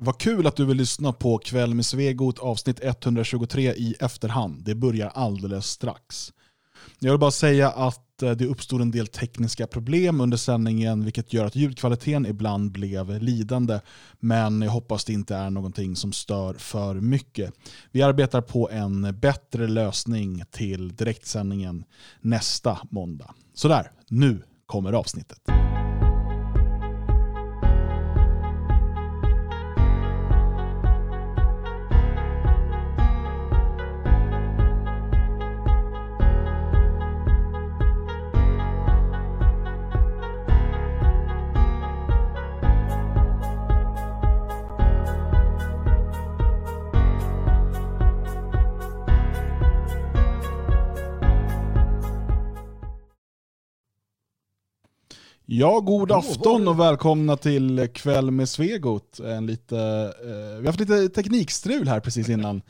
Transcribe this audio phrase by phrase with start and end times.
[0.00, 4.64] Vad kul att du vill lyssna på Kväll med Svegot avsnitt 123 i efterhand.
[4.64, 6.32] Det börjar alldeles strax.
[6.98, 11.32] Jag vill bara säga att eh, det uppstod en del tekniska problem under sändningen vilket
[11.32, 13.80] gör att ljudkvaliteten ibland blev lidande.
[14.20, 17.54] Men jag hoppas det inte är någonting som stör för mycket.
[17.90, 21.84] Vi arbetar på en bättre lösning till direktsändningen
[22.20, 23.34] nästa måndag.
[23.54, 25.40] Sådär, nu kommer avsnittet.
[55.58, 59.20] Ja, god afton och välkomna till Kväll med Svegot.
[59.20, 59.78] En lite,
[60.22, 62.62] eh, vi har haft lite teknikstrul här precis innan.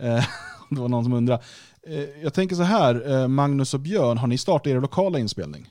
[0.00, 0.24] Eh,
[0.70, 1.42] det var någon som undrade.
[1.86, 5.70] Eh, jag tänker så här, eh, Magnus och Björn, har ni startat er lokala inspelning?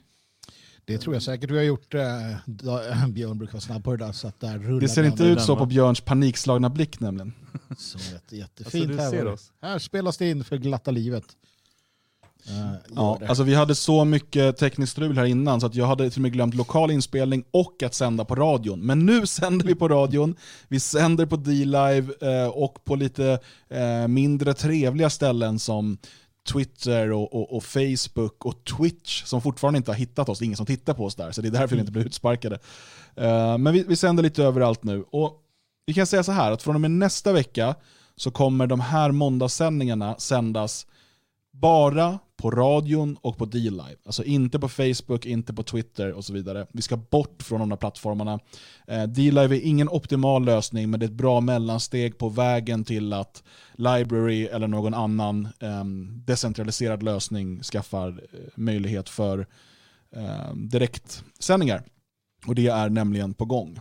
[0.85, 1.93] Det tror jag säkert vi har gjort.
[1.93, 2.01] Eh,
[3.07, 4.11] Björn brukar vara snabb på det där.
[4.11, 7.33] Så att där rullar Det ser inte ut så på Björns panikslagna blick nämligen.
[7.77, 8.99] Så jätte, jättefint.
[8.99, 9.37] Alltså, här,
[9.71, 11.25] här spelas det in för glatta livet.
[12.49, 13.27] Uh, Ja, det.
[13.27, 16.21] alltså vi hade så mycket tekniskt strul här innan så att jag hade till och
[16.21, 18.85] med glömt lokal inspelning och att sända på radion.
[18.85, 20.35] Men nu sänder vi på radion,
[20.67, 25.97] vi sänder på D-Live eh, och på lite eh, mindre trevliga ställen som
[26.53, 30.39] Twitter och, och, och Facebook och Twitch som fortfarande inte har hittat oss.
[30.39, 32.05] Det är ingen som tittar på oss där, så det är därför vi inte blir
[32.05, 32.59] utsparkade.
[33.15, 35.05] Eh, men vi, vi sänder lite överallt nu.
[35.11, 35.41] Och
[35.85, 37.75] vi kan säga så här, att från och med nästa vecka
[38.15, 40.87] så kommer de här måndagssändningarna sändas
[41.53, 43.95] bara på radion och på D-Live.
[44.05, 46.67] Alltså inte på Facebook, inte på Twitter och så vidare.
[46.71, 48.39] Vi ska bort från de här plattformarna.
[48.87, 53.13] Eh, D-Live är ingen optimal lösning, men det är ett bra mellansteg på vägen till
[53.13, 59.47] att Library eller någon annan ehm, decentraliserad lösning skaffar eh, möjlighet för
[60.15, 61.83] eh, direktsändningar.
[62.47, 63.79] Och det är nämligen på gång.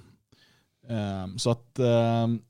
[0.88, 2.40] Ehm, så att ehm,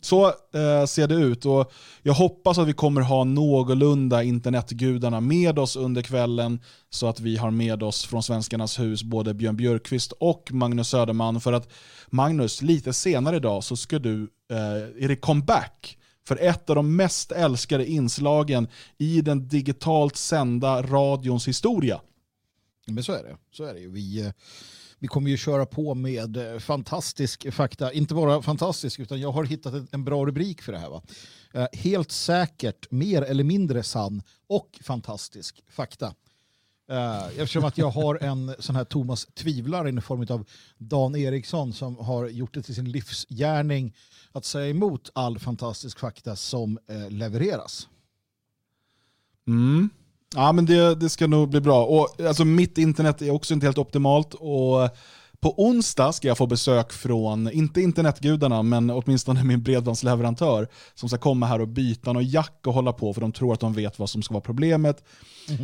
[0.00, 1.72] så eh, ser det ut och
[2.02, 7.36] jag hoppas att vi kommer ha någorlunda internetgudarna med oss under kvällen så att vi
[7.36, 11.68] har med oss från Svenskarnas hus både Björn Björkqvist och Magnus Söderman för att
[12.06, 16.96] Magnus, lite senare idag så ska du, eh, är det comeback för ett av de
[16.96, 18.68] mest älskade inslagen
[18.98, 22.00] i den digitalt sända radions historia.
[22.86, 23.36] Men så är det.
[23.52, 23.90] Så är det ju.
[23.90, 24.32] Vi, eh,
[25.02, 27.92] vi kommer ju köra på med eh, fantastisk fakta.
[27.92, 30.90] Inte bara fantastisk, utan jag har hittat en- bra rubrik för det här.
[30.90, 31.02] Va?
[31.52, 36.14] Eh, helt säkert, mer eller mindre sann och fantastisk fakta.
[36.90, 40.44] Eh, eftersom att jag har en sån här Thomas Tvivlare i form av
[40.78, 43.94] Dan Eriksson som har gjort det till sin livsgärning
[44.32, 46.78] att säga emot all fantastisk fakta som
[47.08, 47.88] levereras.
[49.46, 49.90] Mm.
[50.34, 51.84] Ja, men det, det ska nog bli bra.
[51.84, 54.34] Och, alltså, mitt internet är också inte helt optimalt.
[54.34, 54.90] Och
[55.40, 61.18] på onsdag ska jag få besök från, inte internetgudarna, men åtminstone min bredbandsleverantör som ska
[61.18, 63.98] komma här och byta och jack och hålla på för de tror att de vet
[63.98, 65.04] vad som ska vara problemet.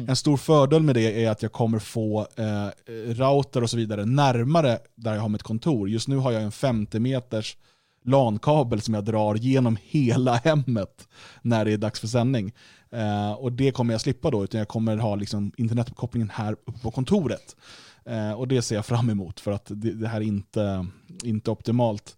[0.08, 4.04] En stor fördel med det är att jag kommer få eh, router och så vidare
[4.04, 5.88] närmare där jag har mitt kontor.
[5.88, 7.56] Just nu har jag en 50 meters
[8.04, 11.08] LAN-kabel som jag drar genom hela hemmet
[11.42, 12.52] när det är dags för sändning.
[12.90, 16.78] Eh, och det kommer jag slippa då, utan jag kommer ha liksom internetuppkopplingen här uppe
[16.82, 17.56] på kontoret.
[18.04, 20.86] Eh, och det ser jag fram emot för att det, det här är inte,
[21.24, 22.16] inte optimalt.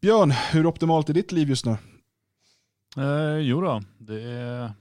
[0.00, 1.76] Björn, hur optimalt är ditt liv just nu?
[2.96, 4.72] Eh, jo då, det är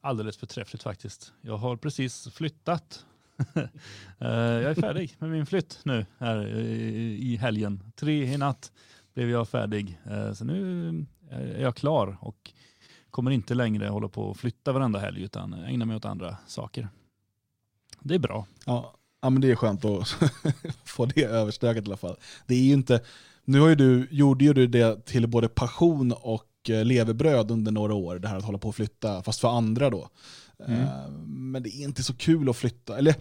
[0.00, 1.32] alldeles förträffligt faktiskt.
[1.40, 3.04] Jag har precis flyttat.
[3.54, 7.92] eh, jag är färdig med min flytt nu här i, helgen.
[7.96, 8.72] Tre i natt
[9.14, 10.00] blev jag färdig.
[10.10, 10.88] Eh, så nu
[11.30, 12.52] är jag klar och
[13.10, 16.88] kommer inte längre hålla på och flytta varenda helg utan ägna mig åt andra saker.
[18.00, 18.46] Det är bra.
[18.66, 20.08] Ja, ja men det är skönt att
[20.84, 22.16] få det överstökat i alla fall.
[22.46, 23.00] Det är inte,
[23.44, 27.94] nu har du, gjorde ju du det till både passion och eh, levebröd under några
[27.94, 30.08] år, det här att hålla på och flytta, fast för andra då.
[30.66, 32.98] Eh, Men det är inte så kul att flytta.
[32.98, 33.14] Eller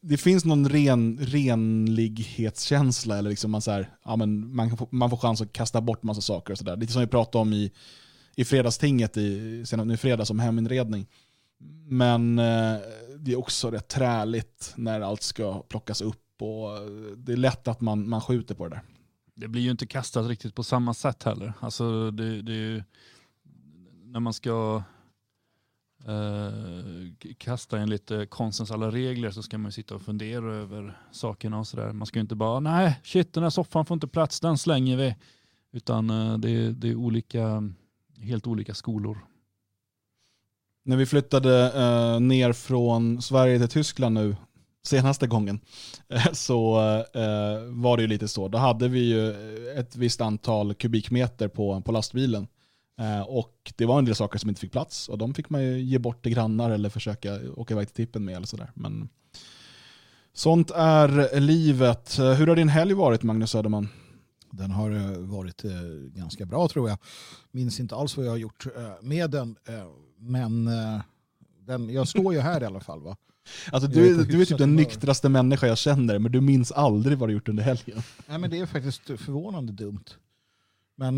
[0.00, 4.88] det finns någon ren, renlighetskänsla, eller liksom man, så här, ja, men man, kan få,
[4.90, 6.76] man får chans att kasta bort massa saker och sådär.
[6.76, 7.72] Lite som vi pratade om i,
[8.36, 11.06] i fredagstinget, i, sen nu fredags om heminredning.
[11.86, 12.76] Men eh,
[13.18, 17.68] det är också rätt träligt när allt ska plockas upp och eh, det är lätt
[17.68, 18.82] att man, man skjuter på det där.
[19.34, 21.52] Det blir ju inte kastat riktigt på samma sätt heller.
[21.60, 22.82] Alltså det, det är ju,
[24.04, 24.82] när man ska
[26.06, 31.00] eh, kasta enligt lite konstens alla regler så ska man ju sitta och fundera över
[31.12, 31.92] sakerna och sådär.
[31.92, 34.96] Man ska ju inte bara, nej shit den här soffan får inte plats, den slänger
[34.96, 35.16] vi.
[35.72, 37.72] Utan eh, det det är olika,
[38.22, 39.18] helt olika skolor.
[40.84, 44.36] När vi flyttade eh, ner från Sverige till Tyskland nu,
[44.82, 45.60] senaste gången,
[46.08, 46.78] eh, så
[47.14, 48.48] eh, var det ju lite så.
[48.48, 49.32] Då hade vi ju
[49.78, 52.46] ett visst antal kubikmeter på, på lastbilen.
[53.00, 55.62] Eh, och det var en del saker som inte fick plats och de fick man
[55.62, 58.70] ju ge bort till grannar eller försöka åka iväg till tippen med eller sådär.
[58.74, 59.08] Men
[60.34, 62.18] sånt är livet.
[62.18, 63.88] Eh, hur har din helg varit Magnus Söderman?
[64.52, 65.70] Den har eh, varit eh,
[66.14, 66.98] ganska bra tror jag.
[67.50, 69.56] Minns inte alls vad jag har gjort eh, med den.
[70.18, 70.70] Men
[71.66, 73.02] den, jag står ju här i alla fall.
[73.02, 73.16] Va?
[73.72, 77.28] Alltså, du, du är typ den nyktraste människa jag känner men du minns aldrig vad
[77.28, 78.02] du gjort under helgen.
[78.26, 80.04] Nej, men det är faktiskt förvånande dumt.
[80.96, 81.16] Men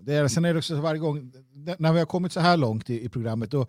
[0.00, 1.32] det är, sen är det också så varje gång,
[1.78, 3.66] när vi har kommit så här långt i, i programmet, då,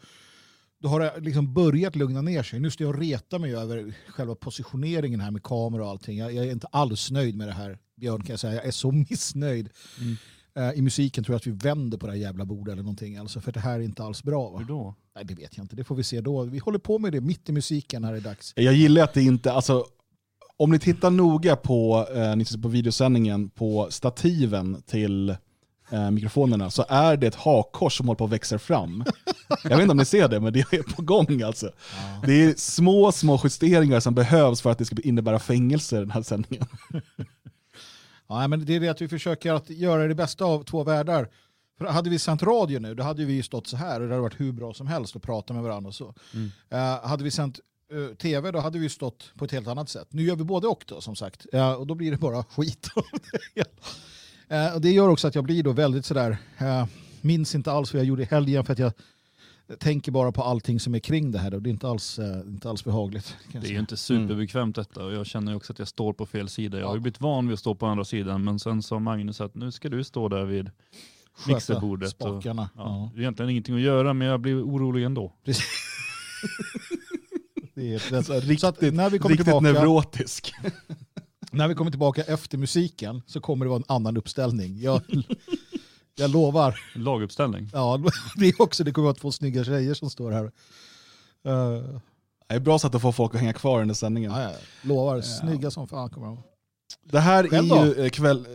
[0.79, 2.59] då har det liksom börjat lugna ner sig.
[2.59, 6.17] Nu står jag och retar mig över själva positioneringen här med kamera och allting.
[6.17, 8.53] Jag, jag är inte alls nöjd med det här, Björn, kan jag säga.
[8.53, 9.69] Jag är så missnöjd.
[9.99, 10.15] Mm.
[10.57, 13.17] Eh, I musiken tror jag att vi vänder på det här jävla bordet eller någonting.
[13.17, 14.49] Alltså, för det här är inte alls bra.
[14.49, 14.65] Hur Va?
[14.67, 14.95] då?
[15.15, 15.75] Nej, det vet jag inte.
[15.75, 16.43] Det får vi se då.
[16.43, 18.53] Vi håller på med det mitt i musiken när det är dags.
[18.55, 19.85] Jag gillar att det inte, alltså
[20.57, 25.35] om ni tittar noga på, eh, ni tittar på videosändningen, på stativen till
[25.91, 29.03] eh, mikrofonerna så är det ett hakkors som håller på att växa fram.
[29.63, 31.71] Jag vet inte om ni ser det, men det är på gång alltså.
[32.25, 36.21] Det är små, små justeringar som behövs för att det ska innebära fängelse den här
[36.21, 36.67] sändningen.
[38.29, 41.29] Ja, men det är det att vi försöker att göra det bästa av två världar.
[41.77, 44.13] För hade vi sänt radio nu, då hade vi ju stått så här och det
[44.13, 46.13] hade varit hur bra som helst att prata med varandra och så.
[46.33, 46.51] Mm.
[46.69, 47.59] Eh, hade vi sänt
[47.91, 50.07] eh, tv, då hade vi stått på ett helt annat sätt.
[50.09, 51.45] Nu gör vi både och då, som sagt.
[51.53, 52.87] Eh, och då blir det bara skit.
[54.49, 56.85] Eh, och det gör också att jag blir då väldigt sådär, uh,
[57.21, 58.93] minns inte alls vad jag gjorde i helgen för att jag
[59.79, 61.53] tänker bara på allting som är kring det här.
[61.53, 63.35] Och det är inte alls, eh, inte alls behagligt.
[63.51, 63.73] Det är säga.
[63.73, 66.79] ju inte superbekvämt detta och jag känner också att jag står på fel sida.
[66.79, 69.41] Jag har ju blivit van vid att stå på andra sidan men sen sa Magnus
[69.41, 70.69] att nu ska du stå där vid
[71.33, 72.13] Sköta mixerbordet.
[72.13, 72.69] Och, Spakarna.
[72.75, 73.11] ja, Ja.
[73.13, 75.33] Det är egentligen ingenting att göra men jag blir orolig ändå.
[77.73, 78.23] Det är det.
[78.23, 80.53] Så här Så när vi kommer Riktigt tillbaka, neurotisk.
[81.51, 84.79] när vi kommer tillbaka efter musiken så kommer det vara en annan uppställning.
[84.81, 85.01] Jag,
[86.15, 86.79] jag lovar.
[86.95, 87.69] Laguppställning.
[87.73, 87.99] Ja,
[88.35, 90.43] det är också, det kommer vara två snygga tjejer som står här.
[91.47, 91.99] Uh,
[92.47, 94.31] Det är bra sätt att få folk att hänga kvar under sändningen.
[94.31, 94.51] ja, ja,
[94.81, 96.43] lovar, snygga som fan kommer de.
[97.03, 97.85] Det här Själv är då?
[97.85, 98.47] ju eh, kväll...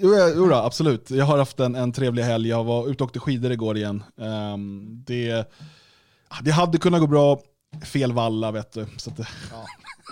[0.00, 1.10] Jo, ja, jo då, absolut.
[1.10, 2.48] Jag har haft en, en trevlig helg.
[2.48, 4.02] Jag var ute och åkte skidor igår igen.
[4.20, 5.52] Ehm, det,
[6.42, 7.40] det hade kunnat gå bra.
[7.84, 8.86] Fel valla vet du.
[8.96, 9.64] Så att det Ja.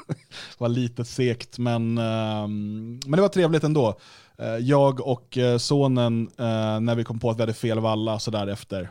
[0.58, 1.58] var lite segt.
[1.58, 3.98] Men, ehm, men det var trevligt ändå.
[4.38, 8.18] Eh, jag och eh, sonen, eh, när vi kom på att vi hade fel valla
[8.18, 8.90] så där efter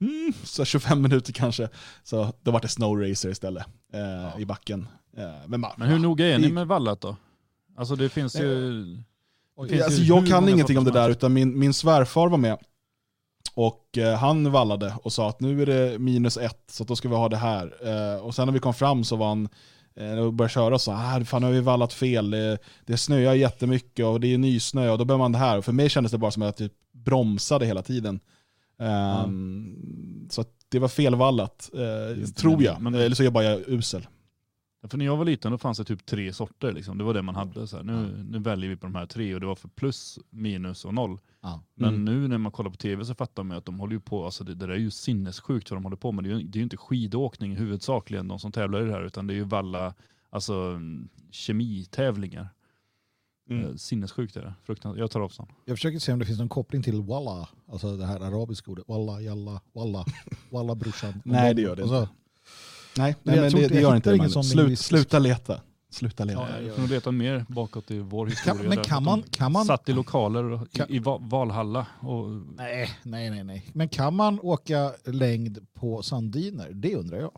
[0.00, 1.68] mm, så 25 minuter kanske,
[2.04, 4.88] så då var det snow racer istället eh, i backen.
[5.46, 7.16] Men, Men hur noga är ni det- med vallat då?
[7.76, 8.82] Alltså det finns ju...
[9.56, 12.38] Oj, finns alltså, ju jag kan ingenting om det där, utan min, min svärfar var
[12.38, 12.58] med.
[13.54, 17.08] Och eh, han vallade och sa att nu är det minus ett, så då ska
[17.08, 17.74] vi ha det här.
[17.82, 19.48] Eh, och sen när vi kom fram så var han,
[20.24, 23.34] och började köra och sa ah, fan nu har vi vallat fel, det, det snöar
[23.34, 25.58] jättemycket och det är nysnö och då behöver man det här.
[25.58, 28.20] Och för mig kändes det bara som att jag typ bromsade hela tiden.
[28.78, 31.80] Ehm, Så att det var felvallat, eh,
[32.16, 32.80] det, tror jag.
[32.80, 34.06] men- Eller så är jag bara usel.
[34.88, 36.72] För när jag var liten då fanns det typ tre sorter.
[36.72, 36.98] Liksom.
[36.98, 37.66] Det var det man hade.
[37.66, 37.84] Så här.
[37.84, 40.94] Nu, nu väljer vi på de här tre och det var för plus, minus och
[40.94, 41.20] noll.
[41.40, 41.62] Ja.
[41.74, 42.04] Men Mm.
[42.04, 44.44] nu när man kollar på tv så fattar man att de håller ju på, alltså
[44.44, 46.24] det, det där är ju sinnessjukt vad de håller på med.
[46.24, 49.02] Det är ju, det är ju inte skidåkning huvudsakligen de som tävlar i det här
[49.06, 49.94] utan det är ju valla,
[50.30, 50.80] alltså
[51.30, 52.48] kemitävlingar.
[53.50, 53.64] Mm.
[53.64, 54.54] Eh, Sinnessjukt är det.
[54.64, 55.00] Fruktansvärt.
[55.00, 55.50] Jag tar avstånd.
[55.64, 58.84] Jag försöker se om det finns någon koppling till walla, alltså det här arabiska ordet.
[58.88, 60.04] Walla, jalla, walla,
[60.50, 61.22] walla brorsan.
[61.24, 62.08] Nej, det gör det inte.
[62.96, 64.42] Nej, nej men det, det gör inte det.
[64.44, 65.60] Slut, sluta leta.
[65.90, 66.40] Sluta leta.
[66.40, 66.72] Ja, Ja, jag ja.
[66.74, 68.60] får nog leta mer bakåt i vår historia.
[68.60, 71.86] Kan, men kan man, kan man, Satt i lokaler och Kan- i, i Va- Valhalla.
[72.00, 73.66] Och, nej, nej, nej, nej.
[73.72, 76.70] Men kan man åka längd på sandiner?
[76.72, 77.32] Det undrar jag.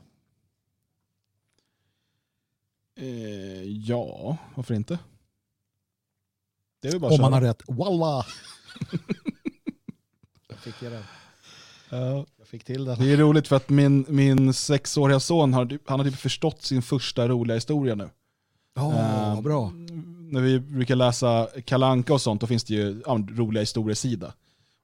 [2.98, 4.98] Eh, ja, varför inte?
[6.80, 7.62] Det är bara Om man har rätt.
[7.68, 8.26] Walla!
[10.48, 11.02] jag fick jag den.
[11.92, 12.26] Ja.
[12.38, 12.98] Jag fick till den.
[12.98, 16.82] Det är roligt för att min, min sexåriga son har, han har typ förstått sin
[16.82, 18.08] första roliga historia nu.
[18.74, 19.70] Ja, Eh, vad bra.
[20.30, 24.32] När vi brukar läsa Kalanka och sånt, då finns det ju ja, roliga historiesida.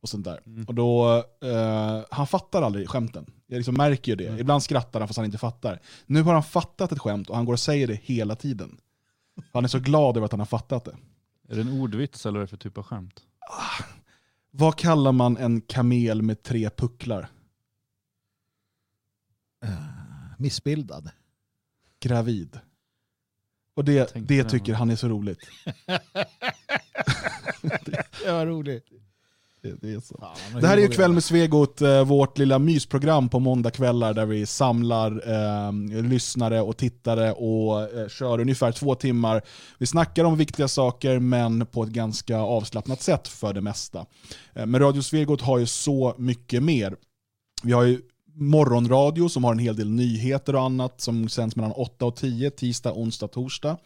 [0.02, 0.40] Och sånt där.
[0.46, 0.64] Mm.
[0.64, 3.26] Och då, eh, han fattar aldrig skämten.
[3.46, 4.26] Jag liksom märker ju det.
[4.26, 4.40] Mm.
[4.40, 5.80] Ibland skrattar han fast han inte fattar.
[6.06, 8.78] Nu har han fattat ett skämt och han går och säger det hela tiden.
[9.52, 10.96] Han är så glad över att han har fattat det.
[11.48, 13.20] är det en ordvits eller vad är det för typ av skämt?
[14.50, 17.28] Vad kallar man en kamel med tre pucklar?
[19.64, 19.70] Eh,
[20.38, 21.10] missbildad.
[22.00, 22.60] Gravid.
[23.74, 25.38] Och det, det tycker han är så roligt.
[28.22, 28.86] det var roligt.
[29.80, 30.16] Det, är så.
[30.18, 34.26] Fan, det här är ju Kväll med Svegot, eh, vårt lilla mysprogram på måndagkvällar där
[34.26, 39.42] vi samlar eh, lyssnare och tittare och eh, kör ungefär två timmar.
[39.78, 44.06] Vi snackar om viktiga saker men på ett ganska avslappnat sätt för det mesta.
[44.54, 46.96] Eh, men Radio Svegot har ju så mycket mer.
[47.62, 48.00] Vi har ju
[48.34, 52.50] morgonradio som har en hel del nyheter och annat som sänds mellan 8 och 10,
[52.50, 53.76] tisdag, onsdag, torsdag.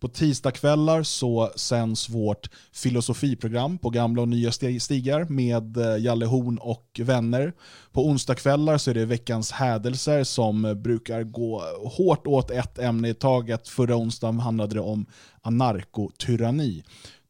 [0.00, 6.58] På tisdagskvällar så sänds vårt filosofiprogram på gamla och nya stigar med eh, Jalle Horn
[6.58, 7.52] och vänner.
[7.92, 13.14] På onsdagskvällar så är det veckans hädelser som brukar gå hårt åt ett ämne i
[13.14, 13.68] taget.
[13.68, 15.06] Förra onsdagen handlade det om
[15.42, 16.82] anarkotyranni.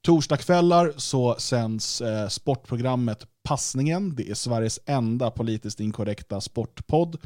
[0.02, 4.14] Torsdagskvällar så sänds eh, sportprogrammet Passningen.
[4.16, 7.18] Det är Sveriges enda politiskt inkorrekta sportpodd.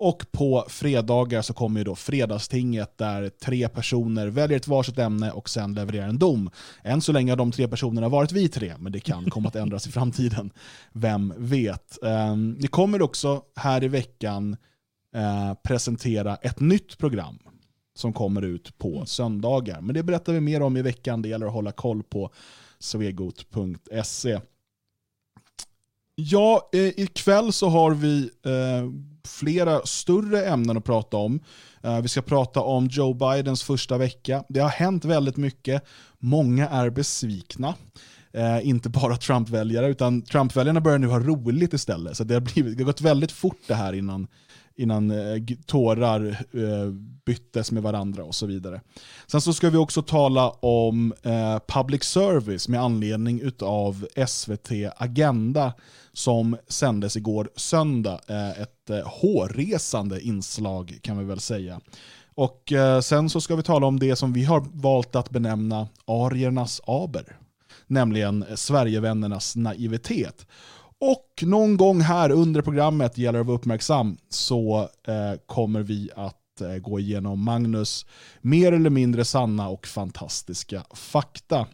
[0.00, 5.30] Och på fredagar så kommer ju då Fredagstinget där tre personer väljer ett varsitt ämne
[5.30, 6.50] och sen levererar en dom.
[6.82, 9.56] Än så länge har de tre personerna varit vi tre, men det kan komma att
[9.64, 10.50] ändras i framtiden.
[10.92, 12.02] Vem vet?
[12.02, 14.56] Ehm, vi kommer också här i veckan
[15.14, 17.38] eh, presentera ett nytt program
[17.94, 19.80] som kommer ut på söndagar.
[19.80, 21.22] Men det berättar vi mer om i veckan.
[21.22, 22.30] Det gäller att hålla koll på
[22.78, 24.40] svegot.se.
[26.14, 28.90] Ja, eh, ikväll så har vi eh,
[29.28, 31.40] flera större ämnen att prata om.
[31.82, 34.44] Eh, vi ska prata om Joe Bidens första vecka.
[34.48, 35.84] Det har hänt väldigt mycket.
[36.18, 37.74] Många är besvikna.
[38.32, 42.16] Eh, inte bara Trump-väljare, utan Trump-väljarna börjar nu ha roligt istället.
[42.16, 44.26] Så det har, blivit, det har gått väldigt fort det här innan,
[44.76, 46.92] innan eh, tårar eh,
[47.24, 48.80] byttes med varandra och så vidare.
[49.26, 55.72] Sen så ska vi också tala om eh, public service med anledning av SVT Agenda
[56.18, 58.20] som sändes igår söndag.
[58.26, 61.80] Eh, ett eh, hårresande inslag kan vi väl säga.
[62.34, 65.88] Och eh, sen så ska vi tala om det som vi har valt att benämna
[66.04, 67.36] ariernas aber.
[67.86, 70.46] Nämligen Sverigevännernas naivitet.
[71.00, 74.88] Och någon gång här under programmet, gäller det att vara uppmärksam, så
[75.46, 78.06] kommer vi att gå igenom Magnus
[78.40, 81.66] mer eller mindre sanna och fantastiska fakta.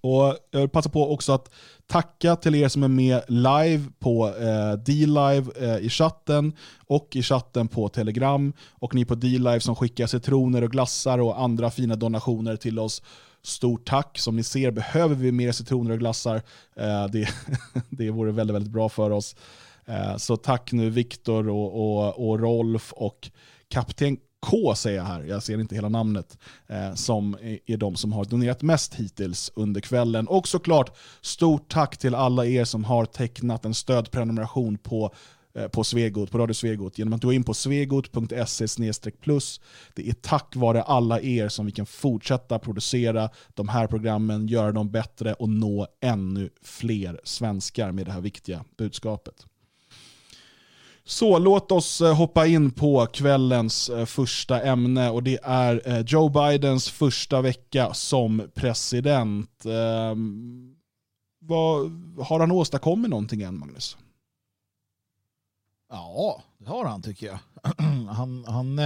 [0.00, 1.50] Och jag vill passa på också att
[1.86, 6.52] tacka till er som är med live på eh, D-Live eh, i chatten
[6.86, 8.52] och i chatten på Telegram.
[8.70, 13.02] Och ni på D-Live som skickar citroner och glassar och andra fina donationer till oss.
[13.42, 14.18] Stort tack.
[14.18, 16.42] Som ni ser behöver vi mer citroner och glassar.
[16.76, 17.28] Eh, det,
[17.90, 19.36] det vore väldigt, väldigt bra för oss.
[19.84, 23.30] Eh, så tack nu Viktor och, och, och Rolf och
[23.68, 28.12] Kapten K säger jag här, jag ser inte hela namnet, eh, som är de som
[28.12, 30.28] har donerat mest hittills under kvällen.
[30.28, 35.14] Och såklart, stort tack till alla er som har tecknat en stödprenumeration på
[35.54, 39.60] eh, på Svegot, på Radio Svegot genom att gå in på svegot.se plus.
[39.94, 44.72] Det är tack vare alla er som vi kan fortsätta producera de här programmen, göra
[44.72, 49.46] dem bättre och nå ännu fler svenskar med det här viktiga budskapet.
[51.08, 56.00] Så låt oss eh, hoppa in på kvällens eh, första ämne och det är eh,
[56.06, 59.64] Joe Bidens första vecka som president.
[59.66, 60.76] Ehm,
[61.38, 61.90] vad,
[62.26, 63.96] har han åstadkommit någonting än, Magnus?
[65.90, 67.38] Ja, det har han tycker jag.
[68.10, 68.80] Han, han,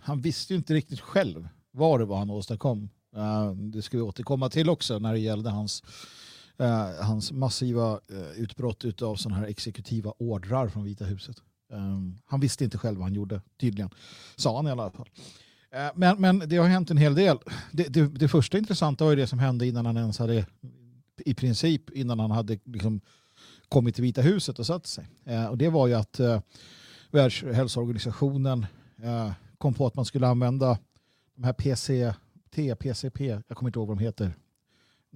[0.00, 2.90] han visste ju inte riktigt själv vad det var han åstadkom.
[3.16, 5.82] Ehm, det ska vi återkomma till också när det gällde hans
[6.58, 11.36] eh, hans massiva eh, utbrott av sådana här exekutiva ordrar från Vita huset.
[11.72, 13.90] Um, han visste inte själv vad han gjorde, tydligen.
[14.36, 15.08] Sa han i alla fall.
[15.74, 17.38] Uh, men, men det har hänt en hel del.
[17.72, 20.46] Det, det, det, första intressanta var ju det som hände innan han ens hade,
[21.16, 23.00] i princip innan han hade liksom
[23.68, 25.08] kommit till Vita huset och satt sig.
[25.28, 26.40] Uh, och det var ju att uh,
[27.10, 28.66] Världshälsoorganisationen
[29.04, 30.78] uh, kom på att man skulle använda
[31.34, 34.34] de här PCT, PCP, jag kommer inte ihåg vad de heter,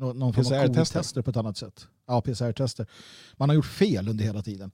[0.01, 1.87] någon, någon form av tester på ett annat sätt.
[2.07, 2.87] Ja, PCR-tester.
[3.37, 4.71] Man har gjort fel under hela tiden.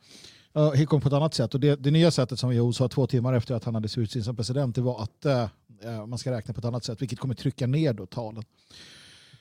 [0.56, 1.54] Uh, kom på ett annat sätt.
[1.54, 4.24] Och det, det nya sättet som WHO sa två timmar efter att han hade utsetts
[4.24, 7.34] som president det var att uh, man ska räkna på ett annat sätt, vilket kommer
[7.34, 8.44] trycka ner då talen.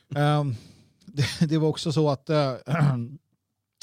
[0.09, 0.55] Um,
[1.05, 2.53] det, det, var också så att uh,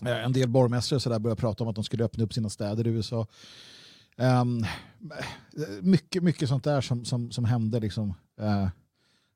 [0.24, 2.86] en del borgmästare så där började prata om att de skulle öppna upp sina städer
[2.86, 3.26] i USA.
[4.16, 4.66] Um,
[5.80, 8.68] mycket, mycket sånt där som, som, som hände liksom, uh,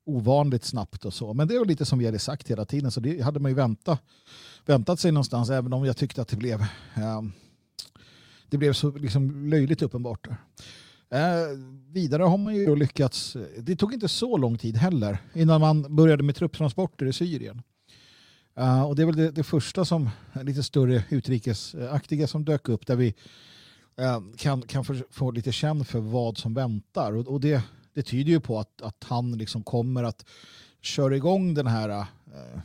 [0.07, 1.35] ovanligt snabbt och så.
[1.35, 3.55] Men det var lite som vi hade sagt hela tiden så det hade man ju
[3.55, 4.03] väntat,
[4.67, 6.61] väntat sig någonstans även om jag tyckte att det blev
[6.95, 7.23] eh,
[8.49, 10.27] det blev så liksom löjligt uppenbart.
[11.11, 11.59] Eh,
[11.93, 16.23] vidare har man ju lyckats, det tog inte så lång tid heller innan man började
[16.23, 17.63] med trupptransporter i Syrien.
[18.57, 20.11] Eh, och det är väl det, det, första som
[20.43, 23.15] lite större utrikesaktiga som dök upp där vi
[23.99, 27.13] eh, kan, kan få, få lite känn för vad som väntar.
[27.17, 27.63] Och, och det,
[27.97, 30.25] det tyder ju på att, att han liksom kommer att
[30.81, 32.61] kör igång den här eh,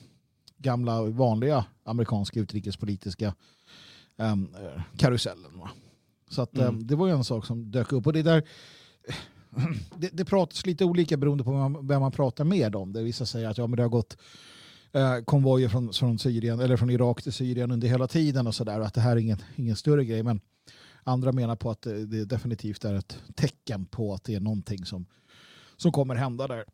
[0.57, 3.33] gamla vanliga amerikanska utrikespolitiska
[4.17, 4.35] eh,
[4.97, 5.59] karusellen.
[5.59, 5.69] Va?
[6.29, 6.87] Så att, eh, Mm.
[6.87, 8.07] det var ju en sak som dök upp.
[8.07, 8.43] Och det där
[9.97, 12.93] det, det pratas lite olika beroende på vem man, vem man pratar med om.
[12.93, 14.17] Det vissa säger att ja, men det har gått
[14.91, 18.79] eh, konvojer från, från, Syrien, eller från Irak till Syrien under hela tiden och sådär.
[18.79, 20.23] Att det här är ingen, ingen större grej.
[20.23, 20.41] Men
[21.03, 24.85] andra menar på att det, det definitivt är ett tecken på att det är någonting
[24.85, 25.05] som,
[25.81, 26.65] som kommer hända där.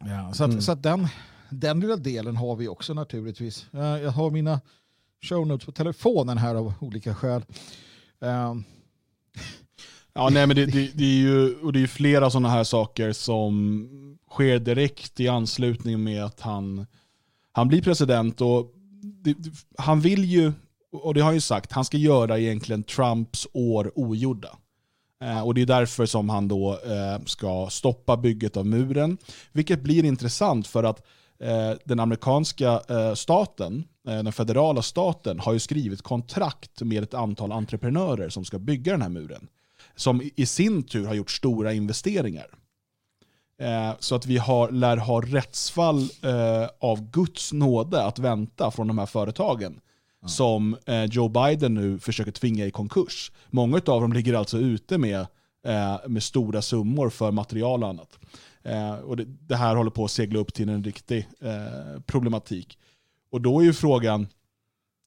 [0.00, 0.62] Ja, så att, Mm.
[0.62, 1.08] så att den,
[1.50, 3.66] den lilla delen har vi också naturligtvis.
[3.72, 4.60] Eh, jag har mina
[5.22, 7.44] show notes på telefonen här av olika skäl.
[8.22, 8.54] Eh,
[10.16, 12.64] Ja, nej, men det, det, det är ju och det är ju flera sådana här
[12.64, 13.88] saker som
[14.30, 16.86] sker direkt i anslutning med att han,
[17.52, 18.40] han blir president.
[18.40, 18.72] och
[19.02, 19.36] det,
[19.78, 20.52] Han vill ju,
[20.92, 24.58] och det har han ju sagt, han ska göra egentligen Trumps år ogjorda.
[25.24, 29.18] Eh, och det är därför som han då eh, ska stoppa bygget av muren.
[29.52, 31.02] Vilket blir intressant för att
[31.40, 32.80] eh, den amerikanska
[33.14, 38.92] staten, den federala staten, har ju skrivit kontrakt med ett antal entreprenörer som ska bygga
[38.92, 39.48] den här muren
[39.96, 42.46] som i- sin tur har gjort stora investeringar.
[43.98, 46.08] Så att vi har, lär ha rättsfall
[46.78, 49.80] av Guds nåde att vänta från de här företagen.
[50.26, 53.32] Som eh, Joe Biden nu försöker tvinga i konkurs.
[53.50, 55.20] Många av dem ligger alltså ute med,
[55.66, 58.18] eh, med stora summor för material och annat.
[58.62, 62.78] Eh, och det, det här håller på att segla upp till en riktig eh, problematik.
[63.30, 64.26] Och då är ju frågan,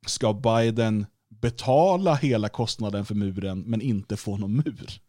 [0.06, 4.92] ska Biden betala hela kostnaden för muren men inte få någon mur?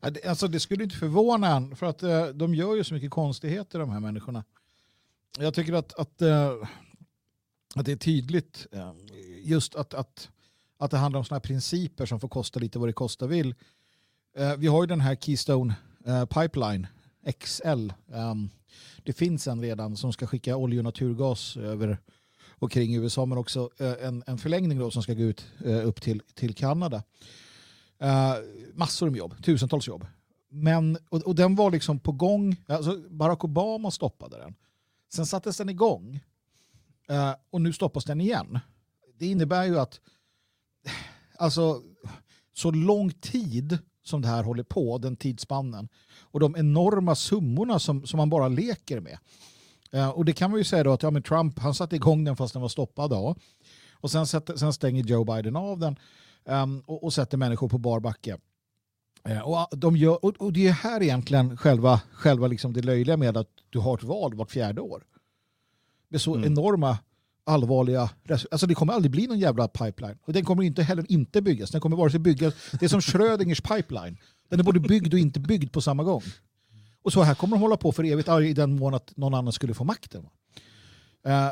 [0.00, 3.10] Det- Alltså det skulle inte förvåna en, för att eh, de gör ju så mycket
[3.10, 4.44] konstigheter de här människorna.
[5.38, 6.52] Jag tycker att, att, eh,
[7.74, 8.92] att det är tydligt eh,
[9.42, 10.30] just att, att,
[10.78, 13.54] att det handlar om sådana här principer som får kosta lite vad det kosta vill.
[14.36, 15.74] Eh, vi har ju den här Keystone
[16.06, 16.86] eh, Pipeline
[17.38, 17.92] XL.
[18.12, 18.50] Ehm,
[19.02, 21.98] det finns en redan som ska skicka olja och naturgas över
[22.48, 25.46] och kring USA men också en, en förlängning då som ska gå ut
[25.84, 27.02] upp till, till Kanada.
[28.74, 30.06] Massor med jobb, tusentals jobb.
[30.48, 34.54] Men, och, och den var liksom på gång, alltså Barack Obama stoppade den.
[35.12, 36.20] Sen sattes den igång
[37.08, 38.58] Eh, och nu stoppas den igen.
[39.18, 40.00] Det innebär ju att
[41.38, 41.82] alltså,
[42.52, 45.88] så lång tid som det här håller på, den tidsspannen,
[46.20, 49.18] och de enorma summorna som, som man bara leker med.
[49.92, 52.24] Eh, och det kan man ju säga då att ja, men Trump han satte igång
[52.24, 53.10] den fast den var stoppad.
[53.10, 53.36] Då.
[53.92, 55.96] Och sen, sätter, sen stänger Joe Biden av den
[56.44, 58.38] um, och, och sätter människor på bar backe.
[59.24, 62.82] Eh, och, ah, de gör, och, och det är här egentligen själva, själva liksom det
[62.82, 65.04] löjliga med att du har ett val vart fjärde år.
[66.10, 66.52] Med så Mm.
[66.52, 66.98] enorma
[67.44, 68.10] allvarliga...
[68.50, 70.18] Alltså det kommer aldrig bli någon jävla pipeline.
[70.22, 71.70] Och den kommer inte heller inte byggas.
[71.70, 72.54] Den kommer vare sig byggas...
[72.72, 74.18] Det är som Schrödingers pipeline.
[74.48, 76.22] Den är både byggd och inte byggd på samma gång.
[77.02, 79.52] Och så här kommer de hålla på för evigt i den mån att någon annan
[79.52, 80.26] skulle få makten.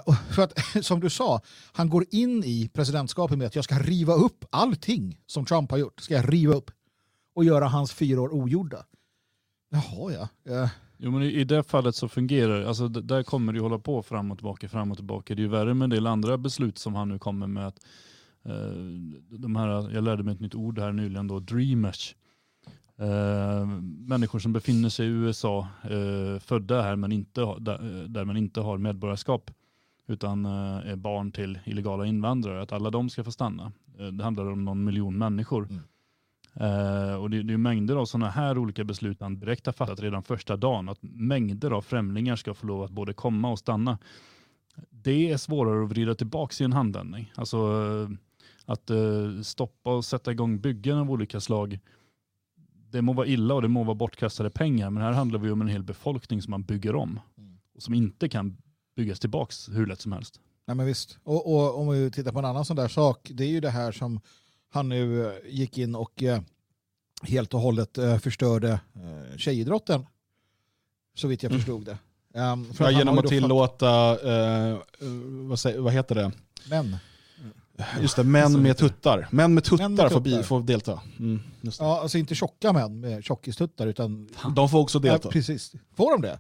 [0.05, 0.53] Och för att,
[0.85, 1.41] som du sa,
[1.73, 5.79] han går in i presidentskapet med att jag ska riva upp allting som Trump har
[5.79, 6.01] gjort.
[6.01, 6.71] Ska jag riva upp
[7.35, 8.85] och göra hans fyra år ogjorda.
[9.71, 10.53] Jaha ja.
[10.53, 12.69] Eh, Jo men i, i det fallet så fungerar det.
[12.69, 15.35] Alltså, där kommer det ju hålla på fram och tillbaka, fram och tillbaka.
[15.35, 17.67] Det är ju värre med en del andra beslut som han nu kommer med.
[17.67, 17.79] Att,
[18.45, 18.73] eh,
[19.39, 22.15] de här, jag lärde mig ett nytt ord här nyligen då, dreamers.
[22.99, 23.67] Eh,
[24.07, 28.37] människor som befinner sig i USA, eh, födda här men inte, har- där, där man
[28.37, 29.51] inte har medborgarskap
[30.09, 33.73] utan eh, är barn till illegala invandrare, att alla de ska få stanna.
[33.99, 35.67] Eh, det handlar om någon miljon människor.
[35.71, 35.83] Mm.
[36.61, 40.01] Eh, och det, det är mängder av sådana här olika beslut han direkt har fattat
[40.01, 40.89] redan första dagen.
[40.89, 43.99] Att mängder av främlingar ska få lov att både komma och stanna.
[44.91, 47.33] Det är svårare att vrida tillbaka i en handvändning.
[47.35, 48.17] Alltså eh,
[48.65, 51.79] att eh, stoppa och sätta igång byggen av olika slag.
[52.91, 55.61] Det må vara illa och det må vara bortkastade pengar, men här handlar vi om
[55.61, 57.21] en hel befolkning som man bygger om.
[57.39, 57.59] Mm.
[57.75, 58.57] Och som inte kan
[58.97, 60.41] byggas tillbaka hur lätt som helst.
[60.67, 61.19] Nej men visst.
[61.23, 63.71] Och, och om vi tittar på en annan sån där sak, det är ju det
[63.71, 64.21] här som
[64.71, 66.41] han nu eh, gick in och eh,
[67.23, 68.81] helt och hållet eh, förstörde
[69.37, 70.07] tjejidrotten.
[71.15, 71.61] Så vitt jag Mm.
[71.61, 71.99] förstod det.
[72.41, 74.11] Um, för Ja, genom att tillåta,
[74.71, 74.79] eh,
[75.49, 76.33] vad, säger, vad heter det?
[76.71, 76.97] Men,
[78.01, 79.29] Just det, män med tuttar.
[79.31, 80.43] Män med tuttar, Män med Får, bi, tuttar.
[80.43, 81.01] får delta.
[81.19, 81.41] Mm,
[81.79, 85.29] ja, alltså inte tjocka män med tjockistuttar utan De får också delta.
[85.29, 85.73] Ja, precis.
[85.97, 86.39] Får de det?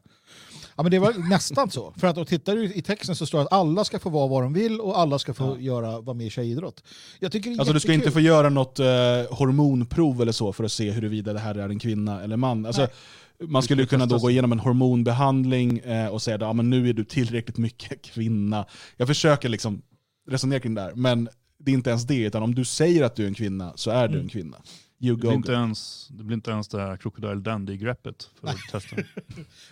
[0.78, 1.92] Ja, men det var nästan så.
[1.96, 4.26] För att och tittar du i texten så står det att alla ska få vara
[4.26, 5.58] vad de vill och alla ska få Ja.
[5.60, 6.82] göra, vara med i tjejidrott.
[7.20, 7.94] Jag tycker Alltså du ska jättekul.
[8.06, 8.86] inte få göra något eh,
[9.30, 12.66] hormonprov eller så för att se huruvida det här är en kvinna eller man.
[12.66, 13.48] Alltså, Nej.
[13.48, 16.70] man skulle Du kunna då gå igenom en hormonbehandling eh, och säga att ja, men
[16.70, 18.66] nu är du tillräckligt mycket kvinna.
[18.96, 19.82] Jag försöker liksom
[20.30, 23.16] resonera kring det här, men det är inte ens det, utan om du säger att
[23.16, 24.24] du är en kvinna så är du Mm.
[24.24, 24.56] en kvinna.
[25.00, 25.36] You Det blir go.
[25.36, 28.96] inte ens det, blir inte ens det här Crocodile Dundee-greppet för att testa.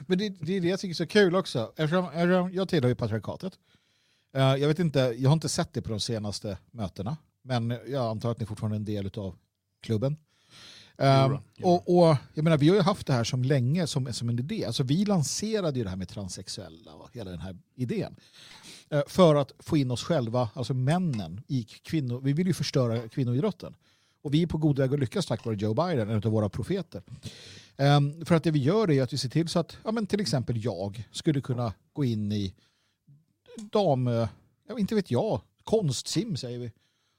[0.06, 1.72] Men det, det är det jag tycker är så kul också.
[1.76, 2.08] Eftersom,
[2.52, 3.58] jag tillhör ju patriarkatet.
[4.34, 7.16] Eh, jag, vet inte, jag har inte sett det på de senaste mötena.
[7.42, 9.36] Men jag antar att ni fortfarande är en del av
[9.82, 10.16] klubben.
[10.98, 11.42] Då.
[11.62, 14.38] och, och jag menar, vi har ju haft det här som länge som, som en
[14.38, 14.64] idé.
[14.64, 18.16] Alltså, vi lanserade ju det här med transsexuella och hela den här idén.
[18.90, 22.20] Eh, för att få in oss själva, alltså männen, i kvinnor.
[22.20, 23.74] Vi vill ju förstöra kvinnoidrotten.
[24.26, 26.48] Och vi är på god väg att lyckas tack vare Joe Biden, en av våra
[26.48, 27.02] profeter.
[27.76, 30.06] Um, för att det vi gör är att vi ser till så att ja, men
[30.06, 32.54] till exempel jag skulle kunna gå in i
[33.56, 34.06] dam,
[34.68, 36.72] ja, inte vet jag, konstsim säger vi.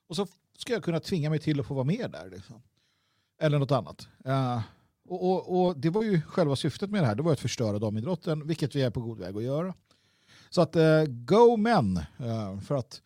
[0.07, 2.29] Och så ska jag kunna tvinga mig till att få vara med där.
[2.29, 2.61] Liksom.
[3.41, 4.07] Eller något annat.
[4.27, 4.61] Uh,
[5.09, 7.79] och, och, och det var ju själva syftet med det här, det var att förstöra
[7.79, 9.73] damidrotten, vilket vi är på god väg att göra.
[10.49, 13.01] Så att uh, go men, uh, för, att,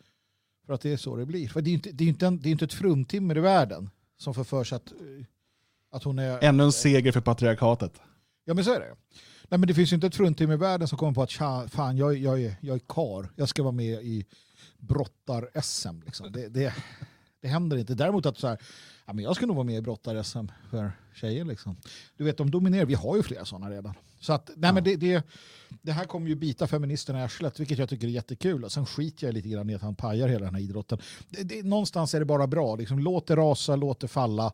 [0.71, 1.47] för att det är så det blir.
[1.47, 3.39] För det är ju inte, det är inte, en, det är inte ett fruntimmer i
[3.39, 4.93] världen som får för sig att,
[5.91, 6.43] att hon är...
[6.43, 8.01] Ännu en seger för patriarkatet.
[8.45, 8.95] Ja men så är det.
[9.49, 11.67] Nej, men det finns ju inte ett fruntimmer i världen som kommer på att "Tja,
[11.67, 13.29] fan jag, jag, är, jag är kar.
[13.35, 14.25] jag ska vara med i
[14.77, 16.01] brottar-SM.
[16.05, 16.31] Liksom.
[16.31, 16.73] Det, det,
[17.41, 17.93] det händer inte.
[17.95, 18.57] Däremot att så här,
[19.05, 21.45] ja, men jag ska nog vara med i brottar-SM för tjejer.
[21.45, 21.77] Liksom.
[22.17, 22.85] Du vet, de dominerar.
[22.85, 23.93] Vi har ju flera sådana redan.
[24.21, 25.23] Så att, nej, men det, det,
[25.81, 28.63] det här kommer ju bita feministerna i arslet, vilket jag tycker är jättekul.
[28.63, 30.97] Och sen skiter jag lite grann i att han pajar hela den här idrotten.
[31.29, 32.75] Det, det, någonstans är det bara bra.
[32.75, 34.53] Liksom, låt det rasa, låt det falla.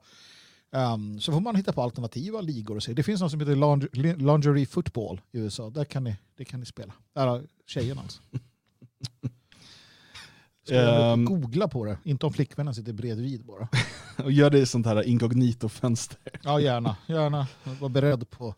[0.72, 2.76] Um, så får man hitta på alternativa ligor.
[2.76, 2.94] Och se.
[2.94, 5.70] Det finns något som heter lingerie, lingerie football i USA.
[5.70, 6.94] Där kan ni, det kan ni spela.
[7.16, 8.22] Där tjejerna alltså.
[10.66, 11.26] Ska Ehm.
[11.26, 13.68] googla på det, inte om flickvännen sitter bredvid bara.
[14.24, 16.18] Och gör det i sånt här inkognito-fönster.
[16.44, 16.98] Ja, gärna.
[17.08, 17.48] gärna.
[17.80, 18.56] Var beredd på...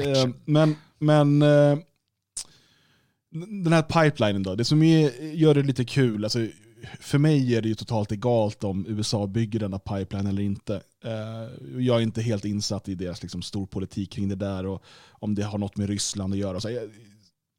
[0.00, 1.78] Eh, men men eh,
[3.64, 6.46] den här pipelinen då, det som är, gör det lite kul, alltså,
[7.00, 10.74] för mig är det ju totalt egalt om USA bygger denna pipeline eller inte.
[11.04, 15.34] Eh, jag är inte helt insatt i deras liksom, storpolitik kring det där och om
[15.34, 16.60] det har något med Ryssland att göra.
[16.60, 16.90] Så, jag-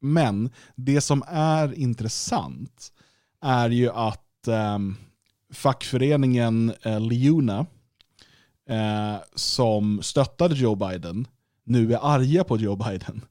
[0.02, 2.94] men det som är intressant
[3.42, 4.80] är ju att eh,
[5.54, 7.66] fackföreningen eh, Leuna,
[8.70, 11.28] eh, som stöttade Joe Biden,
[11.66, 13.22] nu är arga på Joe Biden.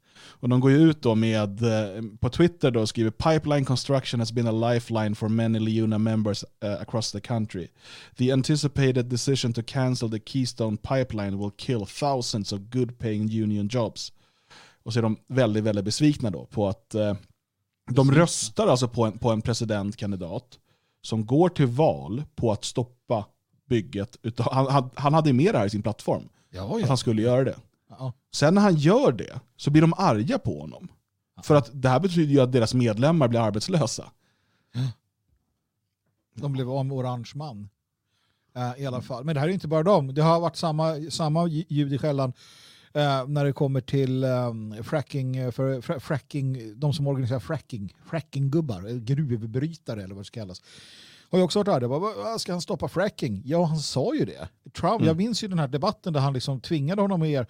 [0.43, 4.33] Och de går ju ut då med, eh, på Twitter då skriver “Pipeline construction has
[4.33, 7.69] been a lifeline for many Leuna members uh, across the country.
[8.17, 13.69] The anticipated decision to cancel the Keystone pipeline will kill thousands of good paying union
[13.73, 14.13] jobs.”
[14.85, 17.15] Och så är de väldigt, väldigt besvikna då på att eh,
[17.91, 20.59] de röstar alltså på en, på en presidentkandidat
[21.03, 23.27] som går till val på att stoppa
[23.69, 24.17] bygget.
[24.23, 27.45] Utav, han, han, hade med det här i sin plattform, Ja, att han skulle göra
[27.45, 27.57] det.
[27.99, 28.13] Ja.
[28.35, 30.89] Sen när han gör det så blir de arga på honom.
[31.43, 34.11] För att det här betyder ju att deras medlemmar blir arbetslösa.
[36.35, 37.69] De blev av med Orange man.
[38.57, 39.25] Eh, I alla fall.
[39.25, 40.15] Men det här är inte bara dem.
[40.15, 42.33] Det har varit samma, samma ljud i skällan
[42.95, 47.95] eh, när det kommer till um, fracking, eh, för, fra, fracking, de som organiserar fracking,
[48.07, 50.63] frackinggubbar, gruvbrytare eller vad det ska kallas.
[51.31, 51.89] Har jag också arga.
[51.89, 53.43] Vad- vad- Ska han stoppa fracking?
[53.45, 54.49] Ja, han sa ju det.
[54.73, 57.47] Trump, Jag minns ju den här debatten där han liksom tvingade honom att er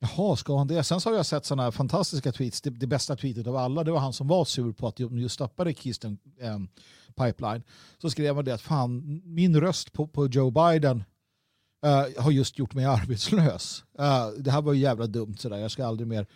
[0.00, 0.84] Jaha, ska han det?
[0.84, 2.60] Sen så har jag sett sådana här fantastiska tweets.
[2.60, 5.18] Det, det bästa tweetet av alla, det var han som var sur på att de
[5.18, 6.58] just stoppade Keystone eh,
[7.16, 7.62] Pipeline.
[7.98, 11.04] Så skrev han det att fan, min röst på, på Joe Biden
[11.84, 13.84] eh, har just gjort mig arbetslös.
[13.98, 15.56] Eh, det här var ju jävla dumt sådär.
[15.56, 16.26] Jag ska aldrig mer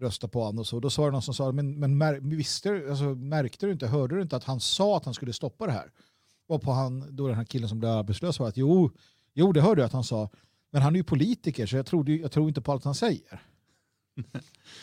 [0.00, 0.80] rösta på honom och så.
[0.80, 4.16] Då sa det någon som sa, men, men mär, visste, alltså, märkte du inte, hörde
[4.16, 5.90] du inte att han sa att han skulle stoppa det här?
[6.48, 8.90] Och på han, då den här killen som blev arbetslös var att jo,
[9.34, 10.30] jo det hörde jag att han sa.
[10.76, 13.42] Men han är ju politiker så jag tror, jag tror inte på allt han säger.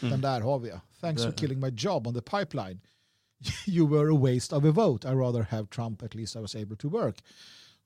[0.01, 0.73] Den där har vi.
[1.01, 2.79] Thanks for killing my job on the pipeline.
[3.67, 5.07] You were a waste of a vote.
[5.07, 7.23] I rather have Trump at least I was able to work.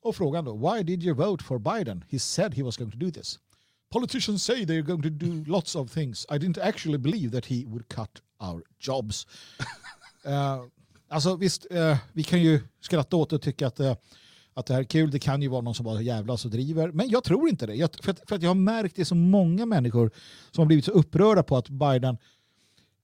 [0.01, 2.03] Och frågan då, why did you vote for Biden?
[2.09, 3.39] He said he was going to do this.
[3.89, 6.25] Politicians say they're going to do lots of things.
[6.29, 9.27] I didn't actually believe that he would cut our jobs.
[10.23, 10.63] Eh,
[11.07, 13.95] alltså visst, eh, vi kan ju skratta åt och tycka att, eh,
[14.59, 15.11] att det här är kul.
[15.11, 16.91] Det kan ju vara någon som bara jävlas och driver.
[16.91, 17.75] Men jag tror inte det.
[17.75, 20.11] Jag, för, att, för att jag har märkt det så många människor
[20.51, 22.17] som har blivit så upprörda på att Biden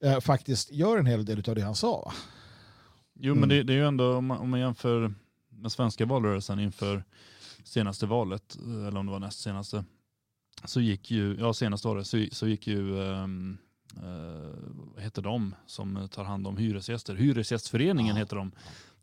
[0.03, 2.13] eh, faktiskt gör en hel del av det han sa.
[3.19, 3.39] Jo, Mm.
[3.39, 5.13] men det, det är ju ändå, om man, om man jämför
[5.49, 7.03] med svenska valrörelsen inför
[7.63, 9.83] senaste valet, eh, eller om det var näst senaste,
[10.65, 13.57] så gick ju, ja senaste året, så, så gick ju, um,
[14.93, 17.15] vad heter de som tar hand om hyresgäster?
[17.15, 18.19] Hyresgästföreningen Ja.
[18.19, 18.51] heter de.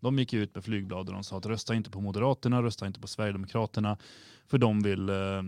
[0.01, 3.01] De gick ut med flygblad och de sa att rösta inte på Moderaterna, rösta inte
[3.01, 3.99] på Sverigedemokraterna,
[4.47, 5.43] för de vill eh,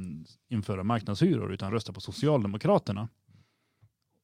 [0.48, 3.08] införa marknadshyror, utan rösta på Socialdemokraterna.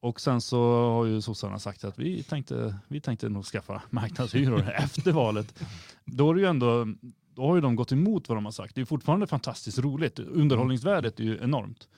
[0.01, 4.71] Och sen så har ju sossarna sagt att vi tänkte, vi tänkte nog skaffa marknadshyror
[4.77, 5.63] efter valet.
[6.05, 6.87] Då är det ju ändå,
[7.35, 8.75] då har ju de gått emot vad de har sagt.
[8.75, 10.19] Det är fortfarande fantastiskt roligt.
[10.19, 11.89] Underhållningsvärdet är ju enormt.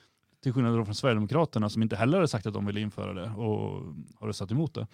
[0.43, 3.83] Till skillnad från Sverigedemokraterna som inte heller har sagt att de vill införa det och
[4.15, 4.87] har röstat emot det.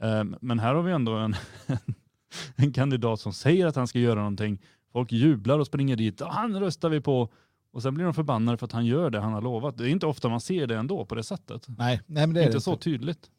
[0.00, 1.34] Ehm, men här har vi ändå en,
[1.66, 1.94] en
[2.74, 4.62] kandidat som säger att han ska göra någonting.
[4.92, 6.20] Folk jublar och springer dit.
[6.20, 7.28] Han röstar vi på.
[7.72, 9.78] Och sen blir de förbannade för att han gör det han har lovat.
[9.78, 11.66] Det är inte ofta man ser det ändå på det sättet.
[11.68, 13.30] Nej, nej men det är inte det så tydligt.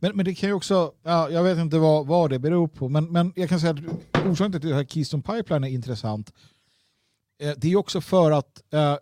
[0.00, 2.88] Men, men det kan ju också, ja, jag vet inte vad, vad det beror på,
[2.88, 6.32] men, men jag kan säga att orsaken till att Keystone Pipeline är intressant,
[7.42, 8.92] eh, det är också för att eh,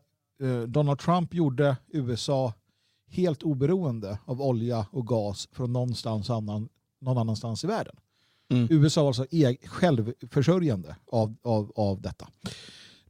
[0.48, 2.52] eh, Donald Trump gjorde USA
[3.10, 6.68] helt oberoende av olja och gas från någonstans annan,
[7.00, 7.96] någon annanstans i världen.
[8.48, 8.68] Mm.
[8.70, 12.28] USA var alltså e självförsörjande av, av, av detta.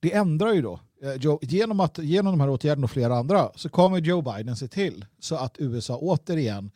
[0.01, 3.51] Det ändrar ju då, eh, Joe, genom, att, genom de här åtgärderna och flera andra
[3.55, 6.70] så kommer Joe Biden se till så att USA återigen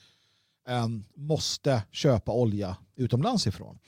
[0.69, 3.79] eh, måste köpa olja utomlands ifrån.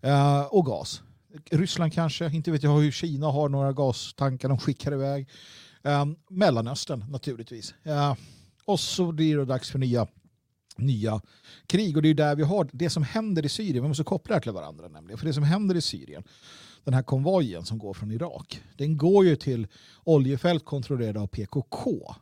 [0.00, 1.02] Eh, och gas.
[1.50, 5.28] Ryssland kanske, inte vet jag hur Kina har några gastankar de skickar iväg.
[5.82, 7.74] Eh, Mellanöstern naturligtvis.
[7.82, 8.14] Eh,
[8.64, 10.06] och så blir det dags för nya,
[10.78, 11.20] nya
[11.66, 13.82] krig och det är där vi har det som händer i Syrien.
[13.82, 15.18] Vi måste koppla det till varandra nämligen.
[15.18, 16.22] För det som händer i Syrien,
[16.84, 19.66] den här konvojen som går från Irak, den går ju till
[20.04, 22.14] oljefält kontrollerade av PKK.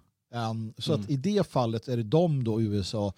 [0.51, 1.05] Um, så Mm.
[1.05, 3.13] att i det fallet är det de då USA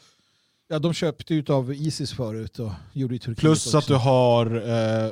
[0.69, 3.79] Ja, de köpte ut av Isis förut och gjorde i Turkiet Plus också.
[3.79, 5.11] att du har eh,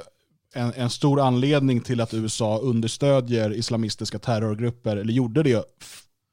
[0.55, 5.65] en, en stor anledning till att USA understödjer islamistiska terrorgrupper, eller gjorde det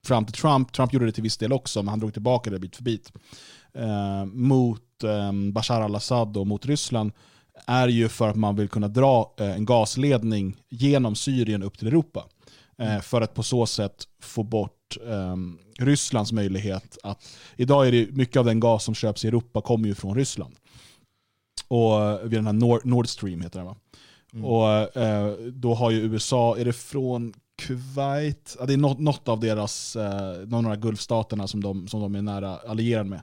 [0.06, 0.74] fram till Trump.
[0.74, 3.12] Trump gjorde det till viss del också, men han drog tillbaka det bit för bit.
[3.78, 7.12] Eh, mot eh, Bashar al-Assad och mot Ryssland
[7.66, 11.88] är ju för att man vill kunna dra eh, en gasledning genom Syrien upp till
[11.88, 12.26] Europa.
[12.78, 15.36] Eh, för att på så sätt få bort eh,
[15.86, 17.28] Rysslands möjlighet att...
[17.56, 20.56] Idag är det mycket av den gas som köps i Europa kommer ju från Ryssland.
[21.68, 23.76] Och vid den här Nord, Nord Stream heter den va?
[24.34, 24.46] Mm.
[24.46, 24.90] Och
[25.54, 28.58] då har ju USA, är det från Kuwait?
[28.68, 32.02] Det är något, något av deras, eh, någon av de här Gulfstaterna som de, som
[32.02, 33.22] de är nära allierade med.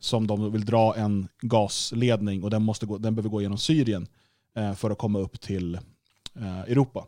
[0.00, 4.06] Som de vill dra en gasledning och den, måste gå, den behöver gå genom Syrien
[4.56, 5.74] eh, för att komma upp till
[6.34, 7.06] eh, Europa.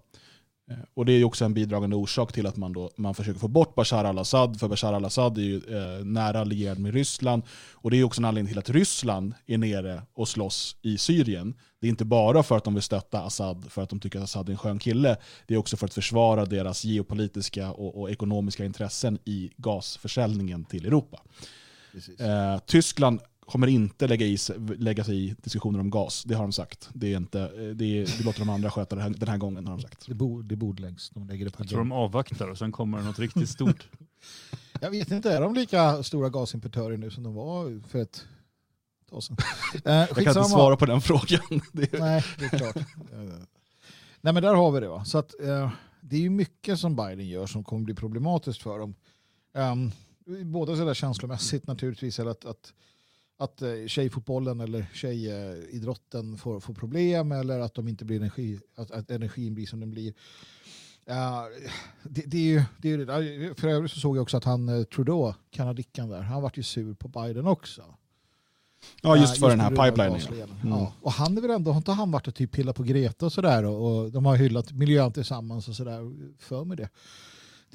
[0.71, 3.41] Eh, Och det är ju också en bidragande orsak till att man, då, man försöker
[3.41, 7.43] få bort Bashar al-Assad, för Bashar al-Assad är ju eh, nära allierad med Ryssland.
[7.73, 11.55] Och det är också en anledning till att Ryssland är nere och slåss i Syrien.
[11.81, 14.25] Det är inte bara för att de vill stötta Assad, för att de tycker att
[14.25, 15.17] Assad är en skön kille.
[15.47, 20.87] Det är också för att försvara deras geopolitiska och, och ekonomiska intressen i gasförsäljningen till
[20.87, 21.23] Europa.
[22.19, 26.43] Eh, Tyskland kommer inte lägga, i, sig- lägga sig i diskussioner om gas, det har
[26.43, 26.89] de sagt.
[26.95, 27.39] Det, är inte,
[27.75, 30.07] det, är, det låter de andra sköta det här, den här gången, har de sagt.
[30.07, 31.11] Det, bord, det bordläggs.
[31.11, 33.89] De lägger det på Jag tror de avvaktar och sen kommer det något riktigt stort.
[34.81, 38.25] Jag vet inte, är de lika stora gasimportörer nu som de var för ett
[39.11, 39.37] tag sedan?
[39.85, 41.41] Eh, Jag kan inte svara på den frågan.
[41.73, 42.77] Nej, det är klart.
[42.77, 42.83] Eh,
[44.21, 44.89] Nej, men där har vi det.
[44.89, 45.05] Va?
[45.05, 48.79] Så att, eh, det är ju mycket som Biden gör som kommer bli problematiskt för
[48.79, 48.95] dem.
[49.55, 49.93] Um,
[50.53, 52.73] både så där känslomässigt naturligtvis, eller att, att,
[53.39, 58.91] att eh, tjejfotbollen eller tjejidrotten får, får problem eller att, de inte blir energi, att,
[58.91, 60.15] att energin blir som den blir.
[61.05, 61.49] Ja,
[62.03, 64.69] det, det är ju, det är, ju för övrigt så såg jag också att han
[64.69, 67.83] eh, Trudeau, kanadickan där, han vart ju sur på Biden också.
[69.03, 70.49] ja, just Ja, för den här på grund av pipelinen.
[70.63, 70.79] Mm.
[70.79, 70.93] Ja.
[71.03, 73.33] Och han är väl ändå, har inte han varit och typ pillat på Greta och
[73.33, 76.01] sådär och, och de har hyllat miljön tillsammans och sådär
[76.39, 76.89] för mig det.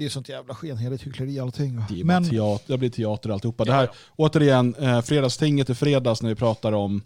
[0.01, 1.81] Det är sånt jävla skenheligt hyckleri allting.
[1.89, 3.65] Det, Men teater, det blir teater alltihopa.
[3.65, 3.93] Det här, ja.
[4.15, 7.01] återigen, eh, fredagstinget i fredags när vi pratar om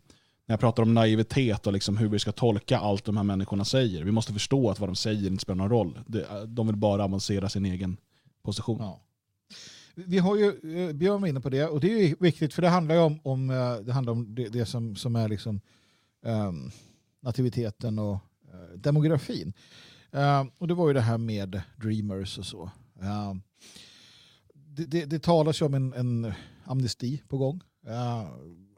[0.46, 3.66] när jag pratar om naivitet och liksom hur vi ska tolka allt de här människorna
[3.66, 4.04] säger.
[4.04, 6.00] Vi måste förstå att vad de säger inte spelar någon roll.
[6.08, 7.98] Det, de vill bara avancera sin egen
[8.44, 8.78] position.
[8.80, 9.02] ja.
[9.96, 10.48] Vi har ju,
[10.88, 13.20] eh, Björn var inne på det och det är viktigt för det handlar ju om,
[13.24, 15.62] om, eh, det, handlar om det, det som, som är liksom
[16.26, 16.72] ehm,
[17.22, 18.18] nativiteten och
[18.54, 19.54] eh, demografin.
[20.12, 22.72] Eh, och det var ju det här med dreamers och så.
[23.02, 23.34] Eh,
[24.54, 27.62] det, det, det talas ju om en, en amnesti på gång.
[27.88, 28.28] Eh,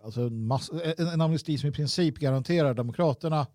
[0.03, 3.47] alltså en, mass, eh, en, en amnesti som i princip garanterar demokraterna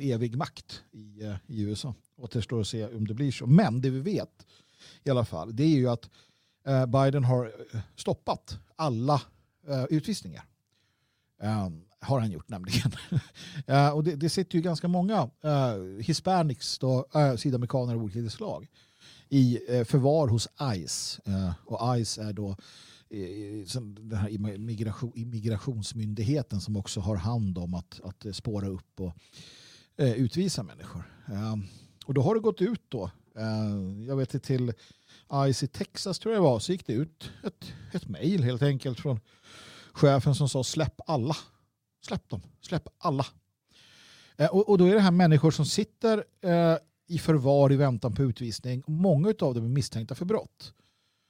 [0.00, 1.94] evig makt i, i USA.
[2.16, 3.46] Återstår att se om det blir så.
[3.46, 4.46] Men det vi vet
[5.04, 6.10] i alla fall, det är ju att
[6.88, 7.52] Biden har
[7.96, 9.22] stoppat alla
[9.88, 10.44] utvisningar.
[12.00, 12.92] Har han gjort nämligen.
[13.94, 18.68] Och det, det sitter ju ganska många uh, hispanics, då, sydamerikaner av olika slag,
[19.32, 21.20] i eh, förvar hos ICE.
[21.26, 22.50] Eh, och ICE är då
[23.10, 29.12] eh, den här immigration, immigrationsmyndigheten som också har hand om att, att spåra upp och
[29.96, 31.02] utvisa människor.
[32.04, 33.10] Och då har det gått ut då,
[34.08, 34.72] jag vet inte till
[35.48, 38.62] ICE i Texas tror jag det var, så gick det ut ett, ett mejl helt
[38.62, 39.20] enkelt från
[39.92, 41.36] chefen som sa släpp alla.
[42.06, 43.26] Släpp dem, släpp alla.
[44.50, 46.24] Och, och då är det här människor som sitter
[47.06, 48.82] i förvar i väntan på utvisning.
[48.86, 50.74] Många av dem är misstänkta för brott.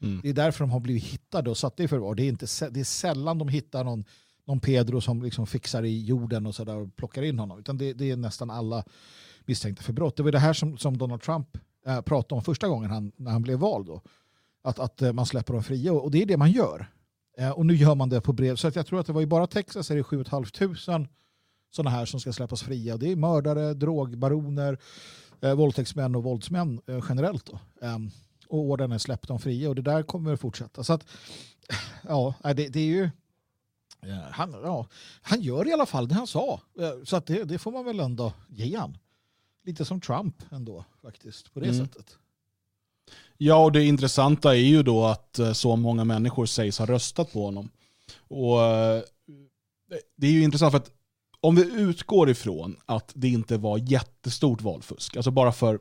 [0.03, 0.21] Mm.
[0.23, 2.15] Det är därför de har blivit hittade och satta i förvar.
[2.15, 4.05] Det är, inte, det är sällan de hittar någon,
[4.47, 7.59] någon Pedro som liksom fixar i jorden och, så där och plockar in honom.
[7.59, 8.85] Utan det, det är nästan alla
[9.45, 10.17] misstänkta för brott.
[10.17, 13.31] Det var det här som, som Donald Trump eh, pratade om första gången han, när
[13.31, 13.87] han blev vald.
[13.87, 14.03] Då.
[14.63, 16.87] Att, att eh, man släpper dem fria och, och det är det man gör.
[17.39, 18.57] Eh, och nu gör man det på brev.
[18.57, 21.07] Så att jag tror att det var i bara Texas är det 7 500
[21.71, 22.97] sådana här som ska släppas fria.
[22.97, 24.79] Det är mördare, drogbaroner,
[25.43, 27.47] eh, våldtäktsmän och våldsmän eh, generellt.
[27.47, 27.59] Då.
[27.87, 28.11] Um,
[28.49, 30.85] och orden är släppt dem fria och det där kommer att fortsätta.
[30.85, 31.07] Så att,
[32.09, 33.11] ja, det, det är ju...
[34.01, 34.87] Ja, han, ja,
[35.23, 36.61] han gör i alla fall det han sa.
[36.79, 38.99] Eh, så att det, det får man väl ändå ge han.
[39.65, 41.87] Lite som Trump ändå faktiskt på det Mm.
[41.87, 42.19] sättet.
[43.37, 47.33] Ja, och det intressanta är ju då att eh, så många människor sägs ha röstat
[47.33, 47.71] på honom.
[48.29, 49.03] Och eh,
[50.17, 50.91] Det är ju intressant för att
[51.43, 55.79] om vi utgår ifrån att det inte var jättestort valfusk, alltså bara för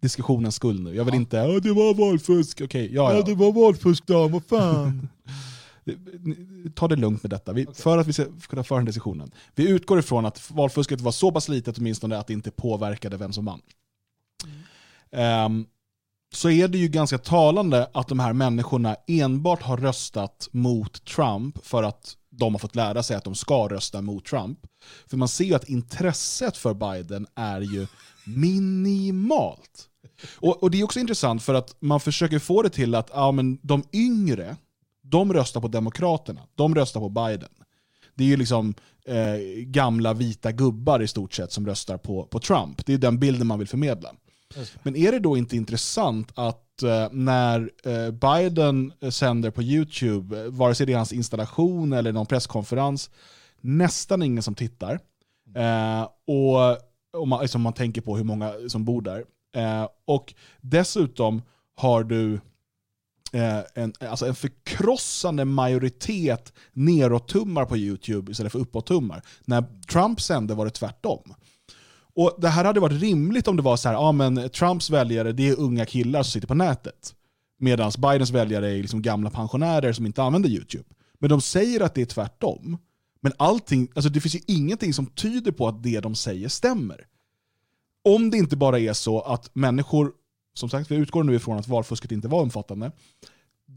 [0.00, 0.94] diskussionens skull nu.
[0.94, 1.20] Jag vill Ja.
[1.20, 3.34] inte, ja det var valfusk, okej, ja, ja.
[3.34, 5.08] var valfusk då, vad fan.
[6.74, 9.30] Ta det lugnt med detta, vi, för att vi ska kunna föra den diskussionen.
[9.54, 13.32] Vi utgår ifrån att valfusket var så pass litet åtminstone att det inte påverkade vem
[13.32, 13.60] som vann.
[15.10, 15.66] Ehm,
[16.34, 21.66] så är det ju ganska talande att de här människorna enbart har röstat mot Trump
[21.66, 24.58] för att de har fått lära sig att de ska rösta mot Trump.
[25.06, 27.86] För man ser ju att intresset för Biden är ju
[28.24, 29.88] minimalt.
[30.36, 33.32] Och, och det är också intressant för att man försöker få det till att ja,
[33.32, 34.56] men de yngre,
[35.02, 37.48] de röstar på Demokraterna, de röstar på Biden.
[38.14, 38.74] Det är ju liksom
[39.06, 42.86] eh, gamla vita gubbar i stort sett som röstar på, på Trump.
[42.86, 44.14] Det är den bilden man vill förmedla.
[44.82, 50.50] Men är det då inte intressant att eh, när eh, Biden sänder på YouTube, eh,
[50.50, 53.10] vare sig det är hans installation eller någon presskonferens,
[53.60, 55.00] nästan ingen som tittar.
[55.54, 56.78] Eh, och
[57.16, 59.24] om man, liksom man tänker på hur många som bor där.
[59.56, 61.42] Eh, och dessutom
[61.74, 62.34] har du
[63.32, 69.22] eh, en, alltså en förkrossande majoritet neråt-tummar på YouTube istället för uppåt-tummar.
[69.44, 71.34] När Trump sände var det tvärtom.
[72.18, 75.32] Och Det här hade varit rimligt om det var så här, ja men Trumps väljare
[75.32, 77.14] det är unga killar som sitter på nätet.
[77.58, 80.84] Medan Bidens väljare är liksom gamla pensionärer som inte använder YouTube.
[81.18, 82.78] Men de säger att det är tvärtom.
[83.20, 87.06] Men allting, alltså det finns ju ingenting som tyder på att det de säger stämmer.
[88.04, 90.12] Om det inte bara är så att människor,
[90.54, 92.92] som sagt vi utgår nu ifrån att valfusket inte var omfattande,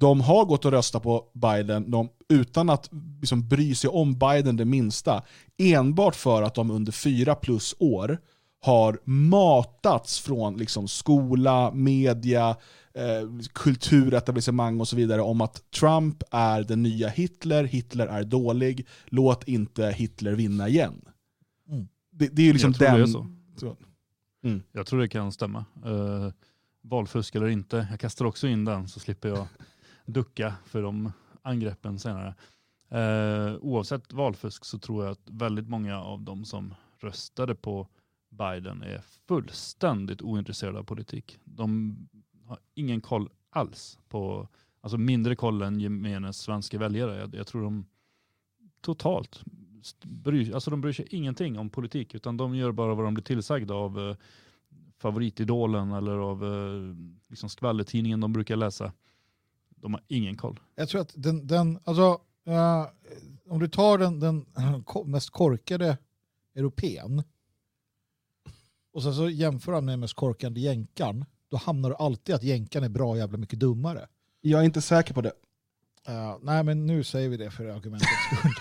[0.01, 2.89] de har gått och röstat på Biden de, utan att
[3.21, 5.23] liksom bry sig om Biden det minsta.
[5.57, 8.19] Enbart för att de under fyra plus år
[8.61, 12.49] har matats från liksom skola, media,
[12.93, 18.87] eh, kulturetablissemang och så vidare om att Trump är den nya Hitler, Hitler är dålig,
[19.05, 21.01] låt inte Hitler vinna igen.
[21.69, 21.87] Mm.
[22.11, 22.97] Det, det är ju liksom Jag tror den...
[22.97, 23.27] det är så.
[23.59, 23.75] så.
[24.71, 25.65] Jag tror det kan stämma.
[25.85, 26.31] Uh,
[26.83, 29.47] valfusk eller inte, jag kastar också in den så slipper jag
[30.13, 32.35] ducka för de angreppen senare.
[32.89, 37.87] Eh, oavsett valfusk så tror jag att väldigt många av de som röstade på
[38.29, 41.39] Biden är fullständigt ointresserade av politik.
[41.43, 41.97] De
[42.45, 44.47] har ingen koll alls på,
[44.81, 47.19] alltså mindre koll än gemene svenska väljare.
[47.19, 47.85] Jag, jag tror de
[48.81, 49.43] totalt
[50.03, 53.23] bryr, alltså de bryr sig ingenting om politik utan de gör bara vad de blir
[53.23, 54.15] tillsagda av eh,
[54.97, 56.95] favoritidolen eller av eh,
[57.27, 58.93] liksom skvallertidningen de brukar läsa.
[59.81, 60.59] De har ingen koll.
[60.75, 62.85] Jag tror att den, den alltså, eh,
[63.49, 64.45] om du tar den, den
[65.05, 65.97] mest korkade
[66.55, 67.23] europeen
[68.93, 72.43] och sen så jämför han med den mest korkade jänkan, då hamnar du alltid att
[72.43, 74.07] jänkan är bra jävla mycket dummare.
[74.41, 75.33] Jag är inte säker på det.
[76.07, 78.51] Eh, nej, men nu säger vi det för argumentets skull.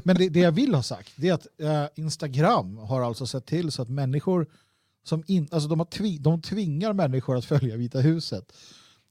[0.04, 3.46] men det, det jag vill ha sagt det är att eh, Instagram har alltså sett
[3.46, 4.46] till så att människor
[5.04, 8.52] som in, alltså de, har tvi, de tvingar människor att följa Vita huset.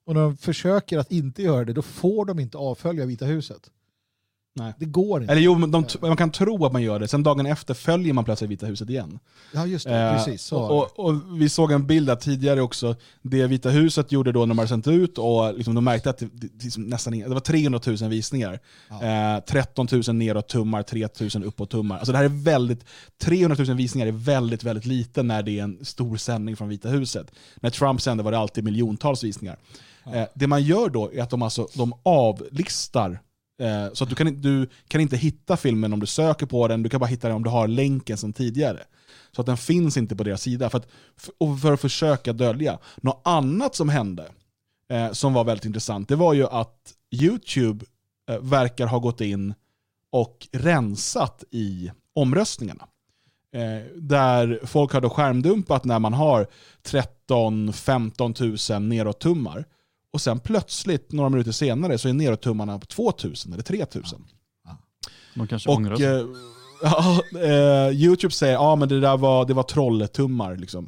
[0.07, 3.71] Och när de försöker att inte göra det, då får de inte avfölja Vita huset.
[4.57, 4.73] Nej.
[4.79, 5.31] Det går inte.
[5.31, 8.25] Eller jo, de, man kan tro att man gör det, sen dagen efter följer man
[8.25, 9.19] plötsligt Vita huset igen.
[9.53, 9.97] Ja, just det.
[9.97, 10.51] Eh, precis.
[10.51, 14.45] Och, och, vi såg en bild där tidigare också, det Vita huset gjorde då när
[14.45, 17.79] man hade sänt ut och liksom de märkte att det, det, nästan, det var 300
[17.85, 18.59] 000 visningar.
[18.89, 19.35] Ja.
[19.35, 21.97] Eh, 13 000 neråt tummar, 3 000 uppåt tummar.
[21.97, 22.85] Alltså det här är väldigt,
[23.21, 26.89] 300 000 visningar är väldigt, väldigt lite när det är en stor sändning från Vita
[26.89, 27.31] huset.
[27.55, 29.57] När Trump sände var det alltid miljontals visningar.
[30.13, 33.19] Eh, det man gör då är att de, alltså, de avlistar
[33.61, 36.67] Eh, Så att du kan, inte- du kan inte hitta filmen om du söker på
[36.67, 38.79] den, du kan bara hitta den om du har länken som tidigare.
[39.31, 40.69] Så att den finns inte på deras sida.
[40.69, 40.87] För att,
[41.37, 42.79] och för att försöka dölja.
[42.97, 44.25] Något annat som hände,
[44.91, 47.85] eh, som var väldigt intressant, det var ju att YouTube
[48.29, 49.53] eh, verkar ha gått in
[50.11, 52.87] och rensat i omröstningarna.
[53.55, 56.47] Eh, där folk har då skärmdumpat när man har
[56.83, 59.65] 13-15 000 neråt-tummar.
[60.17, 64.03] Och sen plötsligt, några minuter senare, så är neråt-tummarna på 2 000 eller 3 000.
[65.35, 66.07] De kanske ångrar Och sig.
[66.07, 66.25] eh,
[66.83, 70.55] ja, eh, YouTube säger att ah, men det där var, det var trolletummar.
[70.55, 70.87] Liksom.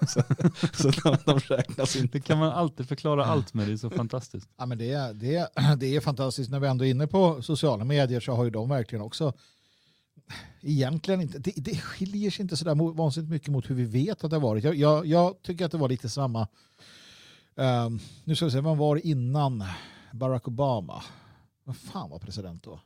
[0.08, 0.22] så
[0.72, 2.18] så de, de räknas inte.
[2.18, 4.48] Det kan man alltid förklara allt med, det är så fantastiskt.
[4.58, 6.50] Ja, men det, är- det, är- det är fantastiskt.
[6.50, 9.32] När vi ändå är inne på sociala medier så har ju de verkligen också
[10.62, 14.30] egentligen inte, det, det skiljer sig inte sådär vansinnigt mycket mot hur vi vet att
[14.30, 14.64] det har varit.
[14.64, 16.48] Jag, jag, jag tycker att det var lite samma,
[17.56, 19.64] ehm, nu ska vi se, vad var det innan
[20.12, 21.02] Barack Obama?
[21.64, 22.80] Vad fan var president då?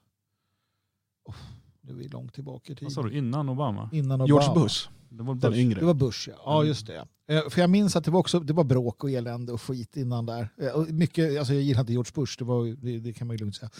[1.24, 1.34] Oh,
[1.80, 3.12] nu är vi långt tillbaka i Vad sa tiden.
[3.12, 3.90] du, innan Obama?
[3.92, 4.26] Innan Obama.
[4.26, 5.60] George Bush, Det var den Bush.
[5.60, 5.80] yngre.
[5.80, 6.34] Det var Bush, ja.
[6.44, 6.68] ja Mm.
[6.68, 7.06] just det.
[7.28, 9.96] Eh, För jag minns att det var, också, det var bråk och elände och skit
[9.96, 10.48] innan där.
[10.60, 13.40] Eh, Mycket, alltså jag gillar inte George Bush, det, var, det, det kan man ju
[13.40, 13.70] lugnt säga.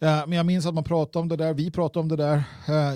[0.00, 2.42] Eh, Men jag minns att man pratade om det där, vi pratade om det där.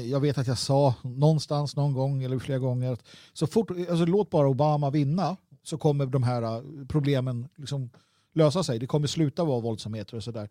[0.00, 3.02] Jag vet att jag sa någonstans någon gång eller flera gånger att
[3.32, 5.36] så fort, alltså låt bara Obama vinna
[5.66, 7.90] så kommer de här eh, problemen liksom
[8.32, 8.78] lösa sig.
[8.78, 10.48] Det kommer sluta vara våldsamheter och sådär.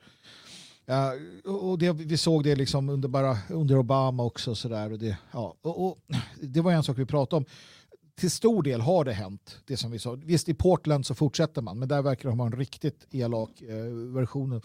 [1.45, 4.55] Och det, vi såg det liksom under, bara, under Obama också.
[4.55, 5.97] Så där, och det, ja, och, och,
[6.41, 7.45] det var en sak vi pratade om.
[8.15, 10.11] Till stor del har det hänt, det som vi sa.
[10.11, 13.75] Visst, i Portland så fortsätter man, men där verkar de ha en riktigt elak eh,
[14.13, 14.61] version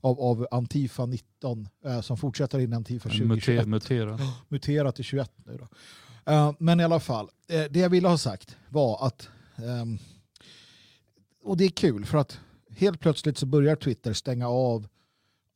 [0.00, 4.18] av, av Antifa 19 eh, som fortsätter in Antifa Mute, 2021 mutera.
[4.48, 5.68] muterat till 21 nu då.
[6.32, 9.98] Eh, men i alla fall, eh, det jag ville ha sagt var att, Ehm,
[11.44, 12.40] och det är kul för att
[12.76, 14.86] helt plötsligt så börjar Twitter stänga av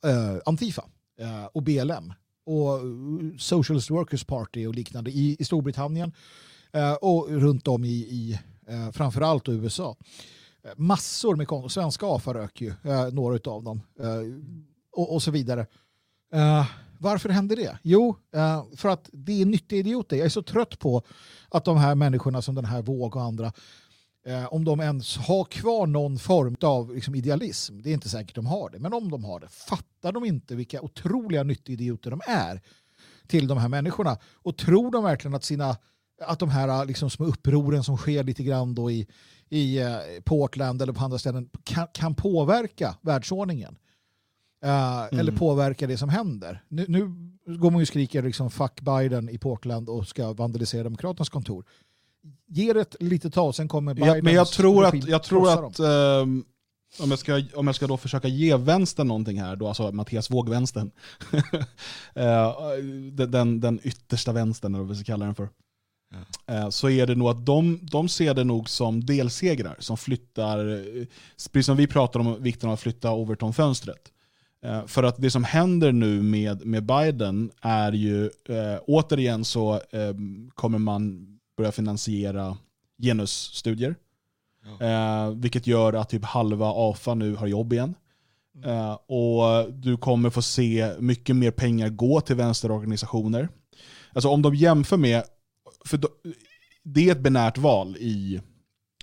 [0.04, 0.84] eh, Antifa
[1.18, 2.12] eh, och BLM
[2.44, 2.82] och eh,
[3.38, 6.12] Socialist Workers Party och liknande i, i Storbritannien
[7.00, 8.40] och runt om i, i
[8.92, 9.96] framförallt USA.
[10.76, 12.72] Massor med konton, svenska AFA rök ju,
[13.12, 13.80] några av dem
[14.92, 15.66] och, och så vidare.
[16.98, 17.78] Varför händer det?
[17.82, 18.16] Jo,
[18.76, 20.16] för att det är nyttiga idioter.
[20.16, 21.02] Jag är så trött på
[21.48, 23.52] att de här människorna som den här Våg och andra,
[24.50, 28.46] om de ens har kvar någon form av liksom, idealism, det är inte säkert de
[28.46, 32.60] har det, men om de har det, fattar de inte vilka otroliga nyttigidioter de är
[33.26, 34.18] till de här människorna?
[34.34, 35.76] Och tror de verkligen att, sina,
[36.22, 39.06] att de här liksom, små upproren som sker lite grann då i,
[39.48, 43.76] i eh, Portland eller på andra ställen kan, kan påverka världsordningen?
[44.64, 46.62] Eh, Eller påverka det som händer.
[46.68, 47.06] Nu, nu
[47.58, 51.64] går man ju och skriker liksom fuck Biden i Portland och ska vandalisera Demokraternas kontor.
[52.46, 55.50] Ge det ett litet tag, sen kommer Bidens Ja, men jag tror att, jag tror
[55.50, 56.44] att ehm,
[57.00, 60.30] om, jag ska, om jag ska då försöka ge vänstern någonting här, då, alltså Mattias
[60.30, 60.90] Våg-vänstern,
[62.14, 62.52] Eh,
[63.12, 65.48] den, den, yttersta vänstern, eller vad vi ska kalla den för,
[66.46, 70.84] Eh, så är det nog att de, de ser det nog som delsegrar som flyttar,
[71.52, 74.12] precis som vi pratar om vikten av att flytta Overton-fönstret.
[74.64, 79.74] Eh, För att det som händer nu med, med Biden är ju, eh, återigen så
[79.74, 80.14] eh,
[80.54, 82.56] kommer man börja finansiera
[83.02, 83.94] genusstudier.
[84.80, 87.94] Eh, vilket gör att typ halva AFA nu har jobb igen.
[88.64, 93.48] Eh, och du kommer få se mycket mer pengar gå till vänsterorganisationer.
[94.12, 95.22] Alltså om de jämför med,
[95.84, 96.00] för
[96.82, 98.40] det är ett binärt val i,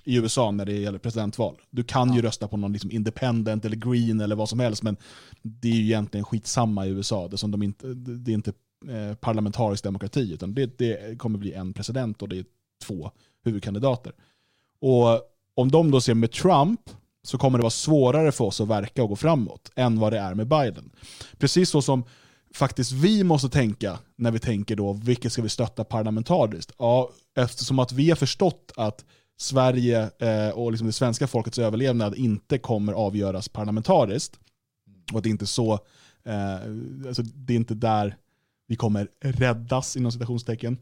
[0.04, 1.56] i USA när det gäller presidentval.
[1.70, 4.96] Du kan ju rösta på någon liksom independent eller green eller vad som helst, men
[5.42, 7.28] det är ju egentligen skitsamma i USA.
[7.28, 8.52] Det är, som de inte, det är inte
[8.88, 12.44] Eh, parlamentarisk demokrati, utan det, det kommer bli en president och det är
[12.84, 13.10] två
[13.44, 14.12] huvudkandidater.
[14.80, 15.20] Och
[15.54, 16.80] om de då ser med Trump
[17.22, 20.18] så kommer det vara svårare för oss att verka och gå framåt än vad det
[20.18, 20.90] är med Biden.
[21.38, 22.04] Precis så som
[22.54, 26.72] faktiskt vi måste tänka när vi tänker då, vilket ska vi stötta parlamentariskt?
[26.78, 29.04] Ja, eftersom att vi har förstått att
[29.38, 34.38] Sverige eh, och liksom det svenska folkets överlevnad inte kommer avgöras parlamentariskt
[35.12, 35.72] och att det inte är så,
[36.24, 36.54] eh,
[37.06, 38.16] alltså det är inte där
[38.66, 40.78] vi kommer räddas inom citationstecken.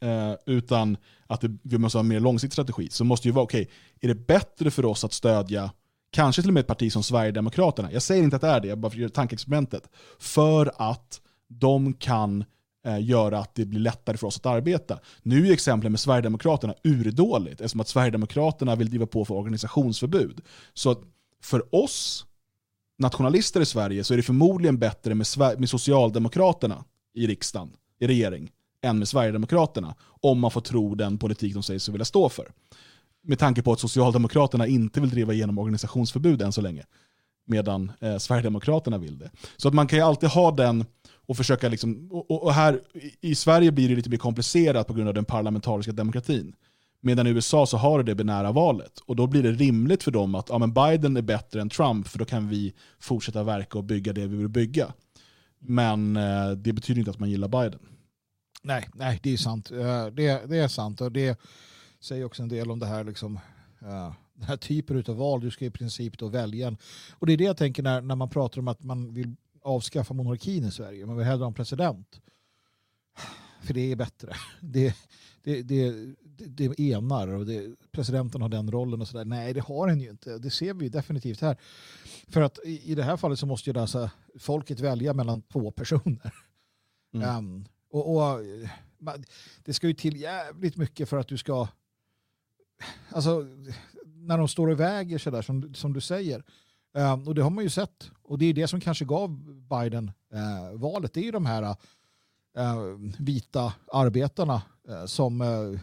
[0.00, 2.88] Eh, utan att det, vi måste ha en mer långsiktig strategi.
[2.90, 3.70] Så måste ju vara, okej,
[4.00, 5.70] är det bättre för oss att stödja
[6.10, 8.68] kanske till och med ett parti som Sverigedemokraterna, jag säger inte att det är det,
[8.68, 12.44] jag bara gör tankeexperimentet, för att de kan
[12.86, 14.98] eh, göra att det blir lättare för oss att arbeta.
[15.22, 20.40] Nu är exemplet med Sverigedemokraterna urdåligt, eftersom att Sverigedemokraterna vill driva på för organisationsförbud.
[20.74, 21.00] Så att
[21.42, 22.26] för oss
[22.98, 25.26] nationalister i Sverige så är det förmodligen bättre med,
[25.58, 26.84] med Socialdemokraterna
[27.14, 27.70] i riksdagen,
[28.00, 28.50] i regering,
[28.82, 32.48] än med Sverigedemokraterna, om man får tro den politik de säger sig vilja stå för.
[33.22, 36.84] Med tanke på att Socialdemokraterna inte vill driva igenom organisationsförbud än så länge,
[37.46, 39.30] medan eh, Sverigedemokraterna vill det.
[39.56, 40.84] Så att man kan ju alltid ha den
[41.26, 44.94] och försöka, liksom, och, och- här i- i Sverige blir det lite mer komplicerat på
[44.94, 46.54] grund av den parlamentariska demokratin.
[47.00, 48.98] Medan i USA så har du det binära valet.
[49.06, 52.08] Och då blir det rimligt för dem att ja, men Biden är bättre än Trump
[52.08, 54.92] för då kan vi fortsätta verka och bygga det vi vill bygga.
[55.58, 57.80] Men eh, det betyder inte att man gillar Biden.
[58.62, 59.70] Nej, nej, det är sant.
[59.70, 61.40] Eh, det, det är sant och det
[62.00, 63.36] säger också en del om det här liksom,
[63.80, 65.40] eh, den här typen av val.
[65.40, 66.76] Du ska i princip då välja en.
[67.12, 70.14] Och det är det jag tänker när, när man pratar om att man vill avskaffa
[70.14, 71.06] monarkin i Sverige.
[71.06, 72.20] Man vill hellre ha en president.
[73.62, 74.36] För det är bättre.
[74.60, 74.96] Det,
[75.42, 79.24] det, det, det, det enar och det, presidenten har den rollen och sådär.
[79.24, 80.38] Nej, det har den ju inte.
[80.38, 81.56] Det ser vi ju definitivt här.
[82.28, 85.70] För att i, i det här fallet så måste ju alltså folket välja mellan två
[85.70, 86.34] personer.
[87.14, 87.36] Mm.
[87.36, 88.40] Um, och, och
[88.98, 89.24] man-
[89.64, 91.68] det ska ju till jävligt mycket för att du ska...
[93.10, 93.46] Alltså,
[94.04, 96.44] när de står och väger sådär som, som du säger.
[96.94, 98.10] Um, och det har man ju sett.
[98.22, 99.30] Och det är det som kanske gav
[99.68, 101.12] Biden eh, valet.
[101.12, 101.62] Det är ju de här
[102.56, 102.76] eh,
[103.18, 105.80] vita arbetarna eh, som eh,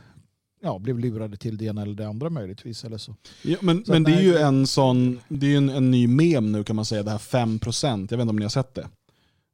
[0.65, 2.83] ja, blev lurade till det ena eller det andra möjligtvis.
[2.85, 3.15] Eller så.
[3.41, 5.91] Ja, men Så men det är ju det- en sån, det är ju en, en
[5.91, 8.07] ny mem nu kan man säga, det här 5%.
[8.11, 8.87] Jag vet inte om ni har sett det.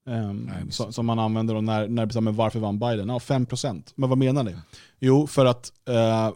[0.08, 3.10] Ehm, Nej, som, man använder då när, när det bestämmer varför vann Biden.
[3.10, 3.84] Ja, 5%.
[3.96, 4.56] Men vad menar ni?
[5.00, 6.30] Jo, för att eh,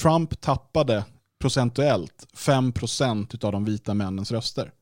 [0.00, 1.04] Trump tappade
[1.40, 4.72] procentuellt 5% av de vita männens röster.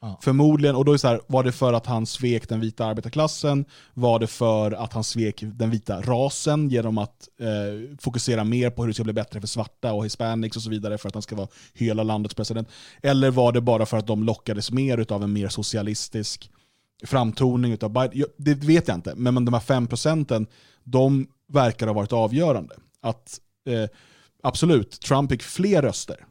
[0.00, 0.18] Ja.
[0.22, 2.86] Förmodligen, och då är det så här, var det för att han svek den vita
[2.86, 3.64] arbetarklassen?
[3.94, 8.82] Var det för att han svek den vita rasen genom att eh, fokusera mer på
[8.82, 11.22] hur det ska bli bättre för svarta och hispanics och så vidare för att han
[11.22, 12.68] ska vara hela landets president?
[13.02, 16.50] Eller var det bara för att de lockades mer av en mer socialistisk
[17.04, 18.24] framtoning utav Biden?
[18.36, 20.46] Det vet jag inte, men de här fem procenten,
[20.84, 22.74] de verkar ha varit avgörande.
[23.00, 23.88] Att eh,
[24.42, 26.24] absolut, Trump fick fler röster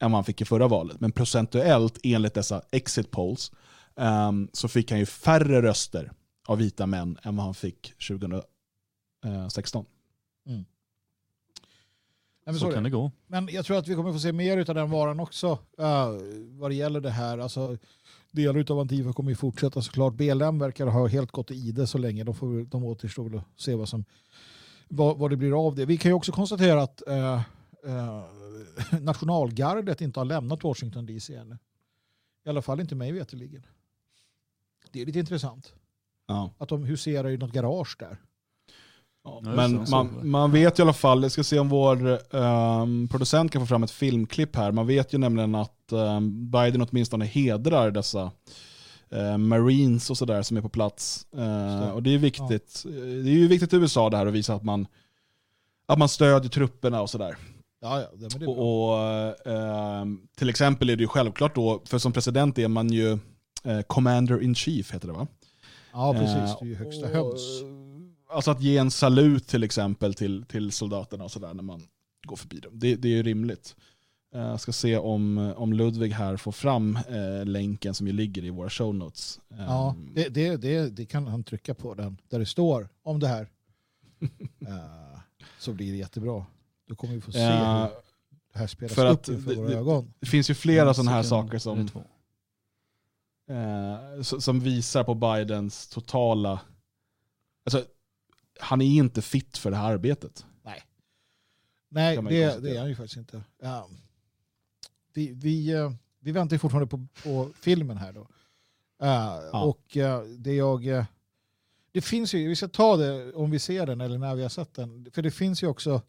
[0.00, 1.00] än vad han fick i förra valet.
[1.00, 3.52] Men procentuellt, enligt dessa exit polls,
[3.96, 6.12] ehm, så fick han ju färre röster
[6.46, 9.84] av vita män än vad han fick 2016.
[12.46, 12.90] Nej, men Så så är kan det.
[12.90, 13.10] det gå.
[13.26, 16.18] Men jag tror att vi kommer få se mer av den varan också uh,
[16.48, 17.38] vad det gäller det här.
[17.38, 17.78] Alltså,
[18.30, 20.14] delar av Antifa kommer ju fortsätta såklart.
[20.14, 22.24] BLM verkar ha helt gått i det så länge.
[22.24, 24.04] De, får, de återstår väl att se vad, som,
[24.88, 25.84] vad, vad det blir av det.
[25.84, 27.40] Vi kan ju också konstatera att uh,
[27.86, 28.22] uh,
[29.00, 31.58] nationalgardet inte har lämnat Washington DC ännu.
[32.44, 33.66] I alla fall inte mig veterligen.
[34.92, 35.74] Det är lite intressant.
[36.26, 36.54] Ja.
[36.58, 38.08] Att de huserar i något garage där.
[38.08, 38.16] Ja,
[39.26, 43.52] Ja, men man, man vet i alla fall, jag ska se om vår ehm, producent
[43.52, 44.72] kan få fram ett filmklipp här.
[44.72, 48.30] Man vet ju nämligen att ehm, Biden åtminstone hedrar dessa
[49.10, 51.26] eh, Marines och sådär som är på plats.
[51.32, 51.92] Eh, det.
[51.92, 52.82] och det är viktigt.
[52.84, 54.86] Det är ju viktigt i USA det här att visa att man,
[55.86, 57.36] att man stödjer trupperna och sådär.
[57.86, 58.46] Ja, ja, det, det.
[58.46, 62.88] Och, och, ehm, till exempel är det ju självklart då, för som president är man
[62.92, 63.18] ju
[63.64, 65.26] eh, commander in chief heter det va?
[65.92, 66.36] ja, precis.
[66.36, 67.62] Eh, Det är ju högsta höns.
[68.30, 71.82] Alltså att ge en salut till exempel till, till soldaterna och sådär när man
[72.26, 72.72] går förbi dem.
[72.78, 73.76] Det, det är ju rimligt.
[74.34, 78.44] Eh, Jag ska se om, om Ludvig här får fram eh, länken som ju ligger
[78.44, 79.40] i våra show notes.
[79.50, 83.20] Eh, Ja, det, det, det, det kan han trycka på den där det står om
[83.20, 83.48] det här.
[84.68, 85.20] Eh,
[85.58, 86.44] så blir det jättebra.
[86.86, 87.88] Då kommer vi få se eh, hur
[88.52, 90.12] det här spelas för upp inför våra det- ögon.
[90.20, 91.88] det finns ju flera sådana här saker som,
[93.48, 96.60] eh, som- visar på Bidens totala...
[97.64, 97.84] Alltså,
[98.60, 100.46] han är inte fit för det här arbetet.
[101.88, 103.42] Nej, ju det, det är han ju faktiskt inte.
[103.62, 103.88] Ja.
[105.14, 108.28] Vi, vi, eh, vi väntar ju fortfarande på, på filmen här då.
[109.02, 110.86] Eh, Och eh, det jag...
[110.86, 111.04] eh,
[111.92, 114.48] det finns ju, vi ska ta det om vi ser den eller när vi har
[114.48, 115.10] sett den.
[115.12, 116.02] För det finns ju också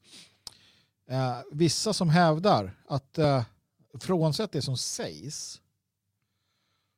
[1.08, 3.43] eh, vissa som hävdar att uh,
[3.99, 5.62] frånsett det som sägs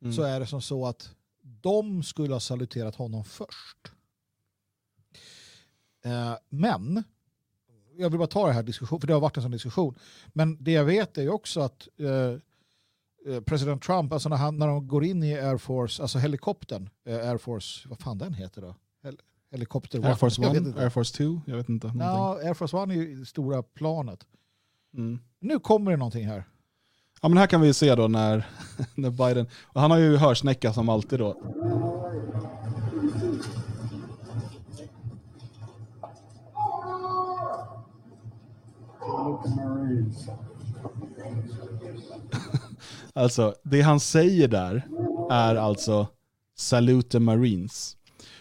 [0.02, 0.14] Mm.
[0.14, 1.10] så är det som så att
[1.42, 3.92] de skulle ha saluterat honom först.
[6.06, 7.04] Eh, men,
[7.98, 9.96] jag vill bara ta det här diskussion, för det har varit en sån diskussion.
[10.28, 12.38] Men det jag vet är ju också att eh,
[13.34, 16.90] eh, president Trump, alltså när, han, när de går in i Air Force, alltså helikoptern,
[17.06, 18.76] eh, Air Force, vad fan den heter då?
[19.52, 20.82] Hel helikopter Air Force jag vet 1, inte.
[20.82, 21.92] Air Force 2, jag vet inte.
[22.00, 24.20] Ja, Air Force One är ju det stora planet.
[24.94, 25.20] Mm.
[25.40, 26.44] Nu kommer det någonting här.
[27.22, 28.48] Ja men här kan vi se då när,
[28.96, 31.42] när Biden, och han har ju hörsnäcka som alltid då.
[43.14, 44.88] Alltså, det han säger där
[45.32, 46.08] är alltså
[46.58, 47.98] Salute the Marines.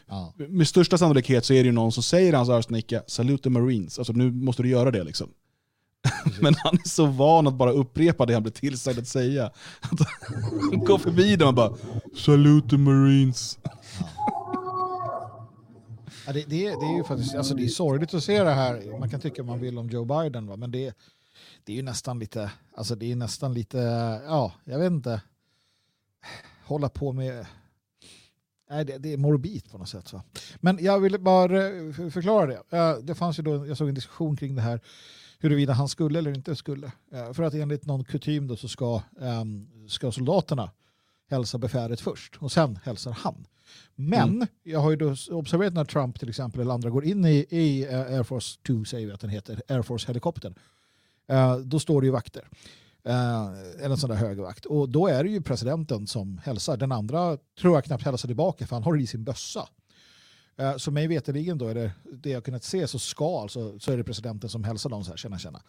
[0.09, 0.35] Ja.
[0.37, 3.99] Med största sannolikhet så är det ju någon som säger hans hörsnäcka Salute the Marines.
[3.99, 5.29] Alltså nu måste du göra det liksom.
[6.41, 9.51] Men han är så van att bara upprepa det han blir tillsagd att säga.
[10.71, 11.73] Han går förbi dem och bara
[12.17, 13.59] Salute the Marines.
[16.27, 18.51] Ja, det, det, är- det är ju faktiskt, alltså det är sorgligt att se det
[18.51, 18.99] här.
[18.99, 20.57] Man kan tycka man vill om Joe Biden, va?
[20.57, 20.95] men det,
[21.65, 23.79] det är ju nästan lite, alltså det är nästan lite,
[24.27, 25.23] ja, jag vet inte,
[26.65, 27.47] hålla på med,
[28.71, 30.13] nej, det, det är morbid på något sätt.
[30.13, 30.23] Va?
[30.57, 32.77] Men jag ville bara eh, för- förklara det.
[32.77, 34.81] Eh, Det fanns ju då, jag såg en diskussion kring det här
[35.41, 36.87] huruvida han skulle eller inte skulle.
[37.13, 40.71] Eh, För att enligt någon kutym då så ska, ehm, ska soldaterna
[41.31, 43.47] hälsa befälet först och sen hälsar han.
[43.95, 47.47] Men jag har ju då observerat när Trump till exempel eller andra går in i,
[47.51, 50.55] i Air Force 2, säger vi att den heter, Air Force-helikoptern.
[51.27, 52.49] Eh, Då står det ju vakter.
[53.05, 53.47] Eh,
[53.79, 54.67] eller en sån där högervakt.
[54.67, 56.77] Och då är det ju presidenten som hälsar.
[56.77, 59.69] Den andra tror jag knappt hälsar tillbaka för han har det i sin bössa.
[60.59, 61.93] Eh, Så mig veterligen då är det,
[62.23, 65.11] det jag kunnat se så ska alltså, så är det presidenten som hälsar dem så
[65.11, 65.63] här, tjena tjena.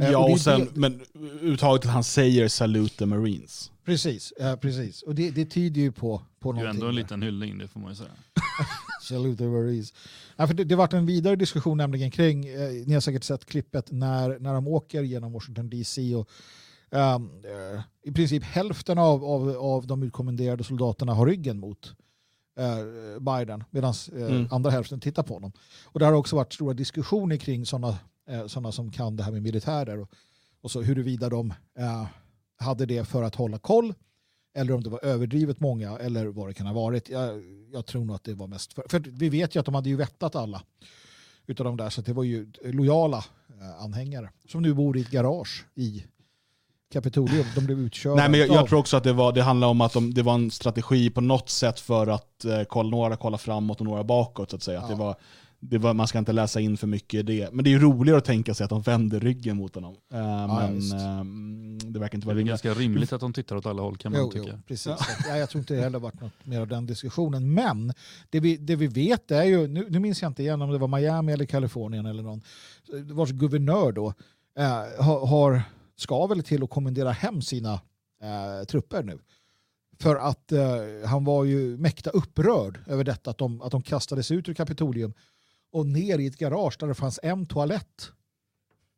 [0.00, 1.00] Eh, Ja, och och sen, det- men
[1.40, 3.70] uttaget att han säger salute the marines.
[3.84, 5.02] Precis, eh, precis.
[5.02, 6.80] Och det, det tyder ju på, på Det är ju någonting.
[6.80, 8.10] ändå en liten hyllning, det får man ju säga.
[9.02, 9.94] Salute the Marines.
[10.36, 13.44] Ja, för det, det varit en vidare diskussion nämligen kring, eh, ni har säkert sett
[13.46, 16.28] klippet när, när de åker genom Washington DC och
[18.02, 21.94] i princip hälften av, av, av de utkommenderade soldaterna har ryggen mot
[22.58, 24.48] eh, Biden medan eh, Mm.
[24.50, 25.52] andra hälften tittar på honom.
[25.84, 29.32] Och det har också varit stora diskussioner kring sådana eh, såna som kan det här
[29.32, 30.08] med militärer och,
[30.60, 32.06] och så huruvida de eh,
[32.56, 33.94] hade det för att hålla koll
[34.56, 37.08] eller om det var överdrivet många eller vad det kan ha varit.
[37.08, 37.42] Jag,
[37.72, 39.88] jag tror nog att det var mest för, för vi vet ju att de hade
[39.88, 40.62] ju vettat alla
[41.46, 43.24] utav de där så det var ju lojala
[43.60, 46.04] eh, anhängare som nu bor i ett garage i
[46.92, 47.46] Kapitolium.
[47.54, 48.16] De blev utkörda.
[48.16, 50.22] Nej, men jag, jag tror också att det, var, det handlar om att de, det
[50.22, 54.04] var en strategi på något sätt för att eh, kolla, några kolla framåt och några
[54.04, 54.50] bakåt.
[54.50, 54.80] Så att säga.
[54.80, 54.98] Att det Ja.
[54.98, 55.14] var,
[55.60, 57.52] det var, man ska inte läsa in för mycket i det.
[57.52, 59.94] Men det är ju roligare att tänka sig att de vänder ryggen mot honom.
[60.14, 60.94] Eh, men visst.
[60.94, 62.50] ehm, det verkar inte Det är vara rimligt.
[62.50, 64.48] ganska rimligt att de tittar åt alla håll kan man Jo, tycka.
[64.52, 64.92] jo, precis.
[65.28, 65.36] Ja.
[65.36, 67.54] jag tror inte det heller varit något mer av den diskussionen.
[67.54, 67.92] Men
[68.30, 70.78] det vi, det vi vet är ju, nu, nu minns jag inte igen om det
[70.78, 72.42] var Miami eller Kalifornien eller någon,
[73.12, 74.14] vars guvernör då
[74.58, 75.62] eh, har, har,
[75.96, 77.72] ska väl till att kommendera hem sina
[78.22, 79.18] eh, trupper nu.
[80.00, 80.62] För att eh,
[81.06, 85.14] han var ju mäkta upprörd över detta att de, att de kastades ut ur Kapitolium
[85.72, 88.10] och ner i ett garage där det fanns en toalett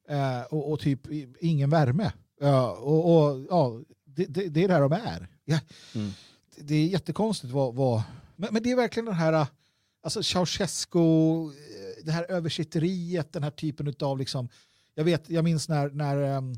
[0.08, 1.00] eh, och, och typ
[1.40, 2.12] ingen värme.
[2.40, 5.28] Ja, och, och, ja, det, det, det är där de är.
[5.44, 5.58] Ja,
[5.94, 6.10] Mm.
[6.56, 7.74] det- Det är jättekonstigt vad...
[7.74, 8.02] vad
[8.36, 9.46] men, men det är verkligen den här
[10.02, 14.48] alltså Ceausescu, eh, det här översitteriet, den här typen av liksom...
[14.94, 16.54] Jag, vet, jag minns när, när ehm,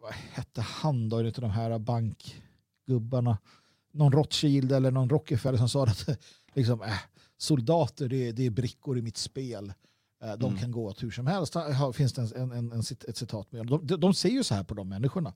[0.00, 3.38] vad hette han då, utav de här bankgubbarna?
[3.92, 6.08] Någon Rothschild eller någon Rockefeller som sa att
[6.54, 6.92] liksom, äh,
[7.38, 9.72] soldater det är, det är brickor i mitt spel.
[10.22, 10.58] Eh, De Mm.
[10.58, 11.54] kan gå åt hur som helst.
[11.54, 13.66] Här finns det en, en, en, ett citat med.
[13.66, 15.34] De, de, de ser ju så här på de människorna.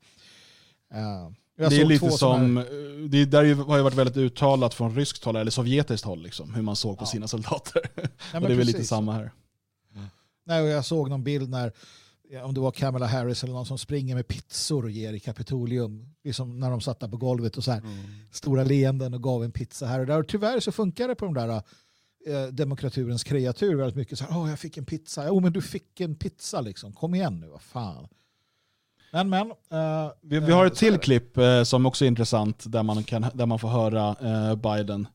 [1.56, 4.94] Jag Det är lite såna här- som, det där har ju varit väldigt uttalat från
[4.94, 7.06] ryskt håll, eller sovjetiskt håll, liksom, hur man såg på Ja.
[7.06, 7.82] sina soldater.
[7.96, 9.30] Nej, och det är väl lite samma här.
[10.44, 11.72] Nej, och jag såg någon bild när, ja,
[12.44, 16.06] om det var Kamala Harris eller någon som springer med pizzor och ger i Kapitolium.
[16.24, 17.82] Liksom när de satt där på golvet och så här
[18.30, 20.18] stora leenden och gav en pizza här och där.
[20.18, 21.48] Och tyvärr så funkar det på de där
[22.26, 24.18] eh, demokraturens kreatur väldigt mycket.
[24.18, 25.26] Så här, Åh, jag fick en pizza.
[25.26, 26.92] Jo, men du fick en pizza liksom.
[26.92, 28.08] Kom igen nu, vad fan.
[29.12, 29.50] Men, men.
[29.50, 33.04] eh, Vi, vi har ett är till klipp eh, som också är intressant, där man,
[33.04, 35.06] kan, där man får höra eh, Biden.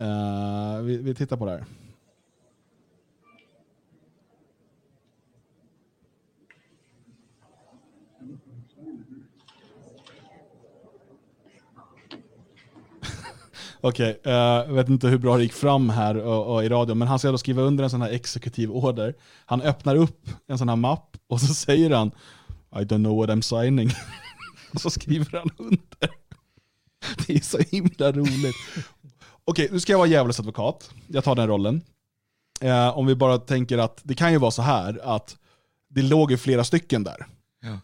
[0.00, 1.64] Eh, vi, vi tittar på det här.
[13.82, 16.94] Okej, eh, jag vet inte hur bra det gick fram här och, och i radio,
[16.94, 19.14] men han ska då skriva under en sån här exekutiv order.
[19.46, 22.10] Han öppnar upp en sån här mapp och så säger han
[22.72, 23.90] I don't know what I'm signing.
[24.74, 26.10] och så skriver han under.
[27.26, 28.56] Det är så himla roligt.
[29.44, 30.90] Okej, nu ska jag vara djävulens advokat.
[31.06, 31.82] Jag tar den rollen.
[32.60, 35.36] Eh, om vi bara tänker att det kan ju vara så här att
[35.88, 37.26] det låg ju flera stycken där.
[37.62, 37.78] Ja.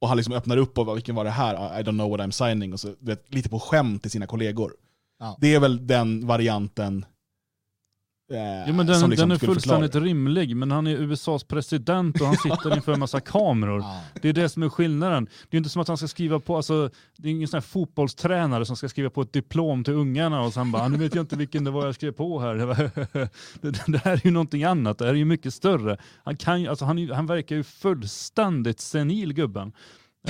[0.00, 1.80] Och han liksom öppnar upp och vilken var det här?
[1.80, 2.72] I don't know what I'm signing.
[2.72, 4.72] Och så, vet, lite på skämt till sina kollegor.
[5.18, 5.36] Ja.
[5.40, 7.04] Det är väl den varianten
[8.32, 10.08] eh, Jo, men den, som liksom den är fullständigt förklara.
[10.10, 13.80] rimlig, men han är USAs president och han sitter inför en massa kameror.
[13.80, 14.00] Ja.
[14.22, 15.24] Det är det som är skillnaden.
[15.24, 17.56] Det är ju inte som att han ska skriva på, alltså, det är ingen sån
[17.56, 20.98] här fotbollstränare som ska skriva på ett diplom till ungarna och sen bara, "Ah, nu
[20.98, 22.56] vet jag inte vilken det var jag skrev på här.
[23.60, 25.96] Det, det, det här är ju någonting annat, det här är ju mycket större.
[26.24, 29.72] Han, kan, alltså, han, han verkar ju fullständigt senil gubben.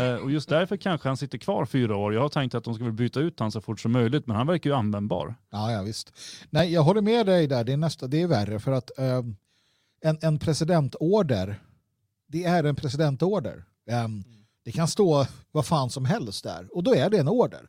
[0.01, 2.15] Eh, och just därför kanske han sitter kvar fyra år.
[2.15, 4.37] Jag har tänkt att de ska väl byta ut honom så fort som möjligt, men
[4.37, 5.35] han verkar ju användbar.
[5.51, 6.13] Ja, ja, visst.
[6.51, 7.65] Nej, jag håller med dig där.
[7.65, 9.37] Det är, nästa, det är värre för att ehm,
[10.01, 11.61] en, en presidentorder,
[12.27, 13.65] det är en presidentorder.
[13.91, 14.25] Ehm,
[14.65, 17.69] det kan stå vad fan som helst där och då är det en order.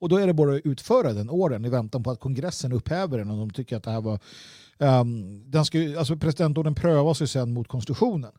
[0.00, 3.18] Och då är det bara att utföra den ordern i väntan på att kongressen upphäver
[3.18, 4.18] den och de tycker att det här var...
[4.78, 8.32] Um, den ska, alltså presidentordern prövas ju sen mot konstitutionen.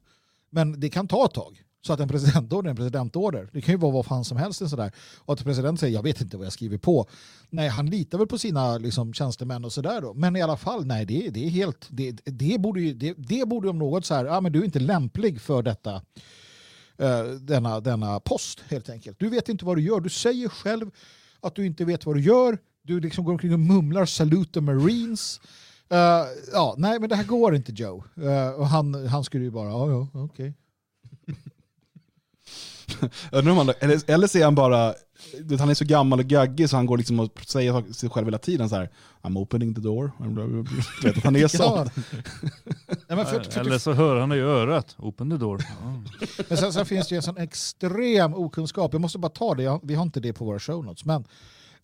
[0.49, 1.64] Men det kan ta ett tag.
[1.85, 3.49] Så att en presidentorder är en presidentorder.
[3.51, 4.69] Det kan ju vara vad fan som helst.
[4.69, 4.91] Sådär.
[5.17, 7.07] Och att presidenten säger jag vet inte vad jag skriver på.
[7.49, 10.13] Nej, han litar väl på sina liksom, tjänstemän och sådär då.
[10.13, 11.87] Men i alla fall, nej, det, det är helt...
[11.89, 14.65] Det, det, borde ju, det, det borde om något så här, ja men du är
[14.65, 16.01] inte lämplig för detta.
[16.97, 19.19] Eh, denna, denna post helt enkelt.
[19.19, 19.99] Du vet inte vad du gör.
[19.99, 20.91] Du säger själv
[21.39, 22.57] att du inte vet vad du gör.
[22.83, 25.41] Du liksom går omkring och mumlar salute the marines.
[25.93, 25.97] Uh,
[26.53, 28.03] ja, nej men det här går inte Joe.
[28.17, 30.53] Uh, och han, han skulle ju bara, ja ja, okej.
[33.31, 34.93] Undrar eller, eller så är han bara,
[35.41, 38.27] vet, han är så gammal och gaggig så han går liksom och säger sig själv
[38.27, 38.89] hela tiden så här
[39.21, 40.11] I'm opening the door.
[41.03, 41.87] Vet, att han är så.
[43.07, 43.25] Ja.
[43.25, 44.95] för, för, Eller så hör han i örat.
[44.99, 45.63] Open the door.
[45.81, 46.01] Ja.
[46.49, 48.93] Men sen, sen finns det ju en sån extrem okunskap.
[48.93, 51.05] Jag måste bara ta det, jag, vi har inte det på våra show notes.
[51.05, 51.25] Men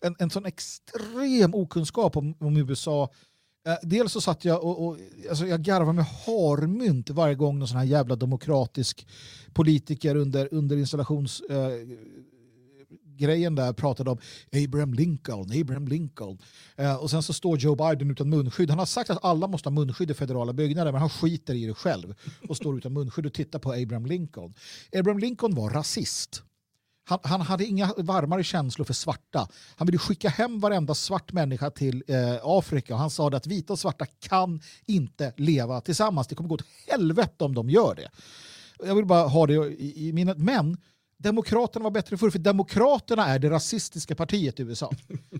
[0.00, 3.08] en, en sån extrem okunskap om, om USA.
[3.66, 4.98] Eh, dels så satt jag och, och
[5.30, 9.06] alltså jag garvade med harmynt varje gång någon sån här jävla demokratisk
[9.52, 11.40] politiker under, under installations...
[11.40, 11.72] Eh,
[13.16, 14.18] grejen där pratade om
[14.64, 16.38] Abraham Lincoln, Abraham Lincoln.
[16.76, 18.70] Eh, och sen så står Joe Biden utan munskydd.
[18.70, 21.66] Han har sagt att alla måste ha munskydd i federala byggnader men han skiter i
[21.66, 22.14] det själv
[22.48, 24.54] och står utan munskydd och tittar på Abraham Lincoln.
[24.98, 26.42] Abraham Lincoln var rasist.
[27.04, 29.48] Han, han hade inga varmare känslor för svarta.
[29.76, 32.96] Han ville skicka hem varenda svart människa till eh, Afrika.
[32.96, 36.26] Han sa att vita och svarta kan inte leva tillsammans.
[36.26, 38.08] Det kommer gå åt helvete om de gör det.
[38.86, 40.38] Jag vill bara ha det i, i minnet.
[40.38, 40.76] Men
[41.18, 44.90] Demokraterna var bättre förr, för Demokraterna är det rasistiska partiet i USA.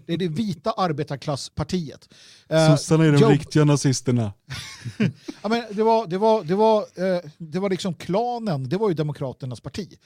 [0.06, 2.08] Det är det vita arbetarklasspartiet.
[2.48, 4.32] Eh, Sossarna är de Joe- riktiga nazisterna.
[5.42, 8.88] Ja, men det, var, det, var, det, var, eh, det var liksom klanen, det var
[8.88, 9.98] ju Demokraternas parti.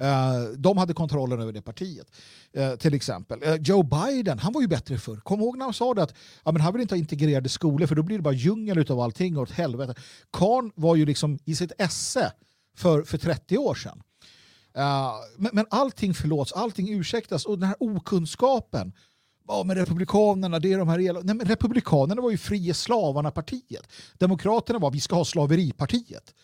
[0.00, 2.06] Eh, de hade kontrollen över det partiet.
[2.52, 3.42] Eh, till exempel.
[3.42, 5.16] Eh, Joe Biden, han var ju bättre förr.
[5.16, 7.86] Kom ihåg när han sa det att ja, men han vill inte ha integrerade skolor
[7.86, 9.94] för då blir det bara djungel av allting och åt helvete.
[10.30, 12.32] Karn var ju liksom i sitt esse
[12.76, 14.02] för, för 30 år sedan.
[15.36, 18.92] Men, men allting förlåts, allting ursäktas och den här okunskapen
[19.48, 23.92] Ja, men Republikanerna, det är de här el- Nej, men Republikanerna var ju frie slavarna-partiet.
[24.18, 26.34] Demokraterna var vi ska ha slaveripartiet.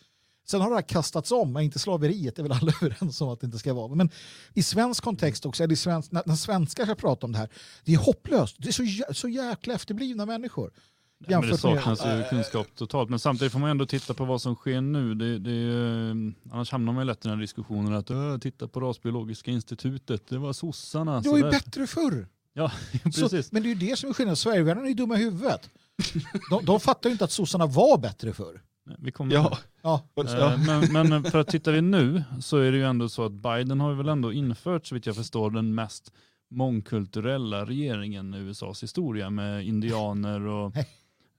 [0.47, 3.29] Sen har det här kastats om, men inte slaveriet, det är väl alla överens om
[3.29, 3.95] att det inte ska vara.
[3.95, 4.11] Men
[4.55, 7.49] i svensk kontext också, eller svensk, när, när svenskar ska prata om det här,
[7.85, 8.57] det är hopplöst.
[8.59, 8.73] Det är
[9.07, 10.71] så, så jäkla efterblivna människor.
[11.19, 13.11] Ja, men det Jämfört med- saknas ju kunskap totalt.
[13.11, 15.15] Men samtidigt får man ändå titta på vad som sker nu.
[15.15, 18.69] Det, det, ju- annars hamnar man ju lätt i den här diskussionen att "Åh, titta
[18.69, 21.21] på Rasbiologiska institutet, det var sossarna.
[21.21, 22.29] Det var ju så där." bättre förr.
[22.53, 22.73] Ja,
[23.15, 23.53] Så, precis.
[23.53, 24.37] men det är ju det som är skillnaden.
[24.37, 25.71] Sverigevännerna är ju dumma i huvudet.
[26.51, 28.61] De, de fattar ju inte att sossarna var bättre förr.
[28.99, 29.59] Vi kommer Ja.
[29.83, 30.53] Ja, Ja.
[30.53, 30.59] Eh,
[30.93, 33.81] Men, men för att tittar vi nu så är det ju ändå så att Biden
[33.81, 36.13] har ju väl ändå infört, så vitt jag förstår, den mest
[36.51, 40.77] mångkulturella regeringen i USAs historia med indianer och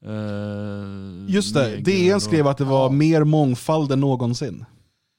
[0.05, 2.91] eh, Just det, DN och- skrev att det var Ja.
[2.91, 4.65] mer mångfald än någonsin.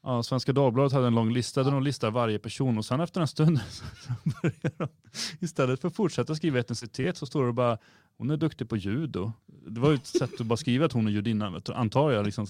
[0.03, 3.21] Ja, Svenska Dagbladet hade en lång lista där de listar varje person och sen efter
[3.21, 3.83] en stund så
[4.43, 4.89] börjar de,
[5.41, 7.79] istället för att fortsätta skriva etnicitet så står det bara
[8.19, 9.33] hon är duktig på judo.
[9.67, 12.25] Det var ju ett sätt att bara skriva att hon är judinna, antar jag.
[12.27, 12.47] Liksom.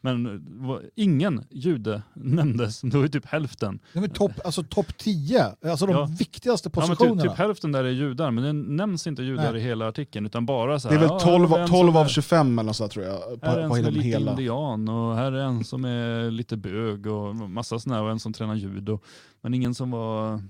[0.00, 3.78] Men det ingen jude nämndes, det var ju typ hälften.
[3.92, 6.08] de är topp alltså top 10, alltså de Ja.
[6.18, 7.22] viktigaste Ja, men positionerna.
[7.22, 9.60] typ, typ hälften där är judar, men det nämns inte judar Nej.
[9.60, 11.02] i hela artikeln utan bara så Det här.
[11.04, 13.04] är väl ja, 12, här är en 12 som av är- 25 eller så tror
[13.04, 13.12] jag.
[13.12, 14.30] Här är På, en på som är lite hela.
[14.30, 18.32] indian och här är en som är lite bög och massa sådana och en som
[18.32, 18.98] tränar judo.
[19.40, 20.42] Men ingen som var...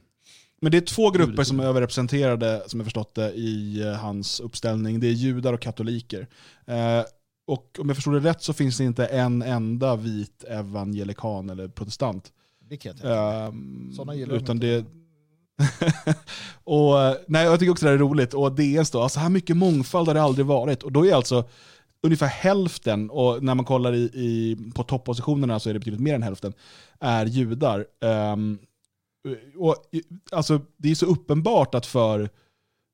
[0.62, 4.40] Men det är två grupper som är överrepresenterade, som jag förstått det, i eh, hans
[4.40, 5.00] uppställning.
[5.00, 6.28] Det är judar och katoliker.
[6.66, 7.02] Eh,
[7.46, 11.68] och om jag förstår det rätt så finns det inte en enda vit evangelikan eller
[11.68, 12.32] protestant.
[12.68, 14.66] Det kan jag tänka Såna gillar de utan inte.
[14.66, 14.84] det...
[16.64, 18.34] och, eh, nej, jag tycker också det här är roligt.
[18.34, 20.82] Och DN står, alltså, så här mycket mångfald har det aldrig varit.
[20.82, 21.44] Och då är alltså
[22.02, 26.14] ungefär hälften, och när man kollar i, i, på toppositionerna så är det betydligt mer
[26.14, 26.52] än hälften,
[27.00, 27.86] är judar.
[28.04, 28.58] Ehm,
[29.28, 29.76] Eh, och,
[30.32, 32.30] alltså, det är så uppenbart att för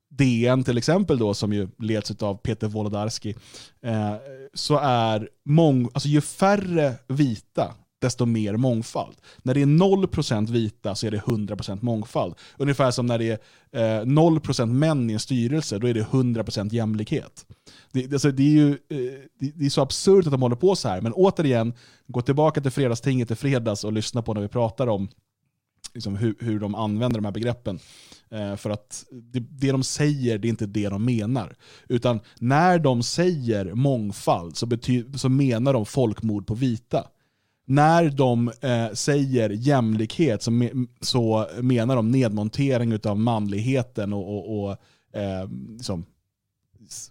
[0.09, 3.35] DN till exempel då, som ju leds av Peter Wolodarski,
[3.81, 4.15] eh,
[4.53, 9.15] så är mång, alltså ju färre vita, desto mer mångfald.
[9.43, 12.35] När det är 0% vita så är det 100% mångfald.
[12.57, 13.39] Ungefär som när det
[13.71, 17.45] är eh, 0% män i en styrelse, då är det 100% jämlikhet.
[17.91, 18.77] Det, alltså, det, är ju, eh,
[19.39, 21.73] det, det är så absurt att de håller på så här, men återigen,
[22.07, 25.09] gå tillbaka till fredagstinget i fredags och lyssna på när vi pratar om
[25.93, 27.79] liksom, hur, hur de använder de här begreppen.
[28.31, 31.55] Eh, för att det, det de säger, det är inte det de menar.
[31.87, 37.07] Utan när de säger mångfald så, bety, så menar de folkmord på vita.
[37.65, 40.69] När de eh, säger jämlikhet så, me,
[41.01, 44.71] så menar de nedmontering av manligheten och, och, och
[45.19, 46.05] eh, liksom,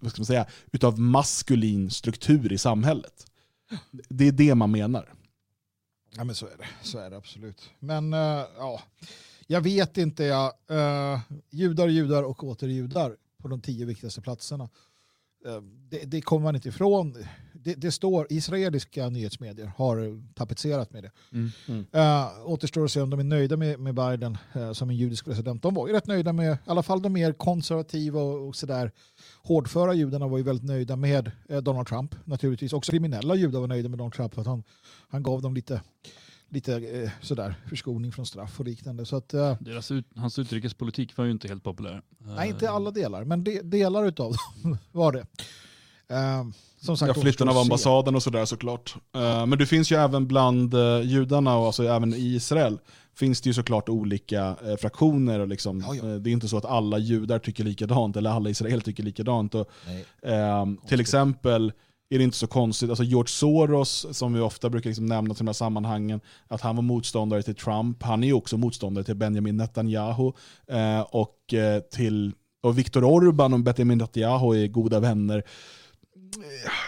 [0.00, 3.26] vad ska man säga, utav maskulin struktur i samhället.
[4.08, 5.08] Det är det man menar.
[6.18, 6.66] Ja, men så är det.
[6.82, 7.70] Så är det absolut.
[7.78, 8.80] Men eh, ja,
[9.46, 10.24] jag vet inte.
[10.24, 10.52] Ja.
[10.70, 14.68] Uh, judar, judar och åter judar på de tio viktigaste platserna.
[15.46, 15.60] Eh,
[15.90, 17.24] det, det kommer man inte ifrån.
[17.52, 21.10] Det, det, står, israeliska nyhetsmedier har tapetserat med det.
[21.32, 21.50] Mm.
[21.68, 21.86] Mm.
[21.94, 25.24] Uh, återstår att se om de är nöjda med, med Biden uh, som en judisk
[25.24, 25.62] president.
[25.62, 28.92] De var ju rätt nöjda med, i alla fall de mer konservativa och, och sådär
[29.42, 32.72] hårdföra judarna var ju väldigt nöjda med uh, Donald Trump naturligtvis.
[32.72, 34.62] Också kriminella judar var nöjda med Donald Trump för att han,
[35.08, 35.82] han gav dem lite,
[36.48, 39.06] lite sådär förskoning från straff och liknande.
[39.06, 42.02] Så att, Deras ut, hans utrikespolitik var ju inte helt populär.
[42.18, 45.26] Nej, inte alla delar, men de, delar utav dem var det.
[46.80, 48.96] Som sagt, ja, flytten av ambassaden och sådär såklart.
[49.46, 52.78] Men det finns ju även bland judarna och alltså även i Israel
[53.18, 55.40] finns det ju såklart olika uh, fraktioner.
[55.40, 56.02] Och liksom, ja, ja.
[56.02, 59.54] det är inte så att alla judar tycker likadant eller alla israeler tycker likadant.
[59.54, 59.70] Och,
[60.22, 61.72] ehm, till exempel
[62.10, 65.44] är det inte så konstigt, alltså George Soros som vi ofta brukar liksom nämna till
[65.44, 69.14] de här sammanhangen, att han var motståndare till Trump, han är ju också motståndare till
[69.14, 70.32] Benjamin Netanyahu
[71.10, 71.54] och
[71.90, 75.44] till och Viktor Orban och Benjamin Netanyahu är goda vänner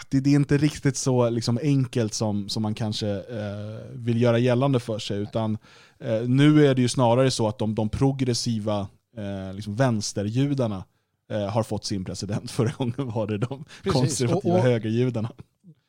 [0.09, 4.39] det, det, är inte riktigt så liksom, enkelt som, som man kanske eh, vill göra
[4.39, 5.17] gällande för sig.
[5.17, 5.57] Utan
[6.01, 8.87] eh, nu är det ju snarare så att de, de progressiva
[9.17, 10.83] eh, liksom vänsterjudarna
[11.31, 12.51] eh, har fått sin president.
[12.51, 13.99] Förra gången var det de Precis.
[13.99, 15.31] konservativa och, och, högerjudarna.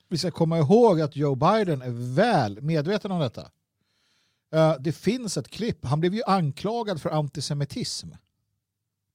[0.08, 3.50] Vi ska komma ihåg att Joe Biden är väl medveten om detta.
[4.54, 8.08] Uh, det finns ett klipp, han blev ju anklagad för antisemitism,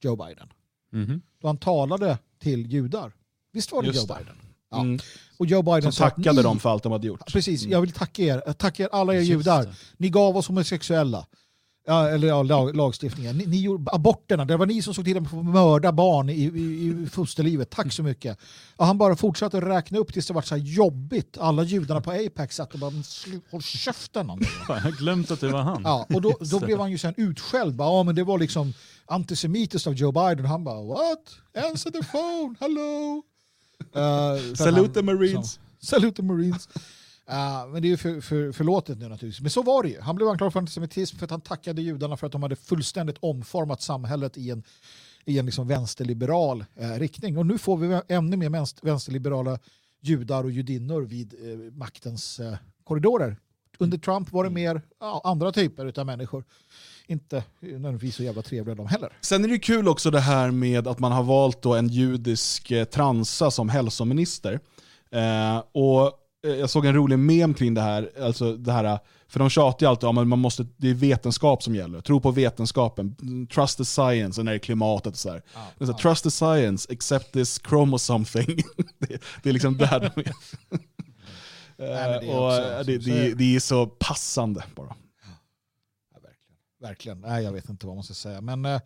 [0.01, 0.49] Joe Biden.
[0.93, 1.21] Mm -hmm.
[1.41, 3.11] Då han talade till judar.
[3.51, 4.35] Visst var det Just Joe Biden?
[4.71, 4.81] Ja.
[4.81, 4.99] Mm.
[5.37, 7.31] Och Joe Biden Som tackade dem för allt de hade gjort.
[7.33, 7.71] Precis, mm.
[7.71, 9.63] jag vill tacka er, tacka er alla er Just judar.
[9.63, 9.75] Det.
[9.97, 11.25] Ni gav oss homosexuella.
[11.89, 13.37] Ja, eller ja, lag, lagstiftningen.
[13.37, 17.03] Ni, ni gjorde aborterna, det var ni som såg till att mörda barn i, i,
[17.03, 17.69] i fosterlivet.
[17.69, 18.37] Tack så mycket.
[18.75, 21.37] Och han bara fortsatte räkna upp tills det var så jobbigt.
[21.37, 22.91] Alla judarna på Apex satt och bara
[23.51, 24.27] håll käften.
[24.67, 25.81] jag har glömt att det var han.
[25.83, 27.75] Ja, och då, då blev han ju sen utskälld.
[27.75, 28.73] Bara, ja, men det var liksom
[29.05, 30.45] antisemitiskt av Joe Biden.
[30.45, 31.65] Han bara what?
[31.71, 33.23] Answer the phone, hello.
[33.95, 35.59] Uh, Salute Marines.
[35.79, 36.69] Salute Marines.
[37.29, 39.41] Uh, men det är ju för, för, förlåtet nu naturligtvis.
[39.41, 40.01] Men så var det ju.
[40.01, 43.17] Han blev anklagad för antisemitism för att han tackade judarna för att de hade fullständigt
[43.19, 44.63] omformat samhället i en,
[45.25, 47.37] i en liksom vänsterliberal eh, riktning.
[47.37, 49.59] Och nu får vi ännu mer vänsterliberala
[50.01, 53.37] judar och judinnor vid eh, maktens eh, korridorer.
[53.79, 56.43] Under Trump var det mer ja, andra typer av människor
[57.07, 59.09] inte nödvändigtvis så jävla trevliga de heller.
[59.21, 62.85] Sen är det kul också det här med att man har valt en judisk eh,
[62.85, 64.59] transa som hälsominister.
[65.11, 66.11] Eh, och
[66.47, 68.99] eh, jag såg en rolig mem kring det här, alltså det här
[69.29, 72.01] för de tjatar ju alltid om att man måste, det är vetenskap som gäller.
[72.01, 73.15] Tro på vetenskapen,
[73.53, 75.41] trust the science, och när det är klimatet och så här.
[75.53, 75.97] Ah, det är så, ah.
[75.97, 78.55] Trust the science, accept this chromosome thing.
[78.99, 80.33] det, det är liksom där de är.
[81.79, 84.95] Nej, det, är och det, det, det, är så passande bara.
[86.79, 87.21] Verkligen.
[87.21, 88.41] Nej, jag vet inte vad man ska säga.
[88.41, 88.81] Men eh,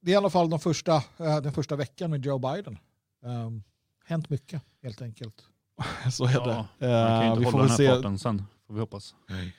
[0.00, 2.78] det är i alla fall de första, eh, den första veckan med Joe Biden.
[3.22, 3.62] Um,
[4.04, 5.42] hänt mycket helt enkelt.
[6.12, 6.64] Så är det.
[6.78, 9.14] Ja, man kan inte uh, hålla den här farten sen, får vi hoppas.
[9.28, 9.56] Nej.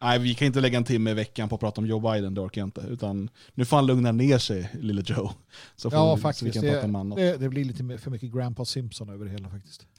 [0.00, 2.34] Nej, vi kan inte lägga en timme i veckan på att prata om Joe Biden,
[2.34, 2.80] det orkar jag inte.
[2.80, 5.32] Utan nu får han lugna ner sig, lille Joe.
[5.76, 6.38] Så får ja, vi, faktiskt.
[6.38, 7.18] Så vi kan det, prata om annat.
[7.18, 9.86] Det, det blir lite för mycket Grandpa Simpson över det hela faktiskt.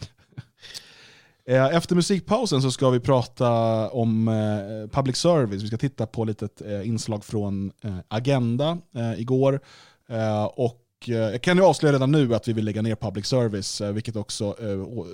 [1.49, 3.49] Eh, efter musikpausen så ska vi prata
[3.89, 5.63] om eh, public service.
[5.63, 7.71] Vi ska titta på ett litet eh, inslag från
[8.07, 8.77] Agenda
[9.17, 9.59] igår.
[10.55, 14.15] Och jag kan ju avslöja redan nu att vi vill lägga ner public service, vilket
[14.15, 14.55] också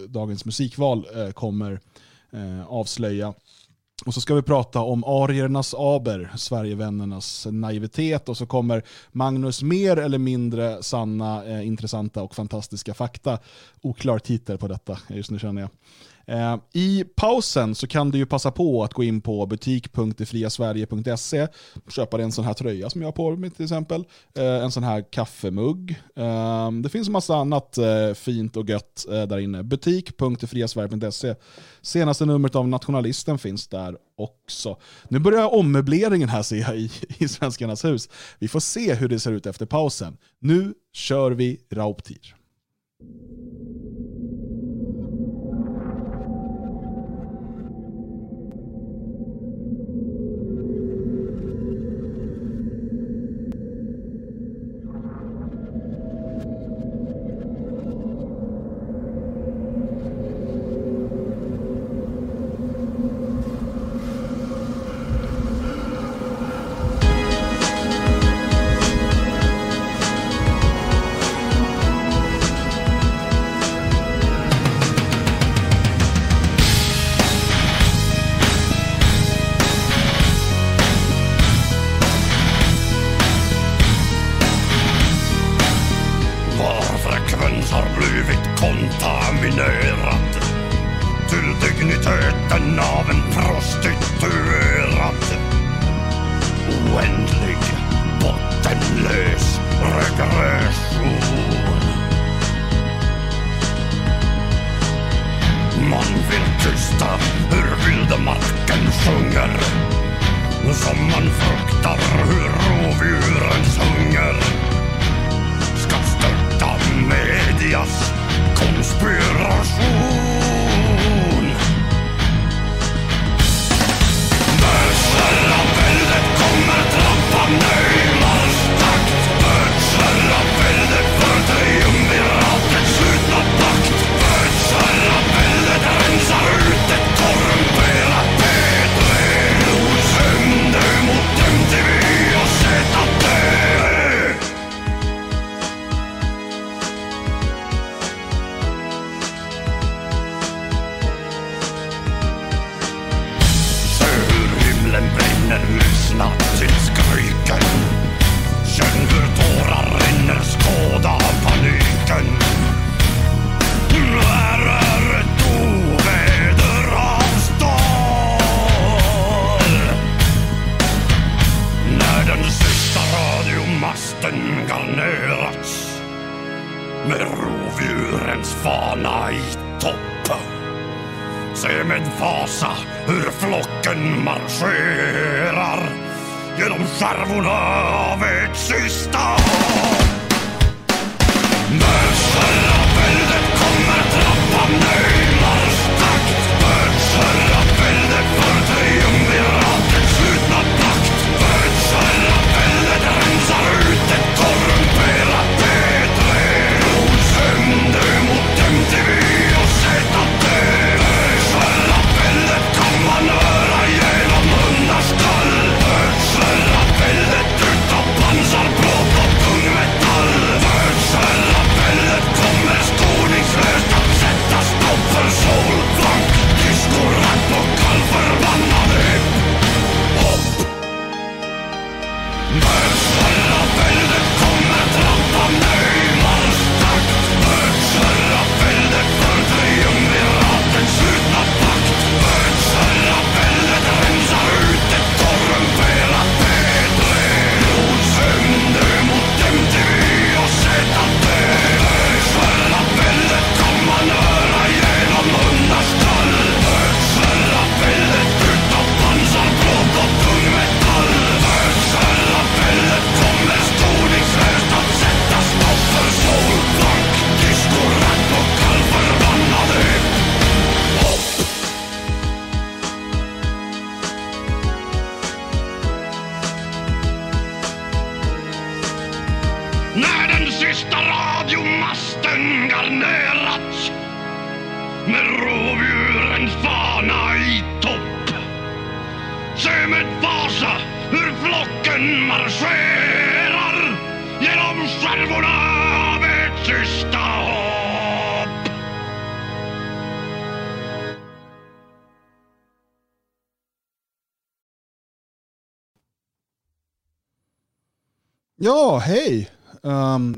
[0.07, 1.79] dagens musikval kommer
[2.67, 3.34] avslöja.
[4.05, 9.97] Och så ska vi prata om ariernas aber, Sverigevännernas naivitet och så kommer Magnus mer
[9.97, 13.39] eller mindre sanna, intressanta och fantastiska fakta.
[13.81, 15.69] Oklar titel på detta just nu känner jag.
[16.28, 21.47] Eh, I pausen så kan du ju passa på att gå in på butik.detfriasverige.se
[21.89, 24.05] köpa dig en sån här tröja som jag har på mig till exempel.
[24.38, 26.01] Eh, en sån här kaffemugg.
[26.15, 29.63] Eh, det finns en massa annat eh, fint och gött eh, där inne.
[29.63, 31.36] Butik.detfriasverige.se
[31.82, 34.78] Senaste numret av Nationalisten finns där också.
[35.07, 38.09] Nu börjar ommöbleringen här ser jag i, i Svenskarnas hus.
[38.39, 40.17] Vi får se hur det ser ut efter pausen.
[40.39, 42.36] Nu kör vi Rauptir.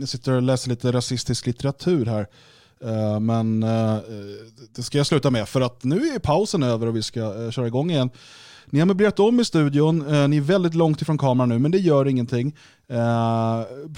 [0.06, 2.28] Jag sitter och läser lite rasistisk litteratur här.
[2.86, 4.00] Uh, men uh,
[4.76, 7.52] det ska jag sluta med för att nu är pausen över och vi ska uh,
[7.52, 8.10] köra igång igen.
[8.66, 9.98] Ni har möblerat om i studion,
[10.30, 12.56] ni är väldigt långt ifrån kameran nu men det gör ingenting.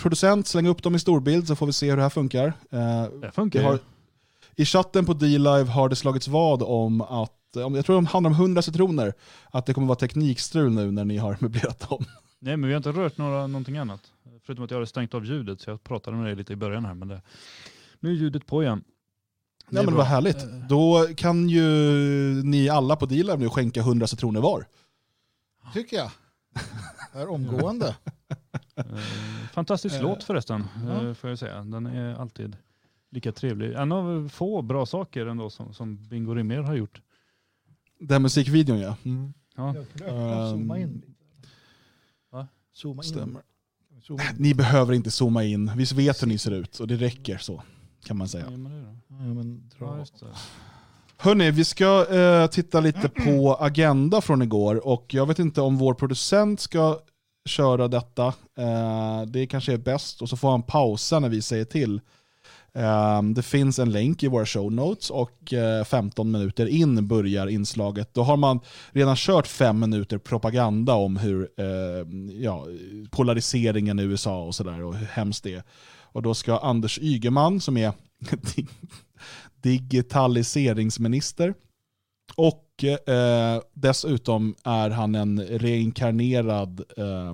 [0.02, 2.54] Producent, släng upp dem i storbild så får vi se hur det här funkar.
[3.22, 3.80] Det funkar har,
[4.56, 8.36] I chatten på D-Live har det slagits vad om att, jag tror det handlar om
[8.36, 9.14] 100 citroner,
[9.52, 12.06] att det kommer vara teknikstrul nu när ni har möblerat om.
[12.40, 14.02] Nej men vi har inte rört några, någonting annat.
[14.48, 16.86] Förutom att jag hade stängt av ljudet så jag pratade med dig lite i början
[16.86, 16.94] här.
[16.94, 17.22] Men det,
[18.00, 18.84] nu är ljudet på igen.
[19.70, 20.44] Är men vad härligt.
[20.44, 21.64] Eh, Då kan ju
[22.44, 24.66] ni alla på D-Live nu skänka 100 citroner var.
[25.74, 26.12] Tycker jag.
[27.14, 27.96] Är omgående.
[28.76, 28.86] Eh,
[29.54, 31.14] fantastisk Eh, låt förresten, ja.
[31.14, 31.64] får jag säga.
[31.64, 32.58] Den är alltid
[33.12, 33.74] lika trevlig.
[33.74, 37.02] En av få bra saker ändå som, som Bingo Rimér har gjort.
[38.00, 38.98] Den musikvideon ja.
[39.56, 39.76] Ja.
[40.52, 41.16] Zooma in.
[42.32, 42.48] Va?
[42.74, 43.10] Zooma in.
[43.10, 43.42] Stämmer.
[44.08, 44.36] Zooma in.
[44.38, 47.64] Ni behöver inte zooma in, vi vet hur ni ser ut och det räcker så
[48.06, 48.46] kan man säga.
[49.80, 50.06] Ja.
[51.18, 55.78] Hörni, vi ska eh, titta lite på agenda från igår och jag vet inte om
[55.78, 57.00] vår producent ska
[57.46, 58.28] köra detta.
[58.58, 62.02] Eh, det kanske är bäst och så får han pausa när vi säger till.
[62.78, 67.48] Ehm, det finns en länk i våra show notes och eh, 15 minuter in börjar
[67.48, 68.14] inslaget.
[68.14, 68.60] Då har man
[68.92, 72.66] redan kört fem minuter propaganda om hur ehm, ja,
[73.12, 75.64] polariseringen i USA och sådär och hur hemskt det är.
[76.02, 77.94] Och då ska Anders Ygeman som är
[79.62, 81.54] digitaliseringsminister
[82.36, 87.34] och eh, dessutom är han en reinkarnerad eh,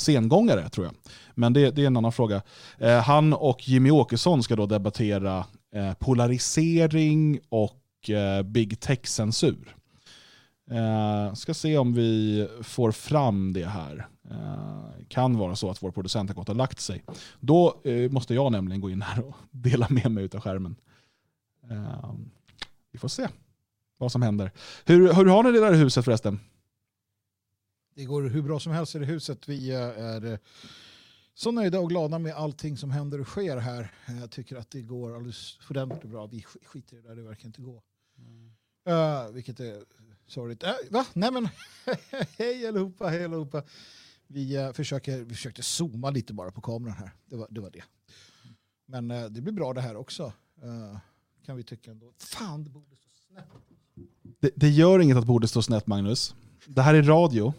[0.00, 0.94] sengångare tror jag.
[1.34, 2.42] Men det, det är en annan fråga.
[2.78, 5.44] Eh, han och Jimmy Åkesson ska då debattera
[5.74, 9.74] eh, polarisering och eh, big tech-censur.
[10.70, 14.06] Eh, ska se om vi får fram det här.
[14.30, 17.04] Eh, kan vara så att vår producent har gått och lagt sig.
[17.40, 20.76] Då eh, måste jag nämligen gå in här och dela med mig av skärmen.
[21.70, 22.12] Eh,
[22.92, 23.28] vi får se
[23.98, 24.50] vad som händer.
[24.84, 26.40] Hur, hur har ni det där i huset förresten?
[27.98, 29.48] Det går hur bra som helst i det huset.
[29.48, 30.38] Vi eh, är eh,
[31.34, 33.92] så nöjda och glada med allting som händer och sker här.
[34.08, 36.26] Eh, Jag tycker att det går alldeles ordentligt bra.
[36.26, 37.82] Vi sk- skiter i det där, det verkar inte gå.
[38.88, 39.84] Eh, vilket är
[40.26, 40.64] sorgligt.
[40.64, 41.06] Uh, va?
[41.12, 41.48] Nej men,
[42.38, 43.62] hej allihopa, hej allihopa.
[44.26, 47.10] Vi, eh, försöker, vi försökte zooma lite bara på kameran här.
[47.26, 47.60] Det var det.
[47.60, 47.82] Var det.
[48.86, 50.32] Men eh, det blir bra det här också.
[51.46, 52.12] Kan vi tycka ändå.
[52.18, 53.48] Fan, det borde stå snett.
[54.40, 56.34] Det, det gör inget att bordet står snett Magnus.
[56.66, 57.54] Det här är radio.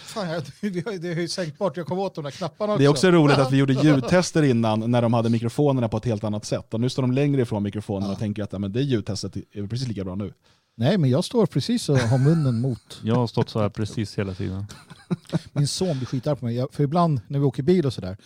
[0.00, 2.78] Fan, jag, vi har- det är ju sänkbart, jag kom åt de där knapparna också.
[2.78, 6.04] Det är också roligt att vi gjorde ljudtester innan när de hade mikrofonerna på ett
[6.04, 6.74] helt annat sätt.
[6.74, 9.66] Och nu står de längre ifrån mikrofonen och tänker att ja, men det ljudtestet är
[9.66, 10.34] precis lika bra nu.
[10.74, 13.00] Nej, men jag står precis och har munnen mot.
[13.02, 14.66] Jag har stått så här precis hela tiden.
[15.52, 16.54] Min son blir skitarg på mig.
[16.56, 18.16] Jag, för ibland när vi åker bil och sådär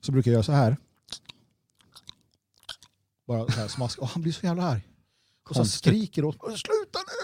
[0.00, 0.76] så brukar jag göra så här.
[3.26, 3.98] Bara så här smask.
[3.98, 4.80] Och han blir så jävla arg.
[5.48, 6.58] Och så skriker åt mig.
[6.58, 7.17] Sluta nu!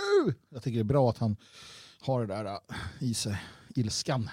[0.48, 1.36] Jag tycker det är bra att han
[2.00, 2.60] har det där äh,
[3.00, 3.42] i sig.
[3.74, 4.30] Ilskan.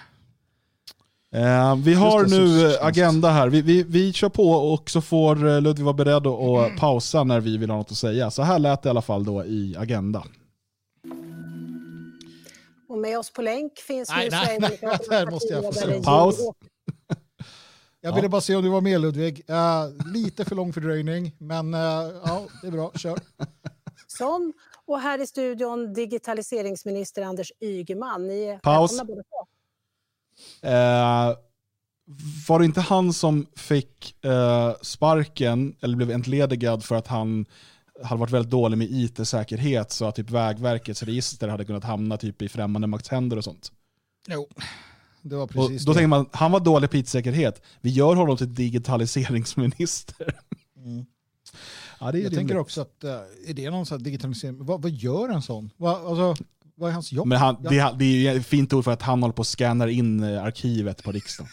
[1.34, 3.48] Eh, vi har nu agenda här.
[3.48, 7.24] Vi, vi, vi kör på och så får eh, Ludvig vara beredd att att pausa
[7.24, 8.30] när vi vill ha något att säga.
[8.30, 10.24] Så här lät det i alla fall då i agenda.
[12.88, 15.72] Och med oss på länk finns Nej, nu nej, nej, det här måste jag få
[15.72, 16.02] säga.
[16.02, 16.38] Paus.
[18.00, 19.42] Jag ville bara se om du var med Ludvig.
[19.48, 19.56] Äh,
[20.12, 22.92] lite för lång fördröjning, men äh, ja, det är bra.
[22.94, 23.18] Kör.
[24.22, 24.52] Åkesson
[24.86, 28.26] och här i studion digitaliseringsminister Anders Ygeman.
[28.26, 29.00] Ni är Paus.
[30.62, 31.36] Eh,
[32.48, 37.46] var det inte han som fick eh, sparken, eller blev entledigad för att han
[38.02, 42.42] hade varit väldigt dålig med it-säkerhet så att typ Vägverkets register hade kunnat hamna typ
[42.42, 43.72] i främmande makts händer och sånt.
[44.28, 44.48] Jo,
[45.22, 45.96] det var Och precis då det.
[45.96, 50.40] tänker man, han var dålig på it-säkerhet, vi gör honom till digitaliseringsminister.
[50.76, 51.06] Mm.
[52.02, 53.10] Ja, det är Jag tänker också att, äh,
[53.46, 54.64] är det någon sån här digitalisering?
[54.64, 55.70] Vad, vad gör en sån?
[55.76, 56.44] Vad, alltså,
[56.74, 57.26] vad är hans jobb?
[57.26, 59.46] Men han, det, det är ju ett fint ord för att han håller på och
[59.46, 61.50] scannar in eh, arkivet på riksdagen.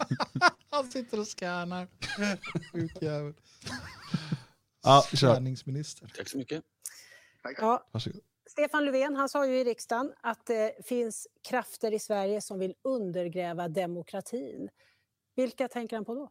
[0.70, 1.88] Han sitter och scannar.
[2.72, 3.34] Sjuk jävel.
[4.82, 5.16] Ja, kör.
[5.16, 6.12] Scanningsminister.
[6.16, 6.62] Tack så mycket.
[7.58, 8.20] Ja, Varsågod.
[8.50, 12.74] Stefan Löfven han sa ju i riksdagen att det finns krafter i Sverige som vill
[12.84, 14.68] undergräva demokratin.
[15.36, 16.30] Vilka tänker han på då?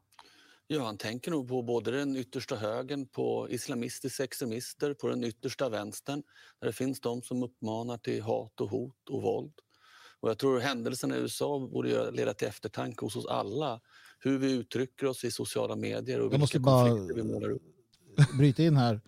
[0.72, 5.70] Ja, han tänker nog på både den yttersta högern, på islamistiska extremister, på den yttersta
[5.70, 6.24] vänstern
[6.60, 9.54] där det finns de som uppmanar till hat och hot och våld.
[10.20, 13.80] Och jag tror händelserna i USA borde leda till eftertanke hos oss alla
[14.20, 17.50] hur vi uttrycker oss i sociala medier och Jag vilka måste bara- konflikter vi målar
[17.50, 17.62] upp.
[18.38, 19.02] Bryta in här.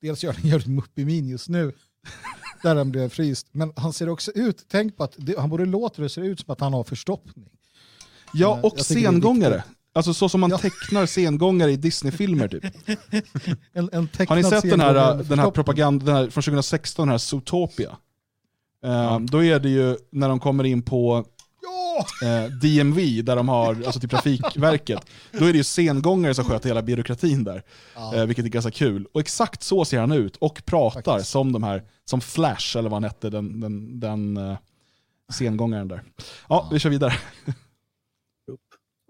[0.00, 1.72] Dels gör han en muppig min just nu.
[2.62, 3.46] Där han blev fryst.
[3.52, 6.40] Men han ser också ut, tänk på att det, han både låter och ser ut
[6.40, 7.50] som att han har förstoppning.
[8.32, 9.64] Ja, Eh, och sengångare.
[9.92, 10.58] Alltså så som man Ja.
[10.58, 12.64] tecknar sengångare i Disney-filmer typ.
[13.72, 17.10] En, en Har ni sett den här, den här propagandan den här, från 2016, den
[17.10, 17.96] här Zootopia?
[18.84, 21.24] Eh, Då är det ju när de kommer in på
[21.62, 22.06] Ja!
[22.28, 25.00] eh, DMV, där de har, alltså till Trafikverket,
[25.32, 27.62] då är det ju sengångare som sköter hela byråkratin där.
[27.94, 28.14] Ja.
[28.14, 29.06] Eh, vilket är ganska kul.
[29.14, 31.30] Och exakt så ser han ut, och pratar Faktiskt.
[31.30, 34.56] som de här, som Flash, eller vad han hette, den, den, den eh,
[35.32, 36.02] sengångaren där.
[36.48, 37.14] Ja, vi kör vidare.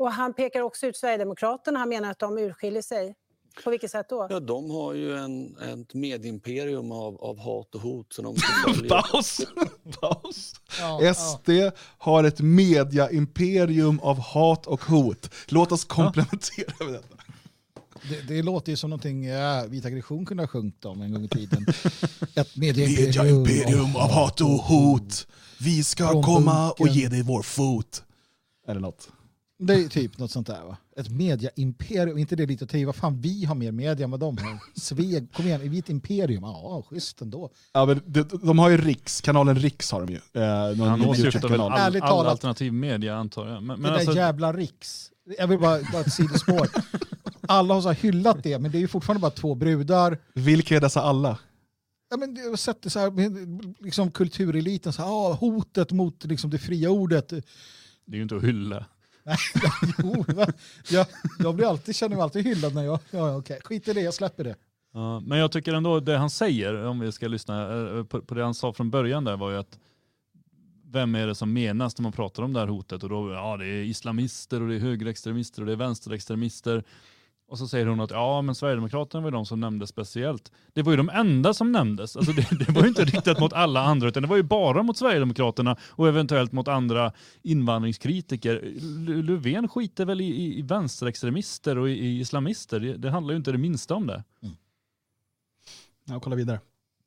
[0.01, 1.79] Och han pekar också ut Sverigedemokraterna.
[1.79, 3.15] Han menar att de urskiljer sig.
[3.65, 4.27] På vilket sätt då?
[4.31, 8.13] Ja, de har ju en, ett medieimperium av, av hat och hot.
[8.13, 8.37] Så de
[8.89, 9.41] Paus!
[10.01, 10.55] Paus!
[10.79, 11.15] Ja, ja.
[11.15, 11.51] SD
[11.99, 15.31] har ett media-imperium av hat och hot.
[15.49, 17.17] Låt oss komplementera med detta.
[18.09, 21.25] Det, det låter ju som någonting ja, Vita aggression kunde ha sjungit om en gång
[21.25, 21.67] i tiden.
[22.35, 25.27] Ett Media-imperium av hat och hot.
[25.61, 28.03] Vi ska Från komma och ge dig vår fot.
[28.67, 29.09] Eller något.
[29.63, 30.77] Det är typ något sånt där va?
[30.97, 32.87] Ett mediaimperium, inte det lite att?
[32.87, 34.59] Vad fan, vi har mer media än vad de har.
[34.81, 36.43] Sveg, kom igen, är vi ett imperium?
[36.43, 37.51] Ja, schysst ändå.
[37.73, 40.43] Ja, men de, de har ju Riks, kanalen Riks har de ju.
[40.43, 42.33] Eh, någon Han åsyftar väl all, all talat.
[42.33, 43.63] alternativ media antar jag.
[43.63, 45.11] Men, det men där alltså, jävla Riks.
[45.39, 46.69] Jag vill bara, bara ett sidospår.
[47.49, 50.19] Alla har så hyllat det, men det är ju fortfarande bara två brudar.
[50.35, 51.39] Vilka är dessa alla?
[52.11, 56.25] Ja, men jag har sett det så här, liksom kultureliten, så här, ah, hotet mot
[56.25, 57.29] liksom, det fria ordet.
[57.29, 57.43] Det
[58.13, 58.87] är ju inte att hylla.
[59.99, 60.25] Jo,
[60.91, 61.07] jag,
[61.39, 62.99] jag blir alltid, känner mig alltid hyllad när jag...
[63.11, 64.57] Ja, okej, skit i det, jag släpper det.
[64.93, 68.23] Ja, men jag tycker ändå det han säger, om vi ska lyssna eh, eh, på,
[68.23, 69.79] på det han sa från början där var ju att
[70.93, 73.03] vem är det som menas när man pratar om det här hotet?
[73.03, 76.85] Och då, ja det är islamister och det är högerextremister och det är vänsterextremister.
[77.51, 80.53] Och så säger hon att ja men Sverigedemokraterna var ju de som nämndes speciellt.
[80.73, 82.17] Det var ju de enda som nämndes.
[82.17, 84.83] Alltså det, det var ju inte riktat mot alla andra utan det var ju bara
[84.83, 87.13] mot Sverigedemokraterna och eventuellt mot andra
[87.43, 88.57] invandringskritiker.
[88.57, 92.81] L- Löfven skiter väl i, i, i vänsterextremister och i, i islamister.
[92.81, 94.25] Det, det handlar ju inte det minsta om det.
[96.05, 96.61] Ja, kolla vidare.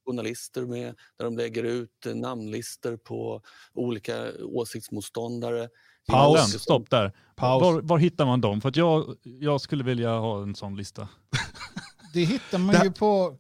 [0.06, 3.42] journalister med, där de lägger ut eh, namnlistor på
[3.74, 5.70] olika åsiktsmotståndare.
[6.08, 6.62] Paus.
[6.62, 7.12] Stopp där.
[7.36, 7.62] Paus.
[7.62, 8.62] Var, var hittar man dem?
[8.62, 11.08] För att jag, jag skulle vilja ha en sån lista.
[12.14, 13.38] Det hittar man Det- ju på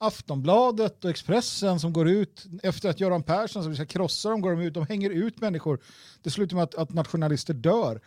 [0.00, 4.40] Aftonbladet och Expressen som går ut efter att Göran Persson som vi ska krossa dem,
[4.40, 5.80] går de ut, de hänger ut människor.
[6.22, 8.00] Det slutar med att, att nationalister dör.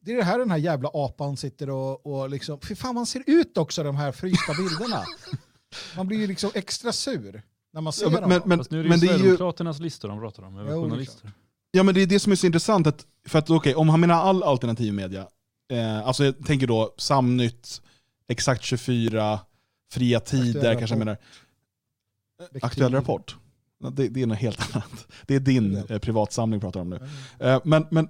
[0.00, 3.06] Det är det här den här jävla apan sitter och, och liksom, fy fan man
[3.06, 5.04] ser ut också de här frysta bilderna.
[5.96, 7.42] Man blir ju liksom extra sur
[7.72, 8.28] när man ser Ja, men, dem.
[8.30, 8.98] men, men, Fast nu är det ju men.
[9.00, 11.30] Sverigedemokraternas listor de pratar om, över Jo, journalister.
[11.76, 14.00] Ja men det är det som är så intressant, att, för att okej, om han
[14.00, 15.26] menar all alternativ media,
[15.72, 17.82] eh, alltså jag tänker då Samnytt,
[18.28, 19.40] Exakt 24,
[19.92, 21.16] Fria Tider Aktuell kanske jag menar.
[22.62, 23.36] Aktuell Rapport?
[23.92, 25.06] Det, det är något helt annat.
[25.26, 27.00] Det är din eh, privatsamling pratar om nu.
[27.40, 28.08] Eh, men, men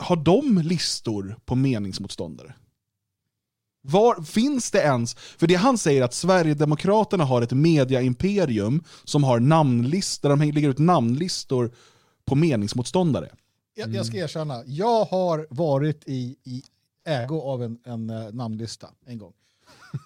[0.00, 2.54] har de listor på meningsmotståndare?
[3.82, 5.14] Var finns det ens?
[5.14, 10.78] För det han säger att Sverigedemokraterna har ett mediaimperium som har namnlistor, de lägger ut
[10.78, 11.70] namnlistor
[12.24, 13.28] på meningsmotståndare.
[13.74, 16.62] Jag, jag ska erkänna, jag har varit i, i
[17.04, 19.32] ägo av en, en eh, namnlista en gång.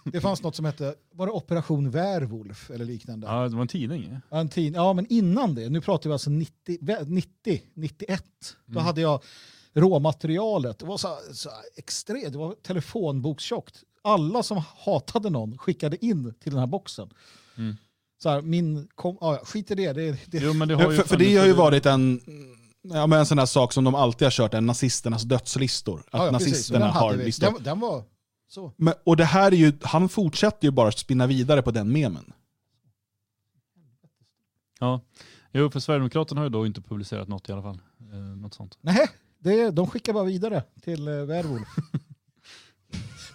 [0.05, 3.27] Det fanns något som hette, var det Operation Werwolf eller liknande?
[3.27, 4.21] Ja, det var en tidning.
[4.31, 8.25] Ja, En tid, ja, men innan det, nu pratar vi alltså 90, vä- 90 91,
[8.67, 9.23] då hade jag
[9.75, 10.79] råmaterialet.
[10.79, 13.83] Det var så, så extremt, det var telefonbokstjockt.
[14.03, 17.11] Alla som hatade någon skickade in till den här boxen.
[17.57, 17.77] Mm.
[18.19, 19.93] Så här, min, kom, ja, skit i det.
[19.93, 22.21] det, det Jo, men det Ja, har ju för, för det har ju varit en,
[22.83, 26.01] ja, men en sån här sak som de alltid har kört, en nazisternas dödslistor.
[26.01, 26.49] Att ja, ja, precis.
[26.49, 27.25] nazisterna har vi.
[27.25, 27.53] listor.
[27.53, 28.05] Den, den var
[28.49, 28.73] så.
[28.77, 32.33] Men, och det här är ju, han fortsätter ju bara spinna vidare på den memen.
[34.81, 35.01] Ja.
[35.53, 37.81] Jo, för Sverigedemokraterna har ju då inte publicerat något i alla fall.
[38.13, 38.79] Eh, något sånt.
[38.81, 41.69] Nej, det, de skickar bara vidare till uh, Werwolf.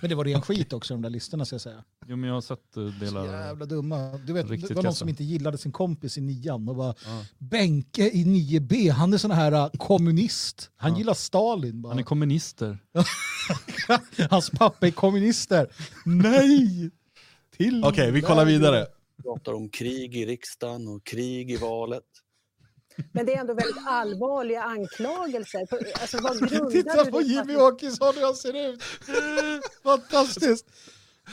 [0.02, 1.84] Men det var ren skit också de där listorna ska jag säga.
[2.08, 3.26] Jo, men jag har sett eh, Så delar.
[3.26, 4.18] jävla dumma.
[4.18, 5.00] Du vet, Riktigt det var någon kassa.
[5.00, 7.26] som inte gillade sin kompis i nian och bara Ja.
[7.38, 10.72] Benke i 9B, han är sån här uh, kommunist.
[10.76, 10.98] Han Ja.
[10.98, 11.82] gillar Stalin.
[11.82, 11.90] Bara.
[11.90, 12.78] Han är kommunister.
[14.30, 15.68] Hans pappa är kommunister.
[16.06, 16.92] Nej!
[17.58, 18.86] Till Okej, vi kollar vidare.
[19.24, 22.04] pratar om krig i riksdagen och krig i valet.
[23.12, 25.68] Men det är ändå väldigt allvarliga anklagelser.
[26.02, 28.84] Alltså, vad Titta på Jimmy Åkesson hur han ser ut.
[29.84, 30.66] Fantastiskt.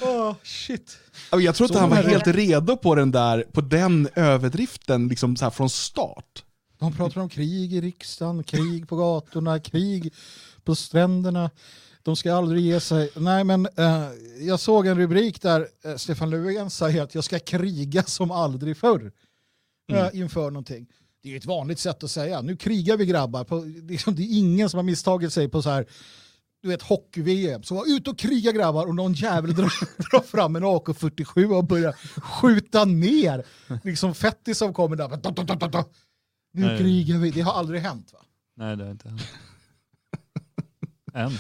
[0.03, 0.99] Åh, shit.
[1.31, 5.37] Ja, Jag tror inte han var helt redo på den där, på den överdriften liksom
[5.37, 6.45] så här från start.
[6.79, 10.15] De pratar om krig i riksdagen, krig på gatorna, krig
[10.65, 11.51] på stränderna.
[12.03, 13.11] De ska aldrig ge sig.
[13.15, 14.09] Nej, men eh,
[14.41, 18.77] jag såg en rubrik där eh, Stefan Löfven säger att jag ska kriga som aldrig
[18.77, 19.13] förr
[19.93, 20.87] eh, inför någonting.
[21.23, 22.41] Det är ett vanligt sätt att säga.
[22.43, 23.45] Nu krigar vi grabbar.
[23.45, 25.87] På, liksom, det är ingen som har misstagit sig på så här
[26.63, 27.63] du vet hockey-VM.
[27.63, 29.73] Så var ut och kriga grabbar och någon jävel drar,
[30.11, 33.45] drar fram en AK47 och börjar skjuta ner
[33.85, 35.09] liksom fettis som kommer där.
[35.09, 35.85] Da, da, da, da, da.
[36.53, 36.79] Nu Nej.
[36.79, 37.31] krigar vi.
[37.31, 38.19] Det har aldrig hänt va?
[38.57, 39.23] Nej, det är inte hänt.
[41.15, 41.33] Än.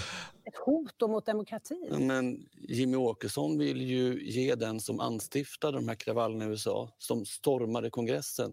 [0.44, 2.06] Ett hot mot demokratin?
[2.06, 7.26] Men Jimmy Åkesson vill ju ge den som anstiftade de här kravallerna i USA, som
[7.26, 8.52] stormade kongressen,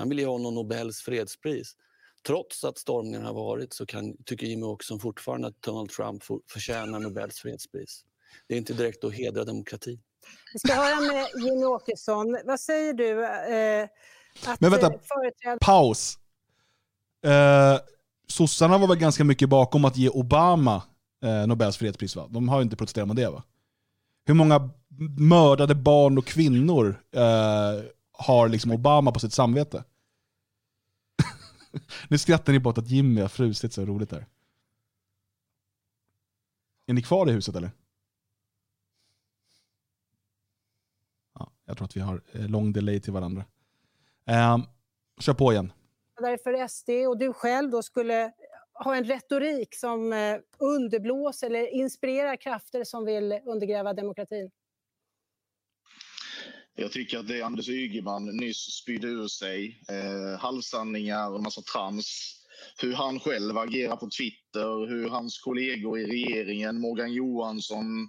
[0.00, 1.72] han vill ge honom Nobels fredspris.
[2.26, 6.40] Trots att stormningen har varit så kan, tycker Jimmy Åkesson fortfarande att Donald Trump får,
[6.50, 8.04] förtjänar Nobels fredspris.
[8.48, 9.98] Det är inte direkt att hedra demokrati.
[10.52, 12.38] Vi ska höra med Jimmy Åkesson.
[12.44, 13.24] Vad säger du?
[13.26, 13.88] Eh,
[14.46, 14.86] att Men vänta.
[14.86, 16.18] eh, företräd- Paus.
[17.24, 17.80] Eh,
[18.28, 20.82] sossarna var väl ganska mycket bakom att ge Obama
[21.24, 22.26] eh, Nobels fredspris va?
[22.30, 23.42] De har ju inte protesterat mot det va?
[24.24, 24.70] Hur många
[25.18, 29.84] mördade barn och kvinnor eh, har liksom Obama på sitt samvete?
[32.10, 34.26] nu skrattar ni bort att Jimmy har frusit så roligt där.
[36.86, 37.70] Är ni kvar i huset eller?
[41.34, 43.44] Ja, jag tror att vi har eh, lång delay till varandra.
[44.26, 44.58] Eh,
[45.20, 45.72] kör på igen.
[46.20, 48.32] Därför SD och du själv då skulle
[48.72, 54.50] ha en retorik som eh, underblåser eller inspirerar krafter som vill undergräva demokratin?
[56.80, 62.36] Jag tycker att det Anders Ygeman nyss spydde ur sig, eh, halvsanningar och massa trams,
[62.82, 68.08] hur han själv agerar på Twitter, hur hans kollegor i regeringen, Morgan Johansson,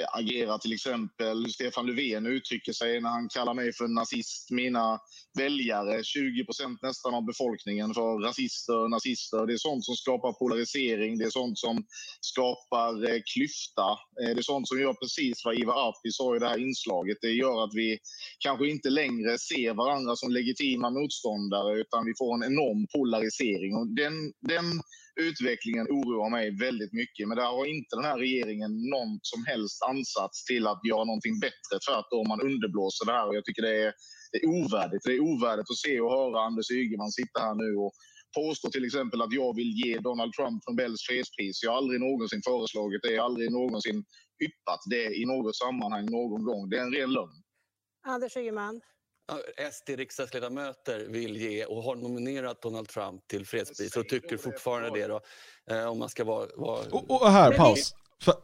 [0.00, 1.52] Eh, agerar till exempel.
[1.52, 4.50] Stefan Löfven uttrycker sig när han kallar mig för nazist.
[4.50, 5.00] Mina
[5.38, 9.46] väljare, 20 procent nästan av befolkningen, för rasister, nazister.
[9.46, 11.18] Det är sånt som skapar polarisering.
[11.18, 11.84] Det är sånt som
[12.20, 13.88] skapar eh, klyfta.
[14.22, 17.18] Eh, det är sånt som gör precis vad Ivar Arpi sa i det här inslaget.
[17.20, 17.98] Det gör att vi
[18.38, 23.76] kanske inte längre ser varandra som legitima motståndare utan vi får en enorm polarisering.
[23.76, 24.66] Och den, den
[25.20, 27.28] utvecklingen oroar mig väldigt mycket.
[27.28, 31.40] Men där har inte den här regeringen någon som helst ansats till att göra någonting
[31.40, 31.74] bättre.
[31.86, 33.92] Tvärtom, man underblåser det här och jag tycker det är,
[34.32, 35.04] det är ovärdigt.
[35.04, 37.92] Det är ovärdigt att se och höra Anders Ygeman sitta här nu och
[38.40, 41.62] påstår till exempel att jag vill ge Donald Trump Nobels fredspris.
[41.62, 43.98] Jag har aldrig någonsin föreslagit det, Jag har aldrig någonsin
[44.46, 46.68] yppat det i något sammanhang någon gång.
[46.68, 47.38] Det är en ren lögn.
[48.06, 48.80] Anders Ygeman.
[49.72, 55.06] SD-riksdagsledamöter vill ge och har nominerat Donald Trump till fredspris och tycker fortfarande det.
[55.06, 55.20] Då,
[55.70, 56.46] eh, om man ska vara...
[56.56, 56.80] vara...
[56.90, 57.94] Och, och här, paus.
[58.22, 58.34] För,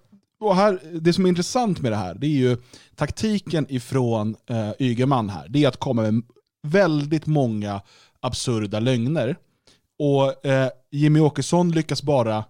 [0.41, 2.57] och här, det som är intressant med det här, det är ju
[2.97, 5.49] taktiken ifrån eh, Ygeman här.
[5.49, 6.23] Det är att komma med
[6.67, 7.83] väldigt många
[8.21, 9.37] absurda lögner.
[9.99, 12.45] Och eh, Jimmy Åkesson lyckas bara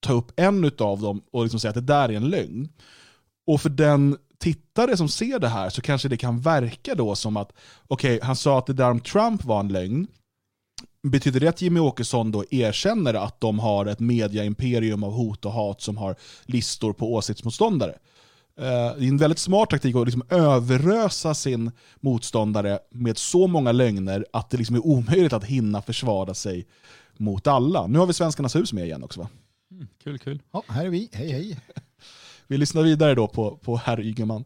[0.00, 2.68] ta upp en av dem och liksom säga att det där är en lögn.
[3.46, 7.36] Och för den tittare som ser det här så kanske det kan verka då som
[7.36, 7.52] att,
[7.86, 10.06] okej, okay, han sa att det där om Trump var en lögn.
[11.02, 15.52] Betyder det att Jimmy Åkesson då erkänner att de har ett mediaimperium av hot och
[15.52, 16.16] hat som har
[16.46, 17.94] listor på åsiktsmotståndare?
[18.58, 18.64] Eh,
[18.98, 21.70] det är en väldigt smart taktik att liksom överrösa sin
[22.00, 26.66] motståndare med så många lögner att det liksom är omöjligt att hinna försvara sig
[27.16, 27.86] mot alla.
[27.86, 29.28] Nu har vi Svenskarnas hus med igen också va?
[29.70, 30.42] Mm, kul, kul.
[30.52, 31.08] Ja, här är vi.
[31.12, 31.58] Hej, hej.
[32.48, 34.44] Vi lyssnar vidare då på, på herr Ygeman.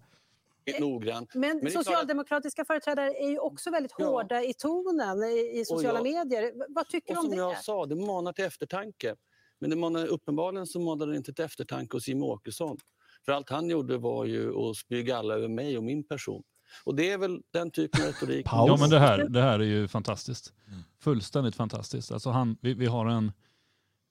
[1.34, 2.68] Men, Men socialdemokratiska att...
[2.68, 4.04] företrädare är ju också väldigt ja.
[4.04, 6.52] hårda i tonen i, i sociala jag, medier.
[6.68, 7.30] Vad tycker du om det?
[7.30, 9.14] Som jag sa, det manar till eftertanke.
[9.58, 12.78] Men det manar, uppenbarligen så manar det inte till eftertanke hos Jimmie Åkesson.
[13.24, 16.42] För allt han gjorde var ju att spy galla över mig och min person.
[16.84, 18.46] Och det är väl den typen av retorik.
[18.50, 20.52] ja, men det här, det här är ju fantastiskt.
[21.00, 22.12] Fullständigt fantastiskt.
[22.12, 23.32] Alltså han, vi, vi har en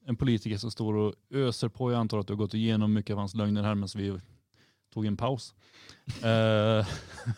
[0.06, 1.92] en politiker som står och öser på.
[1.92, 4.20] Jag antar att du har gått igenom mycket av hans lögner här medan vi
[4.94, 5.54] tog en paus.
[6.08, 6.22] uh,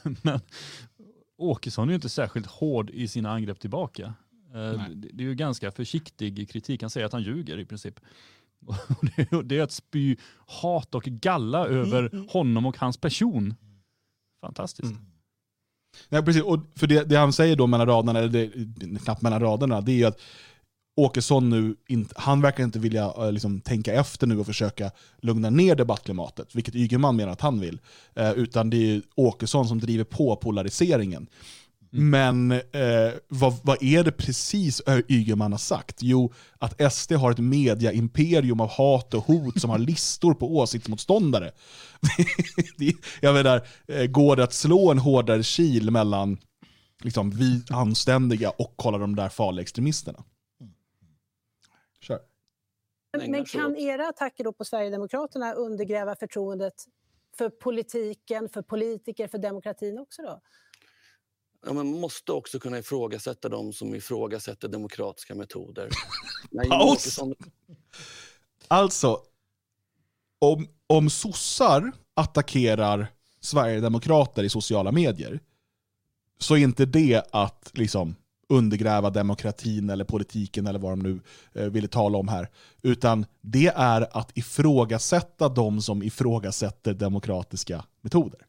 [0.23, 0.39] men
[1.37, 4.13] Åkesson är ju inte särskilt hård i sina angrepp tillbaka.
[4.55, 6.81] Uh, det är ju ganska försiktig kritik.
[6.81, 7.99] Han säger att han ljuger i princip.
[9.43, 12.27] det är att spy hat och galla över mm.
[12.29, 13.55] honom och hans person.
[14.41, 14.91] Fantastiskt.
[14.91, 15.05] Mm.
[16.09, 16.43] Nej, precis.
[16.43, 19.91] Och för det, det, han säger då mellan raderna, eller det, knappt mellan raderna, det
[19.91, 20.19] är ju att
[20.95, 21.75] Åkesson nu,
[22.15, 24.91] han verkar inte vilja uh, liksom, tänka efter nu och försöka
[25.21, 27.79] lugna ner debattklimatet, vilket Ygeman menar att han vill.
[28.19, 31.27] Uh, utan det är Åkesson som driver på polariseringen.
[31.93, 32.09] Mm.
[32.09, 35.97] Men uh, vad, vad, är det precis Ygeman har sagt?
[36.01, 41.51] Jo, att SD har ett mediaimperium av hat och hot som har listor på åsiktsmotståndare.
[43.21, 43.67] jag menar,
[44.07, 46.37] går det att slå en hårdare kil mellan
[47.03, 50.23] liksom, vi anständiga och kolla de där farliga extremisterna?
[53.17, 56.73] Men kan era attacker då på Sverigedemokraterna undergräva förtroendet
[57.37, 60.41] för politiken, för politiker, för demokratin också då?
[61.65, 65.89] Ja, man måste också kunna ifrågasätta de som ifrågasätter demokratiska metoder.
[66.69, 67.19] Paus!
[68.67, 69.21] Alltså,
[70.39, 73.07] om, om sossar attackerar
[73.39, 75.39] sverigedemokrater i sociala medier
[76.39, 78.15] så är inte det att liksom
[78.53, 81.19] undergräva demokratin eller politiken eller vad de nu
[81.53, 82.49] eh, ville tala om här.
[82.81, 88.39] Utan det är att ifrågasätta de som ifrågasätter demokratiska metoder.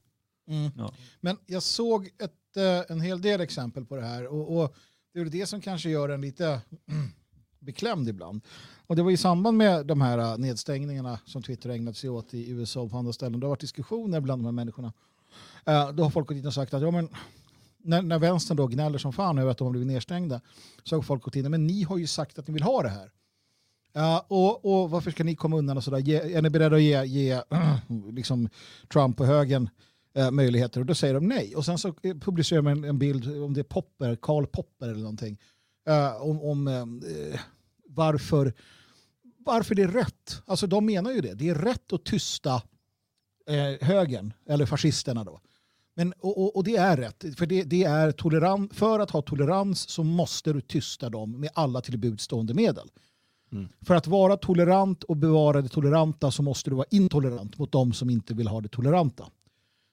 [0.48, 0.70] Mm.
[0.76, 0.93] Ja.
[1.20, 4.74] Men jag såg ett, eh, en hel del exempel på det här och, och
[5.14, 6.60] det är det som kanske gör en lite
[7.59, 8.40] beklämd ibland.
[8.86, 12.35] Och det var i samband med de här eh, nedstängningarna som Twitter ägnat sig åt
[12.35, 13.40] i USA och på andra ställen.
[13.40, 14.93] Det har varit diskussioner bland de här människorna.
[15.68, 17.09] Uh, då har folk gått in och sagt att ja, men
[17.85, 20.40] när, när vänstern då gnäller som fan över att de har blivit nedstängda
[20.85, 22.89] så har folk gått in men ni har ju sagt att ni vill ha det
[22.89, 23.11] här.
[23.97, 26.09] Uh, och, och, varför ska ni komma undan och sådär?
[26.09, 27.43] Är ni beredda att ge, ge
[28.12, 28.48] liksom
[28.93, 29.69] Trump och högern
[30.19, 30.81] uh, möjligheter?
[30.81, 31.56] Och då säger de nej.
[31.56, 34.89] Och sen så eh, publicerar de en, en bild, om det är Popper, Karl Popper
[34.89, 35.40] eller någonting,
[35.89, 37.40] uh, om, om uh,
[37.89, 38.52] varför,
[39.39, 40.43] varför det är rätt.
[40.47, 41.35] Alltså de menar ju det.
[41.35, 42.62] Det är rätt att tysta
[43.81, 45.40] högern, eller fascisterna då.
[45.95, 49.23] Men, och, och, och, det är rätt, för, det, det är toleran, för att ha
[49.23, 52.89] tolerans så måste du tysta dem med alla tillbudstående medel.
[53.53, 53.69] Mm.
[53.81, 57.93] För att vara tolerant och bevara det toleranta så måste du vara intolerant mot de
[57.93, 59.27] som inte vill ha det toleranta.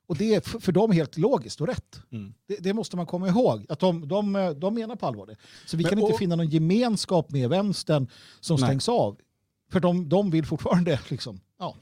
[0.08, 2.02] Och det är för, dem helt logiskt och rätt.
[2.12, 2.34] Mm.
[2.48, 3.66] Det, det måste man komma ihåg.
[3.70, 5.36] Att de, de, de menar på allvar det.
[5.66, 8.08] Så vi Men- kan inte och- finna någon gemenskap med vänstern
[8.40, 8.68] som Nej.
[8.68, 9.18] stängs av.
[9.72, 11.76] För de, de vill fortfarande liksom, ja.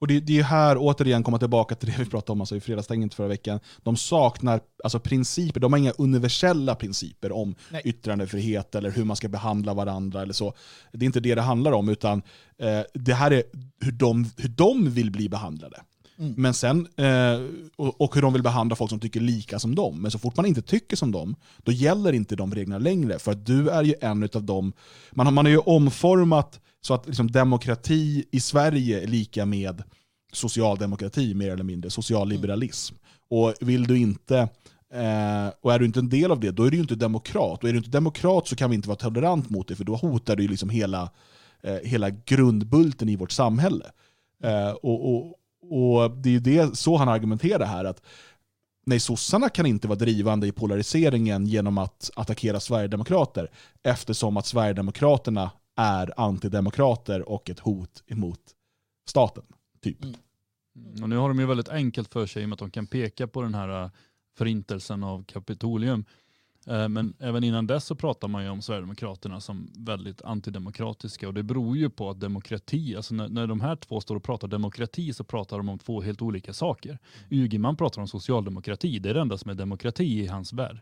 [0.00, 2.60] Och det, det är här återigen komma tillbaka till det vi pratade om alltså i
[2.60, 3.60] fredagsstänget förra veckan.
[3.82, 7.82] De saknar alltså principer, de har inga universella principer om Nej.
[7.84, 10.54] yttrandefrihet eller hur man ska behandla varandra eller så.
[10.92, 12.22] Det är inte det det handlar om, utan
[12.58, 13.42] eh, det här är
[13.80, 15.80] hur de, hur de vill bli behandlade.
[16.18, 16.34] Mm.
[16.36, 17.40] Men sen, eh,
[17.76, 20.02] och, och hur de vill behandla folk som tycker lika som dem.
[20.02, 23.18] Men så fort man inte tycker som dem, då gäller inte de reglerna längre.
[23.18, 24.72] För att du är ju en av dem,
[25.12, 29.82] man man har ju omformat så att liksom, demokrati i Sverige är lika med
[30.32, 32.94] socialdemokrati mer eller mindre, socialliberalism.
[33.30, 34.38] Och vill du inte,
[34.94, 37.62] eh, och är du inte en del av det, då är du inte demokrat.
[37.62, 39.96] Och är du inte demokrat så kan vi inte vara tolerant mot det, för då
[39.96, 41.10] hotar du liksom hela,
[41.62, 43.84] eh, hela grundbulten i vårt samhälle.
[44.44, 45.34] Eh, och, och,
[45.70, 48.02] och det är ju det, så han argumenterar här, att
[48.86, 53.50] nej, sossarna kan inte vara drivande i polariseringen genom att attackera Sverigedemokrater,
[53.82, 55.50] eftersom att Sverigedemokraterna
[55.80, 58.40] är antidemokrater och ett hot emot
[59.08, 59.44] staten.
[59.82, 60.04] Typ.
[60.04, 62.70] Mm, Och nu har de ju väldigt enkelt för sig i och med att de
[62.70, 63.90] kan peka på den här äh,
[64.38, 66.04] förintelsen av Kapitolium.
[66.66, 71.34] Eh, Men även innan dess så pratar man ju om Sverigedemokraterna som väldigt antidemokratiska och
[71.34, 74.48] det beror ju på att demokrati, alltså när, när de här två står och pratar
[74.48, 76.98] demokrati så pratar de om två helt olika saker.
[77.30, 80.80] Ygeman pratar om socialdemokrati, det är det enda som är demokrati i hans värld.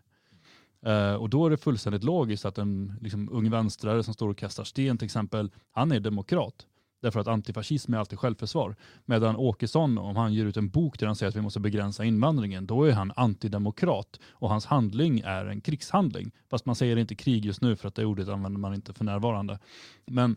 [0.87, 4.39] Eh, och då är det fullständigt logiskt att en liksom, ung vänstrare som står och
[4.39, 6.67] kastar sten till exempel, han är demokrat.
[7.03, 8.77] Därför att antifascism är alltid självförsvar.
[9.05, 12.05] Medan Åkesson, om han ger ut en bok där han säger att vi måste begränsa
[12.05, 16.31] invandringen, då är han antidemokrat och hans handling är en krigshandling.
[16.51, 19.05] Fast man säger inte krig just nu för att det ordet använder man inte för
[19.05, 19.59] närvarande.
[20.07, 20.37] Men,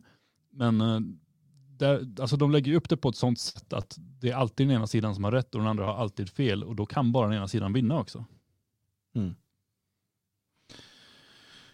[0.51, 0.99] men eh,
[1.77, 4.76] där, alltså de lägger upp det på ett sånt sätt att det är alltid den
[4.76, 7.27] ena sidan som har rätt och den andra har alltid fel och då kan bara
[7.27, 8.26] den ena sidan vinna också.
[9.15, 9.35] Mm.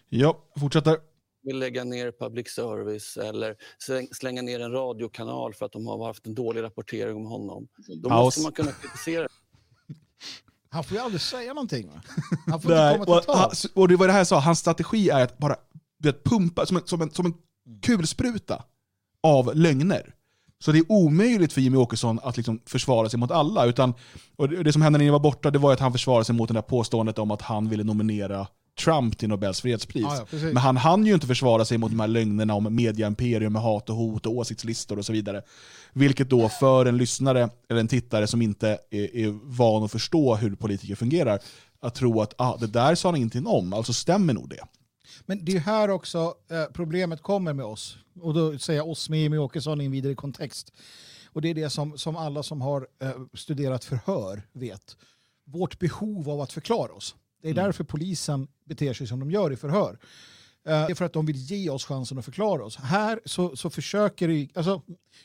[0.08, 0.96] Ja, fortsätter.
[1.42, 3.56] vill lägga ner public service eller
[3.88, 7.68] släng- slänga ner en radiokanal för att de har haft en dålig rapportering om honom.
[8.02, 8.24] Då Paus.
[8.24, 9.28] måste man kunna kritisera.
[10.70, 11.86] Han får ju aldrig säga någonting.
[11.88, 12.00] Va?
[12.46, 13.64] Han får Nej, inte komma och, till tals.
[13.64, 15.56] och det var det här jag sa, hans strategi är att bara
[15.98, 17.34] vet, pumpa som en, som, en, som en
[17.82, 18.64] kulspruta
[19.22, 20.12] av lögner.
[20.58, 23.66] Så det är omöjligt för Jimmy Åkesson att liksom försvara sig mot alla.
[23.66, 23.94] Utan,
[24.36, 26.34] och det det som hände när ni var borta det var att han försvarade sig
[26.34, 28.46] mot det där påståendet om att han ville nominera
[28.84, 30.04] Trump till Nobels fredspris.
[30.08, 30.38] Ja, ja.
[30.38, 33.90] Men han hann ju inte försvara sig mot de här lögnerna om mediaimperium med hat
[33.90, 35.42] och hot och åsiktslistor och så vidare.
[35.92, 40.34] Vilket då för en lyssnare eller en tittare som inte är, är van att förstå
[40.34, 41.40] hur politiker fungerar,
[41.80, 44.60] att tro att ah, det där sa han ingenting om, alltså stämmer nog det.
[45.26, 47.98] Men det är här också eh, problemet kommer med oss.
[48.20, 50.72] Och då säger jag oss med Jimmy Åkesson i en vidare kontext.
[51.26, 54.96] Och det är det som, som alla som har eh, studerat förhör vet.
[55.44, 57.14] Vårt behov av att förklara oss.
[57.54, 59.98] Det är därför polisen beter sig som de gör i förhör.
[60.66, 62.76] Eh, Det är för att de vill ge oss chansen att förklara oss.
[62.76, 64.82] Här så, så försöker Y- alltså,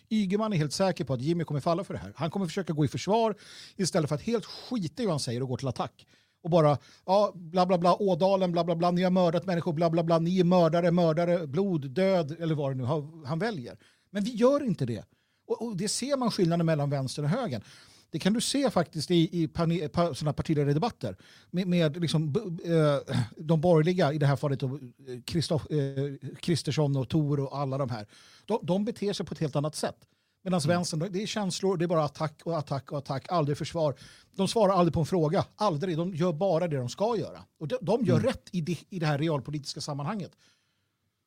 [0.09, 2.13] Ygeman är helt säker på att Jimmy kommer falla för det här.
[2.15, 3.35] Han kommer försöka gå i försvar
[3.75, 6.05] istället för att helt skita i vad han säger och gå till attack.
[6.43, 9.89] Och bara, ja, bla bla bla, Ådalen, bla bla bla, ni har mördat människor, bla
[9.89, 12.83] bla bla, ni är mördare, mördare, blod, död, eller vad det nu
[13.25, 13.77] han väljer.
[14.11, 15.03] Men vi gör inte det.
[15.47, 17.63] Och, och det ser man skillnaden mellan vänster och höger.
[18.11, 21.17] Det kan du se faktiskt i, i pane- pa, såna partiledardebatter
[21.51, 27.09] med, med liksom, b- eh, de borgerliga, i det här fallet eh, eh, Kristersson och
[27.09, 28.07] Tor och alla de här.
[28.45, 29.95] De, de beter sig på ett helt annat sätt.
[30.43, 33.95] Medan vänstern, det är känslor, det är bara attack och attack och attack, aldrig försvar.
[34.35, 35.97] De svarar aldrig på en fråga, aldrig.
[35.97, 37.39] De gör bara det de ska göra.
[37.59, 40.31] Och de, de gör rätt i det, i det här realpolitiska sammanhanget.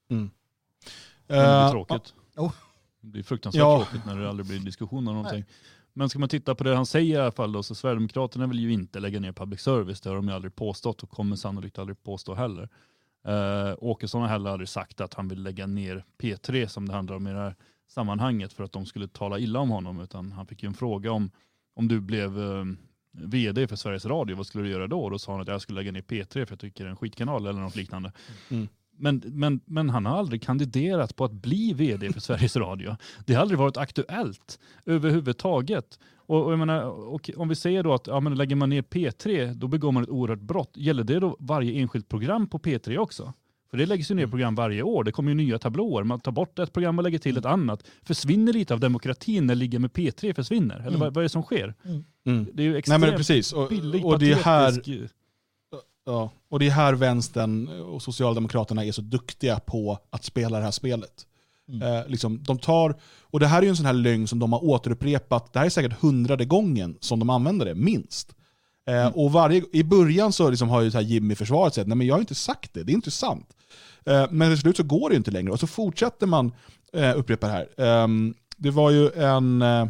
[0.09, 0.15] Det
[1.27, 2.15] blir Eh, tråkigt.
[2.37, 2.53] oh.
[3.01, 3.85] Det blir fruktansvärt Ja.
[3.85, 5.45] tråkigt när det aldrig blir diskussion om någonting.
[5.95, 8.59] Men ska man titta på det han säger i alla fall då, så Sverigedemokraterna vill
[8.59, 10.01] ju inte lägga ner public service.
[10.01, 12.69] Det har de ju aldrig påstått och kommer sannolikt aldrig påstå heller.
[13.27, 17.17] Eh, Åkesson har heller aldrig sagt att han vill lägga ner P3 som det handlar
[17.17, 17.55] om i det här
[17.89, 20.01] sammanhanget för att de skulle tala illa om honom.
[20.01, 21.31] Utan han fick ju en fråga om,
[21.75, 22.65] om du blev eh,
[23.13, 25.01] vd för Sveriges Radio, vad skulle du göra då?
[25.01, 26.91] Och då sa han att jag skulle lägga ner P3 för jag tycker det är
[26.91, 28.13] en skitkanal eller något liknande.
[28.49, 28.69] Mm.
[28.97, 32.97] Men, men, men han har aldrig kandiderat på att bli vd för Sveriges Radio.
[33.27, 35.99] Det har aldrig varit aktuellt överhuvudtaget.
[36.17, 38.83] Och, och jag menar, och om vi säger då att ja, men lägger man ner
[38.83, 40.73] P3, då begår man ett oerhört brott.
[40.75, 43.33] Gäller det då varje enskilt program på P3 också?
[43.75, 45.05] För det läggs ju ner program varje år.
[45.05, 46.05] Det kommer ju nya tablåer.
[46.05, 47.87] Man tar bort ett program och lägger till ett annat.
[48.03, 50.87] Försvinner lite av demokratin när ligga med P3 försvinner?
[50.87, 51.75] Eller vad, vad är det som sker?
[52.27, 52.47] Mm.
[52.53, 54.73] Det är ju Nej extremt men precis, och, billig, och, det är här,
[56.07, 60.65] ja, och det är här vänstern och Socialdemokraterna är så duktiga på att spela det
[60.65, 61.27] här spelet.
[61.83, 64.65] Eh, liksom, de tar, och det här är en sån här lögn som de har
[64.65, 68.35] återupprepat, det här är säkert hundrade gången som de använder det, minst.
[68.87, 71.97] Eh, Och varje, I början så liksom har ju så här Jimmy försvarat sig, nej
[71.97, 73.57] men jag har inte sagt det, det är inte sant.
[74.07, 76.53] Eh, men till slut så går det inte längre, och så fortsätter man
[76.93, 77.69] eh, upprepa det här.
[77.81, 79.87] Ehm, det var ju en eh,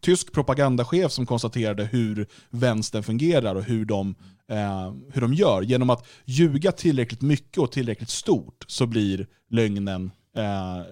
[0.00, 4.14] tysk propagandachef som konstaterade hur vänstern fungerar och hur de,
[4.48, 5.62] eh, hur de gör.
[5.62, 10.82] Genom att ljuga tillräckligt mycket och tillräckligt stort så blir lögnen eh,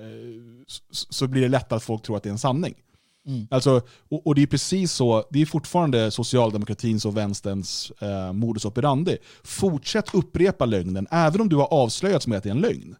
[0.90, 2.74] så blir det lätt att folk tror att det är en sanning.
[3.26, 3.46] Mm.
[3.50, 8.64] Alltså, och, och det är precis så, det är fortfarande socialdemokratins och vänsterns eh, modus
[8.64, 9.18] operandi.
[9.44, 12.96] Fortsätt upprepa lögnen, även om du har avslöjats med att det är en lögn.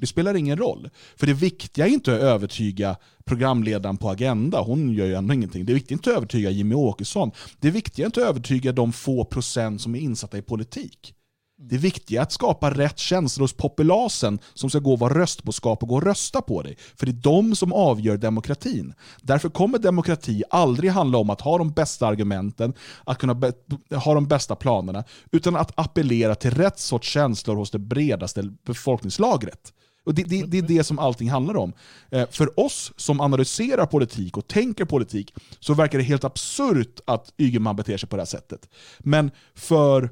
[0.00, 0.90] Det spelar ingen roll.
[1.16, 5.64] För det viktiga är inte att övertyga programledaren på Agenda, hon gör ju ändå ingenting.
[5.64, 7.30] Det viktiga är inte att övertyga Jimmy Åkesson.
[7.58, 11.14] Det viktiga är inte att övertyga de få procent som är insatta i politik.
[11.62, 15.82] Det viktiga är att skapa rätt känslor hos populasen som ska gå och vara röstboskap
[15.82, 16.76] och gå och rösta på dig.
[16.96, 18.94] För det är de som avgör demokratin.
[19.22, 22.74] Därför kommer demokrati aldrig handla om att ha de bästa argumenten,
[23.04, 23.52] att kunna
[24.04, 29.72] ha de bästa planerna, utan att appellera till rätt sorts känslor hos det bredaste befolkningslagret.
[30.04, 31.72] Och det, det, det är det som allting handlar om.
[32.10, 37.32] Eh, för oss som analyserar politik och tänker politik så verkar det helt absurt att
[37.38, 38.68] Ygeman beter sig på det här sättet.
[38.98, 40.10] Men för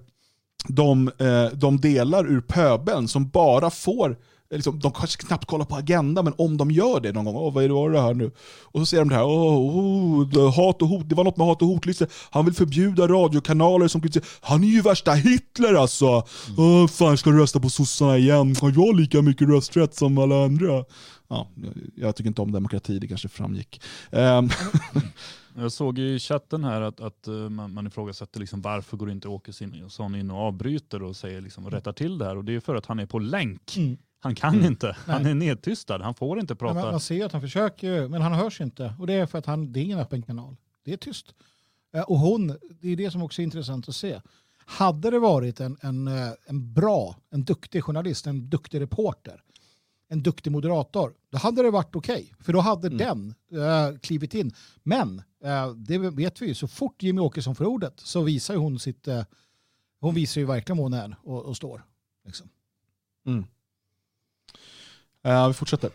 [0.68, 4.16] de, eh, de delar ur pöbeln som bara får
[4.50, 7.52] Liksom, de kanske knappt kollar på Agenda, men om de gör det någon gång, åh
[7.52, 8.30] vad är det, vad är det här nu?
[8.64, 11.36] Och så ser de det här, åh, oh, det, hat och hot, det var något
[11.36, 12.08] med hat och hotlistor.
[12.30, 14.26] Han vill förbjuda radiokanaler som kritiserar.
[14.40, 16.22] Han är ju värsta Hitler alltså!
[16.58, 18.56] Åh, fan, ska du rösta på sossarna igen?
[18.60, 20.84] Har jag lika mycket rösträtt som alla andra?
[21.28, 23.80] Ja, jag, jag tycker inte om demokrati, det kanske framgick.
[24.10, 24.48] Ehm,
[25.54, 29.28] Jag såg i chatten här att, att eh, man, man ifrågasätter liksom varför går inte
[29.28, 32.36] Åkesson in och avbryter och säger liksom, rättar till det här.
[32.36, 33.76] Och det är för att han är på länk.
[33.76, 33.96] Mm.
[34.20, 34.96] Han kan inte.
[35.06, 35.98] Han är nedtystad.
[36.02, 36.74] Han får inte prata.
[36.74, 38.94] men man ser att han försöker, men han hörs inte.
[38.98, 40.56] Och det är för att han, det är ingen öppen kanal.
[40.84, 41.34] Det är tyst.
[41.94, 42.46] Eh, Och hon,
[42.80, 44.20] det är det som också är intressant att se.
[44.66, 49.42] Hade det varit en, en, eh, en bra, en duktig journalist, en duktig reporter,
[50.08, 52.34] en duktig moderator, då hade det varit okej.
[52.40, 54.52] För då hade den uh, klivit in.
[54.82, 58.60] Men eh, det vet vi ju, så fort Jimmy Åkesson får ordet så visar ju
[58.60, 59.24] hon sitt, eh,
[60.00, 61.82] hon visar ju verkligen vad hon är och, och står.
[62.24, 62.48] Liksom.
[63.26, 63.44] eh,
[65.48, 65.90] vi fortsätter.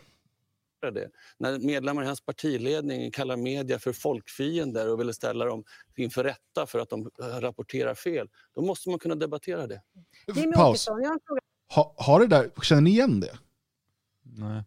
[0.80, 1.10] det.
[1.38, 5.64] När medlemmar i hans partiledning kallar media för folkfiender och vill ställa dem
[5.96, 9.82] inför rätta för att de eh, rapporterar fel, då måste man kunna debattera det.
[10.34, 10.88] Jimmy Paus.
[11.74, 13.38] Ha, har det där, känner ni igen det?
[14.22, 14.62] Nej.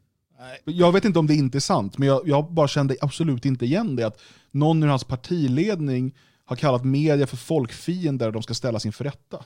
[0.66, 3.66] Jag vet inte om det inte är sant, men jag, jag bara kände absolut inte
[3.66, 4.08] igen det.
[4.08, 4.22] Att
[4.52, 6.16] någon ur hans partiledning
[6.46, 9.46] har kallat media för folkfiender och de ska ställas inför rätta.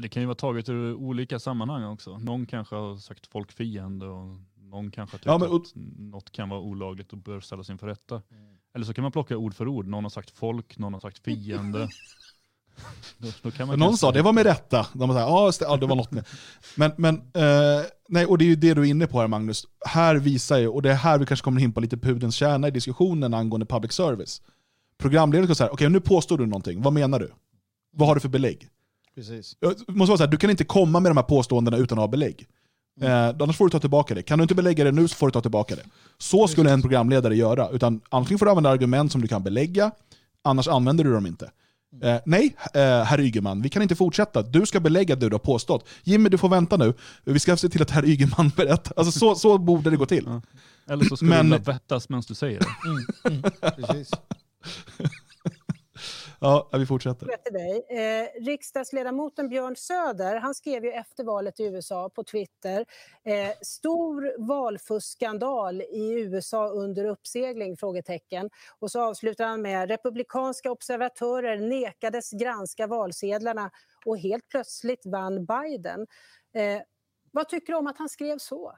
[0.00, 2.18] Det kan ju vara taget ur olika sammanhang också.
[2.18, 6.48] Någon kanske har sagt folkfiende och någon kanske har tyckt Ja, men- att något kan
[6.48, 8.22] vara olagligt och bör ställas inför rätta.
[8.74, 9.86] Eller så kan man plocka ord för ord.
[9.86, 11.88] Någon har sagt folk, någon har sagt fiende.
[13.18, 14.86] då, då kan man Någon sa det var med rätta.
[14.92, 16.24] De var så här, stä- ja, det var något med.
[16.76, 19.66] Men, men eh, nej, och det är ju det du är inne på här Magnus.
[19.86, 22.68] Här visar ju, och det är här vi kanske kommer in på lite pudens kärna
[22.68, 24.42] i diskussionen angående public service.
[24.98, 27.32] Programledaren ska säga, okej nu påstår du någonting, vad menar du?
[27.92, 28.68] Vad har du för belägg?
[29.14, 29.56] Precis.
[29.60, 32.02] Jag måste vara så här, du kan inte komma med de här påståendena utan att
[32.02, 32.46] ha belägg.
[33.00, 34.22] Eh, annars får du ta tillbaka det.
[34.22, 35.82] Kan du inte belägga det nu så får du ta tillbaka det.
[36.18, 37.68] Så skulle en programledare göra.
[37.68, 39.90] Utan antingen får du använda argument som du kan belägga,
[40.44, 41.50] annars använder du dem inte.
[42.02, 44.42] Eh, nej, eh, herr Ygeman, vi kan inte fortsätta.
[44.42, 45.88] Du ska belägga det du har påstått.
[46.02, 46.94] Jimmy, du får vänta nu.
[47.24, 48.92] Vi ska se till att herr Ygeman berättar.
[48.96, 50.24] Alltså, så, så borde det gå till.
[50.26, 50.42] Ja.
[50.92, 53.50] Eller så ska Men- du vättas medan du säger det.
[53.76, 54.10] Precis.
[56.44, 57.26] Ja, vi fortsätter.
[57.26, 57.86] till dig.
[57.88, 62.86] Eh, riksdagsledamoten Björn Söder han skrev ju efter valet i USA på Twitter
[63.24, 68.50] eh, “Stor valfuskskandal i USA under uppsegling?” frågetecken.
[68.78, 73.70] Och så avslutar han med “Republikanska observatörer nekades granska valsedlarna
[74.04, 76.06] och helt plötsligt vann Biden”.
[76.54, 76.82] Eh,
[77.30, 78.72] vad tycker du om att han skrev så?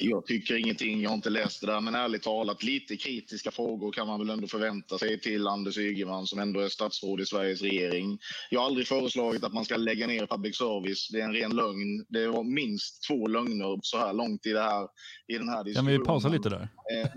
[0.00, 3.92] Jag tycker ingenting, jag har inte läst det där, men ärligt talat, lite kritiska frågor
[3.92, 7.62] kan man väl ändå förvänta sig till Anders Ygeman som ändå är statsråd i Sveriges
[7.62, 8.18] regering.
[8.50, 11.08] Jag har aldrig föreslagit att man ska lägga ner public service.
[11.12, 12.06] Det är en ren lögn.
[12.08, 14.88] Det var minst två lögner så här långt i, det här,
[15.28, 16.00] i den här Kan diskussionen.
[16.00, 16.68] vi pausa lite där?
[16.94, 17.08] Eh,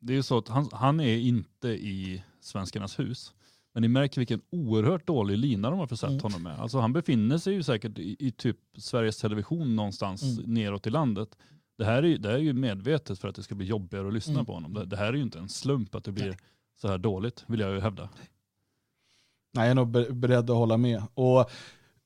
[0.00, 3.32] Det är ju så att han, han är inte i Svenskarnas hus.
[3.74, 6.20] Men ni märker vilken oerhört dålig lina de har försett Mm.
[6.22, 6.58] honom med.
[6.60, 10.54] Alltså han befinner sig ju säkert i, i typ Sveriges Television någonstans Mm.
[10.54, 11.28] neråt i landet.
[11.78, 14.14] Det här, är, det här är ju medvetet för att det ska bli jobbigare att
[14.14, 14.46] lyssna Mm.
[14.46, 14.74] på honom.
[14.74, 16.36] Det, det här är ju inte en slump att det blir
[16.80, 18.08] så här dåligt, vill jag ju hävda.
[19.54, 21.02] Nej, jag är nog be- beredd att hålla med.
[21.14, 21.50] Och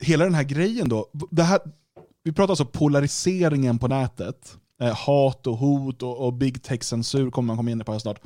[0.01, 1.61] hela den här grejen då, det här,
[2.23, 4.59] vi pratar alltså polariseringen på nätet.
[4.81, 8.20] Eh, hat och hot och, och big tech-censur kommer man komma in på här snart.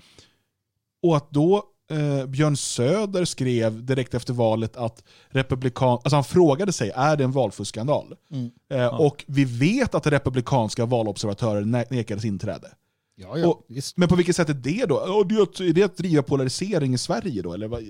[1.02, 6.72] Och att då eh, Björn Söder skrev direkt efter valet att republikan, alltså han frågade
[6.72, 8.14] sig, är det en valfuskskandal?
[8.30, 8.50] Mm.
[8.72, 12.68] Eh, Och vi vet att republikanska valobservatörer ne- nekades inträde.
[13.14, 13.96] Ja, ja, Och- visst.
[13.96, 15.02] Men på vilket sätt är det då?
[15.06, 17.52] Ja, det är, att, är det att driva polarisering i Sverige då?
[17.52, 17.82] Eller vad?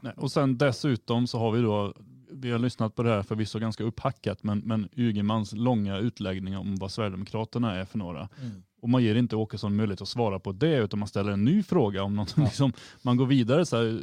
[0.00, 1.94] Nej, och sen dessutom så har vi då,
[2.32, 6.76] vi har lyssnat på det här förvisso ganska upphackat, men, men Ygemans långa utläggning om
[6.76, 8.28] vad Sverigedemokraterna är för några.
[8.40, 8.62] Mm.
[8.80, 11.62] Och man ger inte Åkesson möjlighet att svara på det, utan man ställer en ny
[11.62, 12.36] fråga om något.
[12.36, 14.02] Liksom, man går vidare så här,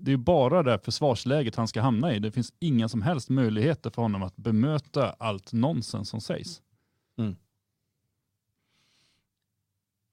[0.00, 2.18] det är bara det här försvarsläget han ska hamna i.
[2.18, 6.60] Det finns inga som helst möjligheter för honom att bemöta allt nonsens som sägs.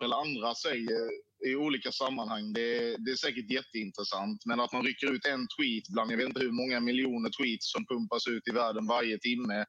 [0.03, 1.09] eller andra säger
[1.45, 4.45] i olika sammanhang, det, det är säkert jätteintressant.
[4.45, 7.71] Men att man rycker ut en tweet bland, jag vet inte hur många miljoner tweets
[7.71, 9.65] som pumpas ut i världen varje timme.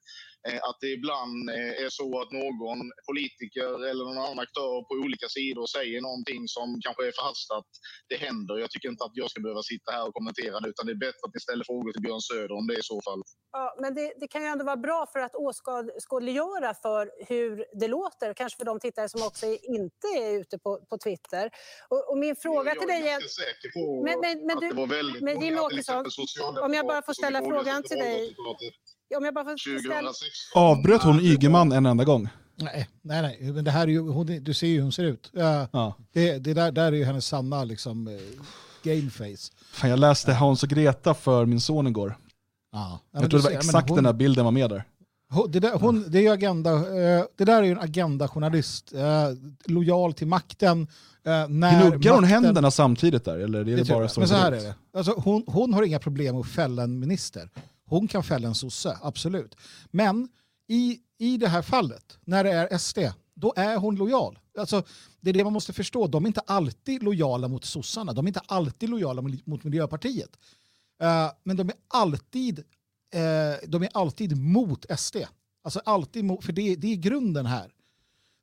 [0.49, 4.95] Eh, att det ibland eh, är så att någon politiker eller någon annan aktör på
[5.05, 7.67] olika sidor säger någonting som kanske är förhastat.
[8.11, 8.55] Det händer.
[8.65, 11.03] Jag tycker inte att jag ska behöva sitta här och kommentera det, utan det är
[11.09, 13.21] bättre att ni ställer frågor till Björn Söder om det är i så fall.
[13.59, 17.51] Ja, men det, det kan ju ändå vara bra för att åskådliggöra för hur
[17.81, 19.47] det låter, kanske för de tittare som också
[19.79, 21.45] inte är ute på, på Twitter.
[21.93, 23.13] Och, och min fråga jag till är dig är...
[23.13, 25.95] ganska säker på Men- men- men att du- det var väldigt men många, Jimmie till
[25.97, 28.37] Åkesson, om jag bara får ställa frågan till dig.
[29.17, 30.01] Om jag bara får ställa...
[30.01, 30.63] 2016.
[30.63, 32.29] Avbröt hon Ygeman en enda gång?
[32.57, 33.53] Nej, nej, nej.
[33.53, 35.31] Men det här är ju, hon, du ser ju hur hon ser ut.
[35.33, 35.95] Ja, Ja.
[36.13, 38.15] det, det där, där är ju hennes sanna liksom, eh,
[38.83, 39.53] gameface.
[39.73, 42.17] Fan, jag läste Hans och Greta för min son igår.
[42.73, 43.01] Ja.
[43.13, 44.85] Jag tror det var exakt den där bilden var med där.
[45.31, 48.93] Hon, det, där, hon, det, är ju agenda, eh, det där är ju en agendajournalist,
[48.93, 49.29] eh,
[49.65, 50.89] lojal till makten.
[51.49, 53.39] När Gnuggar hon händerna samtidigt där?
[53.39, 54.75] Eller är det, Det bara så Men så ser här är det.
[54.95, 57.49] Alltså, hon, hon har inga problem att fälla en minister.
[57.93, 59.57] Hon kan fälla en sosse, absolut.
[59.91, 60.29] Men
[60.69, 62.99] i, i det här fallet, när det är SD,
[63.35, 64.39] då är hon lojal.
[64.59, 64.83] Alltså,
[65.21, 66.07] det är det man måste förstå.
[66.07, 68.13] De är inte alltid lojala mot sossarna.
[68.13, 70.31] De är inte alltid lojala mot, Miljöpartiet.
[71.03, 75.17] Uh, men de är alltid, uh, de är alltid mot SD.
[75.65, 77.73] Alltså alltid mot, för det, det är grunden här.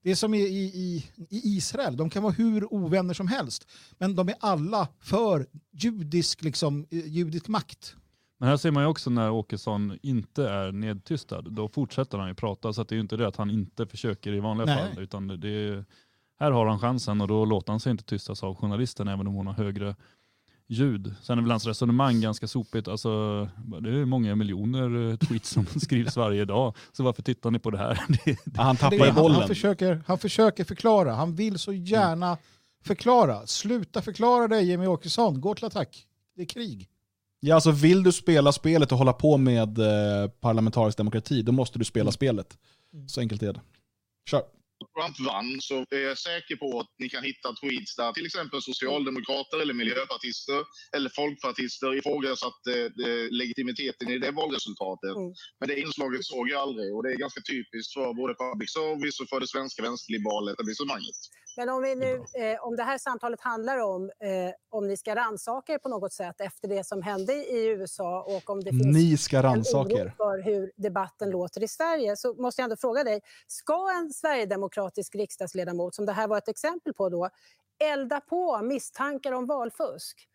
[0.04, 3.68] Det är som i, i, i- Israel, de kan vara hur ovänner som helst.
[3.98, 7.96] Men de är alla för judisk, liksom, eh, judisk makt.
[8.40, 12.34] Men här ser man ju också när Åkesson inte är nedtystad, då fortsätter han ju
[12.36, 12.74] prata.
[12.74, 14.94] Så att det är ju inte det att han inte försöker i vanliga Nej.
[14.94, 15.04] fall.
[15.04, 15.86] Utan det är,
[16.40, 19.34] här har han chansen och då låter han sig inte tystas av journalisten även om
[19.34, 19.96] hon har högre
[20.68, 21.16] ljud.
[21.22, 22.88] Sen är väl hans resonemang ganska sopigt.
[22.88, 23.10] Alltså,
[23.82, 26.76] det är många miljoner eh, tweets som skrivs varje dag.
[26.92, 28.02] Så varför tittar ni på det här?
[28.26, 29.40] Det, Ja, han Det tappar är, i han, bollen.
[29.40, 32.38] han, försöker, han försöker förklara, han vill så gärna
[32.84, 33.48] förklara.
[33.48, 36.06] Sluta förklara dig Jimmy Åkesson, gå till attack.
[36.36, 36.90] Det är krig.
[37.40, 41.80] Ja, alltså vill du spela spelet och hålla på med eh, parlamentarisk demokrati, då måste
[41.80, 42.12] du spela Mm.
[42.14, 42.58] spelet.
[43.08, 43.62] Så enkelt är det.
[44.30, 44.44] Kör.
[44.96, 48.62] Trump vann så är jag säker på att ni kan hitta tweets där till exempel
[48.62, 50.60] socialdemokrater eller miljöpartister
[50.96, 52.74] eller folkpartister ifrågasatte
[53.08, 55.16] eh, legitimiteten i det valresultatet.
[55.22, 55.32] Mm.
[55.60, 59.18] Men det inslaget såg jag aldrig och det är ganska typiskt för både public service
[59.22, 61.20] och för det svenska vänsterliberala etablissemanget.
[61.60, 65.16] Men om, vi nu, eh, om det här samtalet handlar om eh, om ni ska
[65.16, 68.98] rannsaka er på något sätt efter det som hände i USA och om det finns
[68.98, 73.22] Ni ska rannsaka för hur debatten låter i Sverige så måste jag ändå fråga dig,
[73.48, 77.30] ska en sverigedemokratisk riksdagsledamot, som det här var ett exempel på då,
[77.80, 80.28] elda på misstankar om valfusk?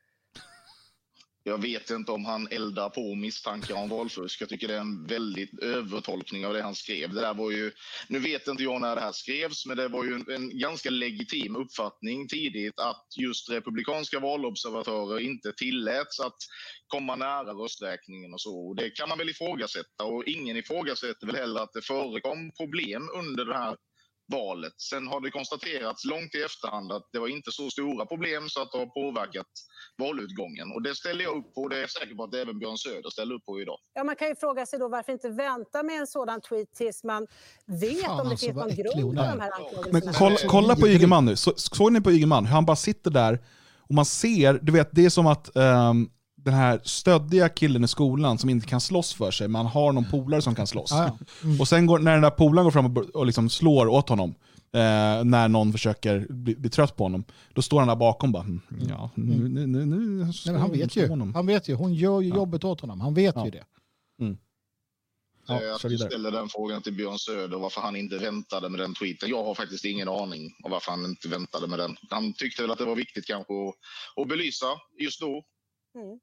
[1.46, 4.40] Jag vet inte om han eldar på misstankar om valfusk.
[4.40, 7.14] Jag tycker det är en väldigt övertolkning av det han skrev.
[7.14, 7.72] Det där var ju,
[8.08, 10.90] nu vet inte jag när det här skrevs, men det var ju en, en ganska
[10.90, 16.36] legitim uppfattning tidigt att just republikanska valobservatörer inte tilläts att
[16.86, 18.68] komma nära rösträkningen och så.
[18.68, 23.08] Och Det kan man väl ifrågasätta och ingen ifrågasätter väl heller att det förekom problem
[23.14, 23.76] under den här
[24.32, 24.80] valet.
[24.90, 28.62] Sen har det konstaterats långt i efterhand att det var inte så stora problem så
[28.62, 29.46] att det har påverkat
[29.98, 30.72] valutgången.
[30.74, 32.78] Och det ställer jag upp på och det är jag säker på att även Björn
[32.78, 33.78] Söder ställer upp på idag.
[33.94, 37.04] Ja, man kan ju fråga sig då varför inte vänta med en sådan tweet tills
[37.04, 37.26] man
[37.66, 40.12] vet Fan, om det alltså, finns någon grund för de här Men anklagelserna.
[40.12, 41.36] kolla, kolla på Ygeman nu.
[41.36, 42.46] Så, såg ni på Ygeman?
[42.46, 43.38] Hur han bara sitter där
[43.88, 46.08] och man ser, du vet det är som att ehm,
[46.44, 50.04] den här stöddiga killen i skolan som inte kan slåss för sig, man har någon
[50.10, 50.90] polare som kan slåss.
[50.90, 51.48] Ja, ja.
[51.60, 54.30] Och sen går, när den där polaren går fram och, och liksom slår åt honom,
[54.72, 58.42] eh, när någon försöker bli, bli trött på honom, då står han där bakom bara,
[58.42, 61.08] "Mm, ja, nu, nu, nu, nu Nej, men han vet ju.
[61.08, 61.34] honom.
[61.34, 61.74] Han vet ju.
[61.74, 62.36] Hon gör ju Ja.
[62.36, 63.00] jobbet åt honom.
[63.00, 63.44] Han vet Ja.
[63.44, 63.64] ju det.
[65.46, 69.28] Ja, jag ställer den frågan till Björn Söder varför han inte väntade med den tweeten.
[69.28, 71.96] Jag har faktiskt ingen aning om varför han inte väntade med den.
[72.10, 73.74] Han tyckte väl att det var viktigt kanske att,
[74.22, 74.66] att belysa
[75.00, 75.42] just då.
[75.94, 76.18] Mm.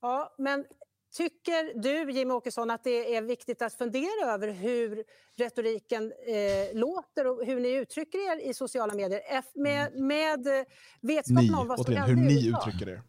[0.00, 0.64] Ja, men
[1.12, 5.04] Tycker du, Jimmie Åkesson, att det är viktigt att fundera över hur
[5.36, 9.20] retoriken eh, låter och hur ni uttrycker er i sociala medier?
[9.28, 10.64] F- med, med eh,
[11.00, 13.02] vetskapen Ni, om vad som återigen, hur ni uttrycker er.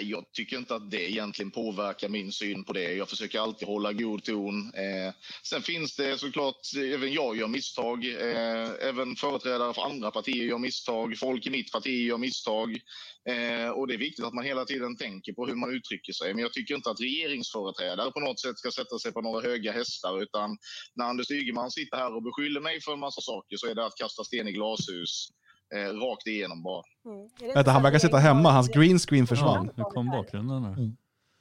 [0.00, 2.92] Jag tycker inte att det egentligen påverkar min syn på det.
[2.92, 4.74] Jag försöker alltid hålla god ton.
[4.74, 8.04] Eh, sen finns det såklart, även jag gör misstag.
[8.04, 11.18] Eh, även företrädare för andra partier gör misstag.
[11.18, 12.80] Folk i mitt parti gör misstag.
[13.28, 16.34] Eh, och det är viktigt att man hela tiden tänker på hur man uttrycker sig.
[16.34, 19.72] Men jag tycker inte att regeringsföreträdare på något sätt ska sätta sig på några höga
[19.72, 20.22] hästar.
[20.22, 20.58] Utan
[20.94, 23.86] när Anders Ygeman sitter här och beskyller mig för en massa saker så är det
[23.86, 25.28] att kasta sten i glashus.
[25.74, 26.82] Eh, rakt igenom bara.
[27.04, 27.54] Mm.
[27.54, 29.66] Vänta, han verkar sitta hemma, hans green screen försvann.
[29.76, 30.92] Ja, nu kom bakgrunden här.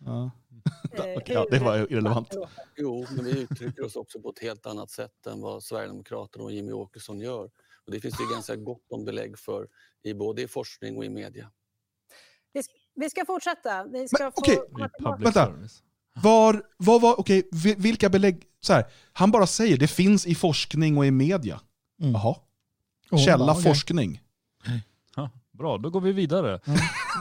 [0.06, 0.32] Ja.
[0.94, 2.34] eh, Okej, ja, det var irrelevant.
[2.78, 6.52] Jo, men vi uttrycker oss också på ett helt annat sätt än vad Sverigedemokraterna och
[6.52, 7.44] Jimmy Åkesson gör.
[7.86, 9.68] Och det finns det ganska gott om belägg för
[10.04, 11.50] i både i forskning och i media.
[12.54, 12.66] Vi, sk-
[12.96, 13.84] vi ska fortsätta.
[13.84, 15.46] Ni ska Men, få public Vänta.
[15.46, 15.84] service.
[16.24, 20.36] Var, vad var, okej, vi- vilka belägg, så här, han bara säger det finns i
[20.36, 21.62] forskning och i media.
[22.02, 22.14] Mm.
[22.14, 22.36] Jaha.
[23.10, 23.64] Hon Källa bara, okej.
[23.64, 24.22] forskning.
[25.16, 26.60] Ja, bra, då går vi vidare.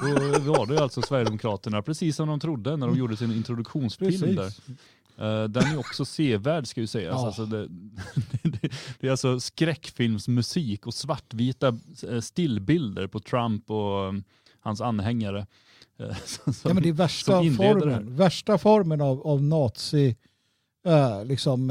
[0.02, 4.52] Då var det alltså Sverigedemokraterna, precis som de trodde när de gjorde sin introduktionsfilm där.
[5.18, 7.14] Eh, den är också sevärd ska ju sägas.
[7.20, 7.26] Ja.
[7.26, 7.66] Alltså det,
[8.42, 8.68] det,
[9.00, 11.78] det är alltså skräckfilmsmusik och svartvita
[12.08, 14.24] eh, stillbilder på Trump och um,
[14.60, 15.46] hans anhängare.
[15.98, 20.16] Eh, som- Ja, men det är värsta formen, värsta formen av, av nazi,
[21.24, 21.70] liksom,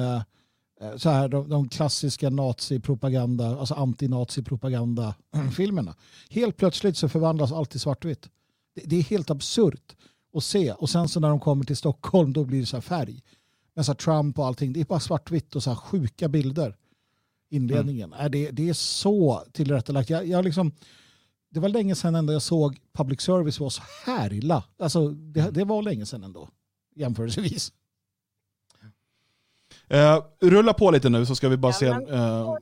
[0.97, 5.95] så här, de, de klassiska nazipropaganda, alltså antinazipropaganda-filmerna.
[6.29, 8.29] Helt plötsligt så förvandlas allt till svartvitt.
[8.75, 9.95] Det, det är helt absurt
[10.33, 10.71] att se.
[10.71, 13.23] Och sen så när de kommer till Stockholm då blir det så här färg.
[13.73, 16.77] Men så här Trump och allting, det är bara svartvitt och så här sjuka bilder.
[17.49, 18.13] Inledningen.
[18.13, 20.09] Äh, det, det är så tillrättalagt.
[20.09, 20.71] Jag, jag liksom,
[21.49, 24.63] det var länge sedan ändå jag såg public service var så här illa.
[24.79, 26.49] Alltså, det, det var länge sedan ändå,
[26.95, 27.71] jämförelsevis.
[29.91, 31.89] Eh, rulla på lite nu så ska vi bara Ja, se.
[31.89, 32.55] men- Eh,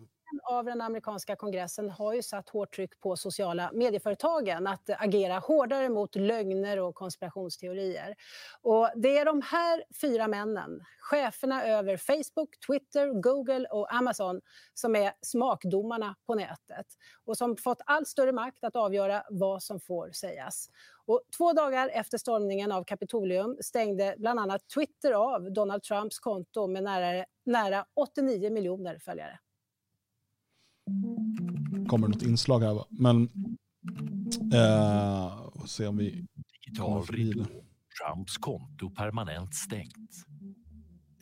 [0.44, 5.90] av den amerikanska kongressen har ju satt hårt tryck på sociala medieföretagen att agera hårdare
[5.90, 8.16] mot lögner och konspirationsteorier.
[8.62, 14.42] Och det är de här fyra männen, cheferna över Facebook, Twitter, Google och Amazon
[14.74, 16.86] som är smakdomarna på nätet
[17.26, 20.70] och som fått allt större makt att avgöra vad som får sägas.
[21.06, 26.68] Och två dagar efter stormningen av Kapitolium stängde bland annat Twitter av Donald Trumps konto
[26.68, 29.40] med nära, nära 89 miljoner följare
[31.88, 32.86] kommer något inslag här va?
[32.90, 33.24] Men...
[34.54, 36.26] Eh, får se om vi kommer
[36.66, 37.30] Digital förbi det.
[37.40, 37.46] ridå.
[38.06, 40.26] Trumps konto permanent stängt.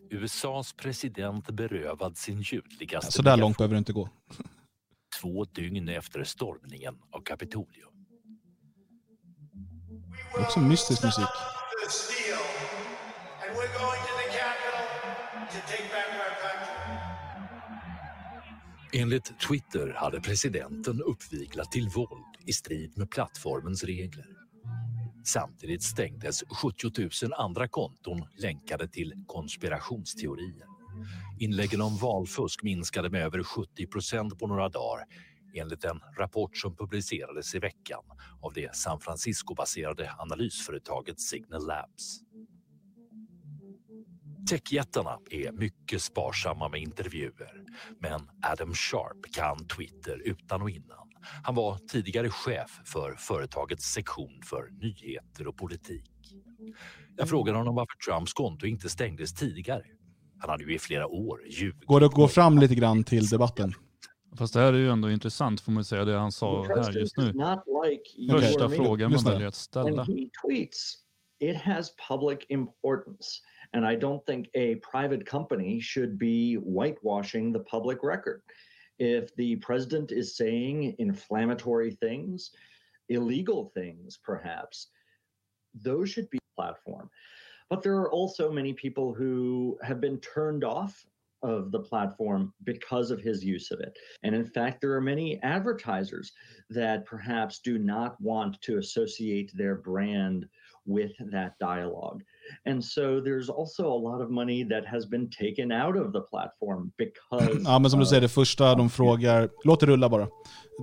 [0.09, 4.09] USAs president berövad sin ljudligaste Så där långt behöver det inte gå.
[5.21, 7.89] två dygn efter stormningen av Kapitolium.
[10.35, 11.25] Det är också mystisk musik.
[11.85, 12.39] this deal,
[13.43, 16.06] and we're going to the Capitol to take back.
[18.99, 24.25] Enligt Twitter hade presidenten uppviglat till våld i strid med plattformens regler.
[25.25, 30.65] Samtidigt stängdes 70 000 andra konton länkade till konspirationsteorier.
[31.39, 35.05] Inläggen om valfusk minskade med över 70 procent på några dagar
[35.55, 38.03] enligt en rapport som publicerades i veckan
[38.41, 42.21] av det San Francisco-baserade analysföretaget Signal Labs.
[44.49, 47.63] Techjättarna är mycket sparsamma med intervjuer,
[47.99, 48.21] men
[48.51, 51.11] Adam Sharp kan Twitter utan och innan.
[51.43, 56.11] Han var tidigare chef för företagets sektion för nyheter och politik.
[57.17, 59.83] Jag frågade honom varför Trumps konto inte stängdes tidigare.
[60.39, 61.85] Han hade ju i flera år ljugit.
[61.85, 63.73] Går det att gå fram lite grann till debatten?
[64.37, 67.17] Fast det här är ju ändå intressant får man säga, det han sa här just
[67.17, 67.25] nu.
[67.25, 70.07] like Första frågan man väljer att ställa.
[71.39, 73.41] It has public importance.
[73.73, 78.41] And I don't think a private company should be whitewashing the public record.
[78.99, 82.51] If the president is saying inflammatory things,
[83.09, 84.87] illegal things perhaps,
[85.75, 87.09] those should be platform.
[87.69, 91.05] But there are also many people who have been turned off
[91.43, 93.95] of the platform because of his use of it.
[94.23, 96.31] And in fact, there are many advertisers
[96.69, 100.47] that perhaps do not want to associate their brand
[100.85, 102.23] with that dialogue.
[102.69, 106.21] And so there's also a lot of money that has been taken out of the
[106.21, 110.27] platform because Ja, men som du säger, det första de frågar, låt det rulla bara.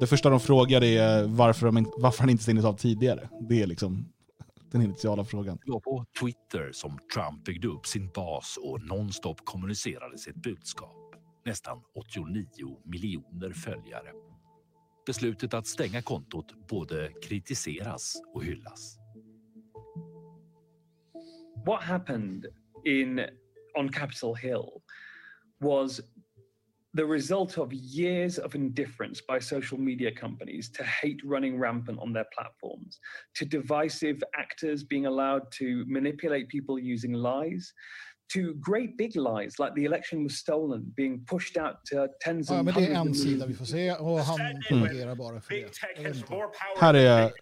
[0.00, 3.28] Det första de frågar är varför, de, varför han inte stängdes av tidigare.
[3.48, 4.14] Det är liksom
[4.72, 5.58] den initiala frågan.
[5.64, 10.96] Det var på Twitter som Trump byggde upp sin bas och nonstop kommunicerade sitt budskap.
[11.46, 12.46] Nästan 89
[12.84, 14.10] miljoner följare.
[15.06, 19.03] Beslutet att stänga kontot både kritiseras och hyllas.
[21.64, 22.46] What happened
[22.84, 23.26] in
[23.76, 24.82] on Capitol Hill
[25.60, 26.00] was
[26.96, 32.12] the result of years of indifference by social media companies to hate running rampant on
[32.12, 33.00] their platforms,
[33.34, 37.72] to divisive actors being allowed to manipulate people using lies,
[38.32, 42.62] to great big lies like the election was stolen being pushed out to tens Ja,
[42.62, 44.38] men det är en of sida millions vi får se och han
[44.68, 45.62] propagerar bara för det.
[45.62, 46.32] Big tech Jag vet has inte.
[46.32, 47.32] more power Här than är-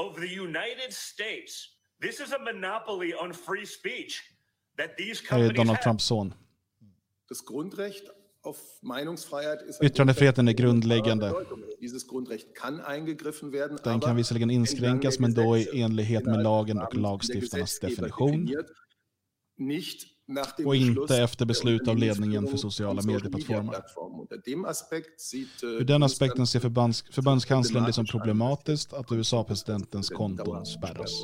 [0.00, 1.76] of the United States.
[2.00, 4.22] This is a monopoly on free speech
[4.76, 5.82] that these companies Donald have.
[5.82, 6.34] Trumps son.
[7.28, 8.10] Das Grundrecht
[8.42, 11.26] auf Meinungsfreiheit ist Yttrandefriheten är grundläggande.
[11.28, 11.64] Bedeutung.
[11.80, 16.78] Dieses Grundrecht kann eingegriffen werden, Den kan visserligen inskränkas, men då i enlighet med lagen
[16.78, 18.48] och lagstiftarnas definition.
[19.56, 20.06] nicht
[20.64, 23.74] Och inte efter beslut av ledningen för sociala medieplattformar.
[23.74, 23.80] Äh,
[25.62, 31.22] Ur den aspekten ser förbunds, förbundskanslern det som problematiskt att USA-presidentens konton spärras.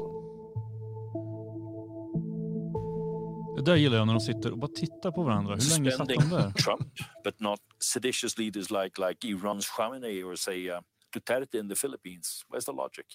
[3.56, 5.54] Det där gillar jag när de sitter och bara tittar på varandra.
[5.54, 6.50] Hur länge satt de där?
[6.50, 6.92] Trump,
[7.24, 10.80] but not seditious leaders like like Iran's Khamenei or say uh,
[11.14, 12.44] Duterte in the Philippines.
[12.48, 13.06] Where's the logic?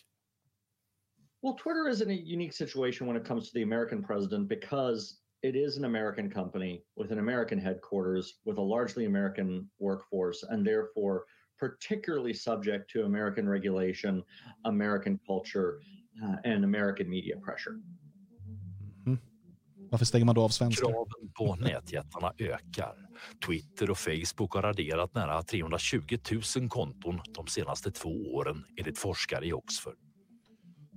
[1.42, 5.21] Well, Twitter is in a unique situation when it comes to the American president because
[5.44, 10.66] it is an American company with an American headquarters, with a largely American workforce, and
[10.66, 11.26] therefore
[11.60, 14.24] particularly subject to American regulation,
[14.66, 15.80] American culture,
[16.24, 17.82] uh, and American media pressure.
[19.92, 20.88] Varför stänger man då av svenskar?
[20.88, 22.96] Kraven på nätjättarna ökar.
[23.46, 26.18] Twitter och Facebook har raderat nära 320
[26.58, 29.98] 000 konton de senaste två åren enligt forskare i Oxford.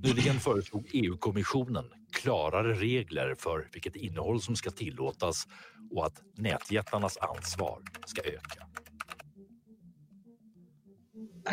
[0.05, 5.49] Nyligen föreslog EU-kommissionen klarare regler för vilket innehåll som ska tillåtas
[5.91, 8.67] och att nätjättarnas ansvar ska öka.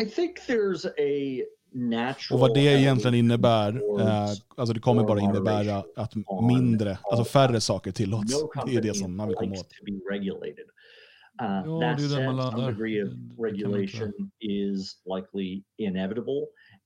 [0.04, 5.20] I think there's a natural Och vad det egentligen innebär, eh, alltså det kommer bara
[5.20, 6.14] innebära att
[6.50, 8.42] mindre, alltså färre saker tillåts.
[8.42, 9.68] no Det är det som man vill komma åt.
[11.42, 12.40] Uh, Ja, det är det man
[13.88, 14.30] some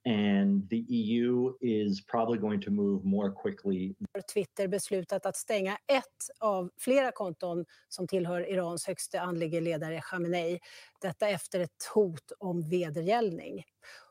[0.06, 3.94] and the EU is probably going to move more quickly
[4.32, 10.60] Twitter beslutat att stänga ett av flera konton som tillhör Irans högste andlige ledare Khamenei.
[11.00, 13.64] Detta efter ett hot om vedergällning.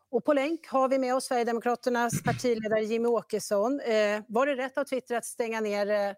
[0.10, 3.80] Och på länk har vi med oss Sverigedemokraternas partiledare Jimmy Åkesson.
[3.80, 6.14] Eh, var det rätt av Twitter att stänga ner eh,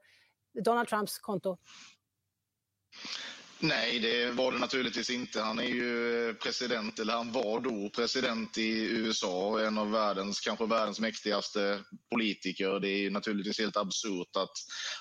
[0.63, 1.57] Donald Trumps konto?
[3.59, 5.41] Nej, det var det naturligtvis inte.
[5.41, 10.39] Han är ju eh, president, eller han var då president i USA, en av världens,
[10.39, 11.79] kanske världens mäktigaste
[12.11, 12.79] politiker.
[12.79, 14.53] Det är ju naturligtvis helt absurt att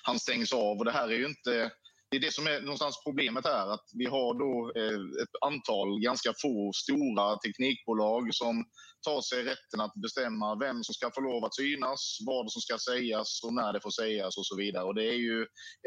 [0.02, 0.78] han stängs av.
[0.78, 1.70] Och det här är ju inte...
[2.10, 6.00] Det är det som är någonstans problemet här, att vi har då eh, ett antal
[6.00, 8.64] ganska få stora teknikbolag som
[9.08, 12.00] tar sig rätten att bestämma vem som ska få lov att synas,
[12.30, 14.84] vad som ska sägas och när det får sägas och så vidare.
[14.88, 15.38] Och det är ju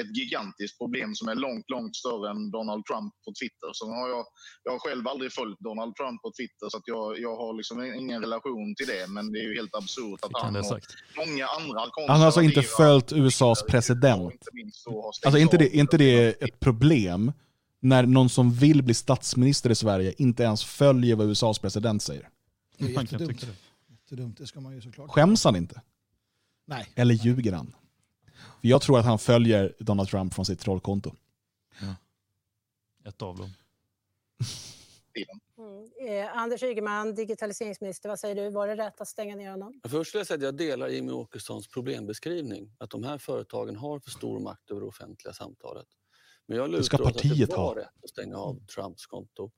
[0.01, 3.69] ett gigantiskt problem som är långt, långt större än Donald Trump på Twitter.
[3.79, 4.23] Så har jag,
[4.65, 7.75] jag har själv aldrig följt Donald Trump på Twitter så att jag, jag har liksom
[8.01, 9.03] ingen relation till det.
[9.15, 10.81] Men det är ju helt absurt att han och
[11.21, 14.33] många andra Han har alltså inte följt USAs president.
[14.33, 14.87] inte minst
[15.25, 17.31] Alltså inte det, inte det ett problem
[17.79, 22.29] när någon som vill bli statsminister i Sverige inte ens följer vad USAs president säger?
[22.77, 23.05] Det är kan
[23.89, 24.37] jättedumt.
[24.37, 25.09] Det ska man ju såklart.
[25.09, 25.81] Skäms han inte?
[26.65, 26.91] Nej.
[26.95, 27.75] Eller ljuger han?
[28.61, 31.11] För jag tror att han följer Donald Trump från sitt trollkonto.
[33.05, 33.53] Ett av dem.
[35.57, 35.89] Mm.
[36.07, 38.49] Eh, Anders Ygeman, digitaliseringsminister, vad säger du?
[38.49, 39.81] Var det rätt att stänga ner honom?
[39.83, 42.75] Först vill jag säga att jag delar Jimmy Åkessons problembeskrivning.
[42.77, 45.87] Att de här företagen har för stor makt över det offentliga samtalet.
[46.49, 47.75] Men jag Det ska lutar åt att det partiet var ha.
[47.75, 49.51] rätt att stänga av Trumps konto.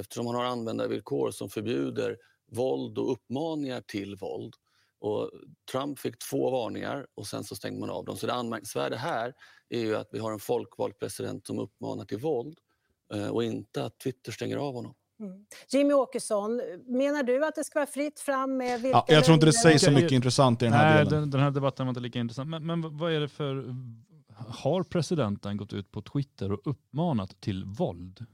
[0.00, 2.16] Eftersom han har användarvillkor som förbjuder
[2.52, 4.54] våld och uppmaningar till våld.
[5.00, 5.30] Och
[5.72, 8.16] Trump fick två varningar och sen så stängde man av dem.
[8.16, 9.32] Så det anmärkningsvärda här
[9.68, 12.58] är ju att vi har en folkvald president som uppmanar till våld
[13.14, 14.94] eh, och inte att Twitter stänger av honom.
[15.20, 15.46] Mm.
[15.72, 19.34] Jimmy Åkesson, menar du att det ska vara fritt fram med vilka Ja, jag tror
[19.34, 21.20] inte det sägs så mycket intressant i den här Nej, delen.
[21.20, 22.50] den, den här debatten var inte lika intressant.
[22.50, 23.74] Men, men vad är det för...
[24.48, 28.26] Har presidenten gått ut på Twitter och uppmanat till våld?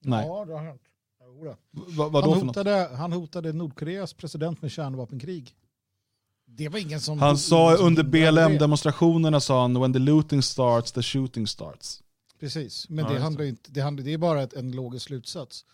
[0.00, 0.26] Nej.
[0.26, 0.82] Ja, det har hänt.
[1.96, 5.54] Va, vad då han, hotade, han hotade Nordkoreas president med kärnvapenkrig.
[6.46, 7.18] Det var ingen som...
[7.18, 8.02] Han sa som under.
[8.02, 12.02] BLM-demonstrationerna sa han “When the looting starts, the shooting starts”.
[12.40, 13.48] Precis, men Ja, det, handlar det.
[13.48, 15.64] inte, det, handlar, det är bara ett, en logisk slutsats.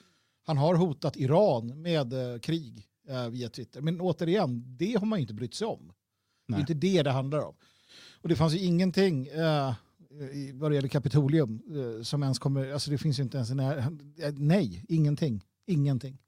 [0.47, 3.81] Han har hotat Iran med eh, krig eh, via Twitter.
[3.81, 5.93] Men återigen, det har man ju inte brytt sig om.
[6.49, 6.61] Det är Nej.
[6.61, 7.55] inte det det handlar om.
[8.23, 9.75] Och det fanns ju ingenting eh,
[10.33, 11.63] i- vad det gäller Kapitolium
[11.97, 13.87] eh, som ens kommer, alltså det finns ju inte ens en, eh,
[14.33, 16.19] nej, ingenting, ingenting.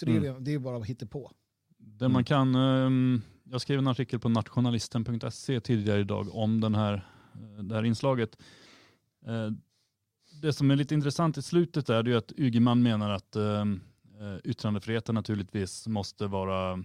[0.00, 0.44] Så det är, Mm.
[0.44, 1.32] det är bara att hitta på.
[1.78, 6.94] Det man kan ehm, jag skrev en artikel på nationalisten.se tidigare idag om den här,
[7.34, 8.36] eh, det här inslaget.
[9.26, 9.50] Eh,
[10.42, 13.60] det som är lite intressant i slutet är det ju att Ygeman menar att eh,
[13.60, 16.78] eh, yttrandefriheten naturligtvis måste vara eh,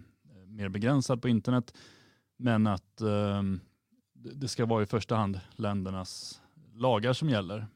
[0.48, 1.74] mer begränsad på internet,
[2.38, 3.42] men att eh,
[4.34, 6.42] det ska vara i första hand ländernas
[6.74, 7.68] lagar som gäller.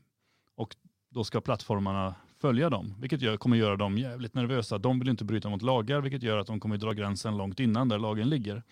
[0.55, 0.75] Och
[1.09, 4.77] då ska plattformarna följa dem, vilket gör, kommer göra dem jävligt nervösa.
[4.77, 7.89] De vill inte bryta mot lagar, vilket gör att de kommer dra gränsen långt innan
[7.89, 8.63] där lagen ligger.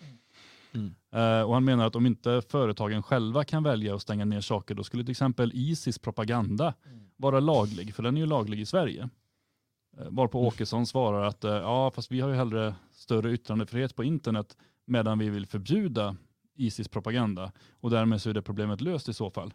[0.72, 0.94] Mm.
[1.12, 4.74] Eh, och han menar att om inte företagen själva kan välja att stänga ner saker,
[4.74, 6.74] då skulle till exempel Isis propaganda
[7.16, 9.08] vara laglig, för den är ju laglig i Sverige.
[9.98, 14.04] Eh, Varpå Åkesson svarar att eh, ja, fast vi har ju hellre större yttrandefrihet på
[14.04, 16.16] internet medan vi vill förbjuda
[16.58, 19.54] Isis propaganda och därmed så är det problemet löst i så fall.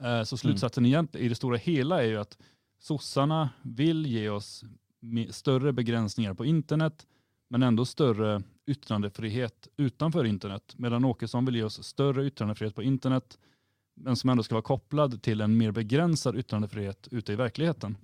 [0.00, 2.38] Eh, Så slutsatsen egentligen i det stora hela är ju att
[2.78, 4.64] sossarna vill ge oss
[5.30, 7.06] större begränsningar på internet
[7.48, 10.74] men ändå större yttrandefrihet utanför internet.
[10.76, 13.38] Medan Åkesson vill ge oss större yttrandefrihet på internet
[13.94, 17.96] men som ändå ska vara kopplad till en mer begränsad yttrandefrihet ute i verkligheten.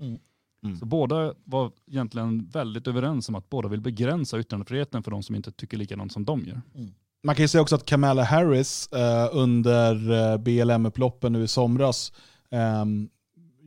[0.63, 0.79] Mm.
[0.79, 5.35] Så båda var egentligen väldigt överens om att båda vill begränsa yttrandefriheten för de som
[5.35, 6.61] inte tycker likadant som de gör.
[7.23, 12.13] Man kan ju säga också att Kamala Harris eh, under eh, BLM-upploppen nu i somras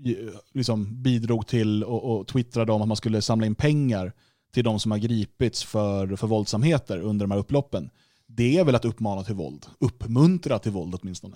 [0.03, 4.13] ju- liksom bidrog till och, och twittrade om att man skulle samla in pengar
[4.53, 7.89] till de som har gripits för, för våldsamheter under de här upploppen.
[8.27, 11.35] Det är väl att uppmana till våld, uppmuntra till våld åtminstone.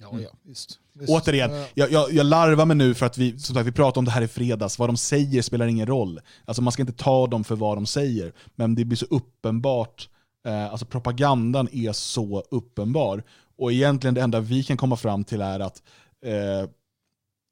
[0.00, 0.78] Ja, ja, visst.
[0.94, 1.10] visst.
[1.10, 3.98] Återigen, Eh, jag, jag, jag larvar mig nu för att vi, som sagt, vi pratade
[3.98, 4.78] om det här i fredags.
[4.78, 6.20] Vad de säger spelar ingen roll.
[6.44, 8.32] Alltså man ska inte ta dem för vad de säger.
[8.54, 10.08] Men det blir så uppenbart.
[10.48, 13.22] Eh, alltså propagandan är så uppenbar.
[13.56, 15.82] Och egentligen det enda vi kan komma fram till är att
[16.24, 16.70] eh,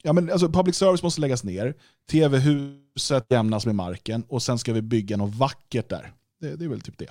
[0.03, 1.75] ja, men alltså public service måste läggas ner.
[2.11, 6.13] TV-huset jämnas med marken och sen ska vi bygga något vackert där.
[6.41, 7.09] Det, det är väl typ det.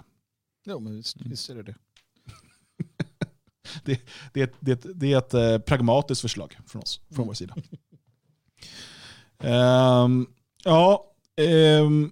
[0.66, 1.76] Ja, men visst, visst är det det.
[3.86, 4.02] Det,
[4.34, 7.56] det, är ett- det, det är ett eh, pragmatiskt förslag från oss, från vår sida.
[9.40, 10.28] Ehm,
[10.64, 12.12] ja, ehm,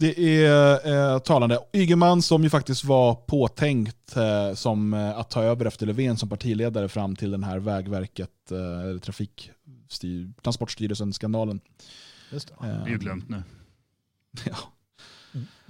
[0.00, 1.58] det är eh, talande.
[1.72, 6.28] Ygeman som ju faktiskt var påtänkt eh, som eh, att ta över efter Löfven som
[6.28, 11.60] partiledare fram till den här Vägverket, eh, eller Trafikstyr, Transportstyrelsen-skandalen.
[12.32, 12.54] Just det.
[12.60, 13.42] Det är ju glömt nu.
[14.46, 14.56] Ja.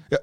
[0.09, 0.19] Ja.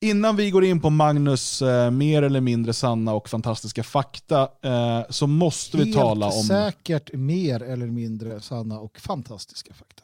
[0.00, 5.02] Innan vi går in på Magnus eh, mer eller mindre sanna och fantastiska fakta eh,
[5.10, 6.32] så måste vi Helt tala om...
[6.32, 10.02] säkert mer eller mindre sanna och fantastiska fakta.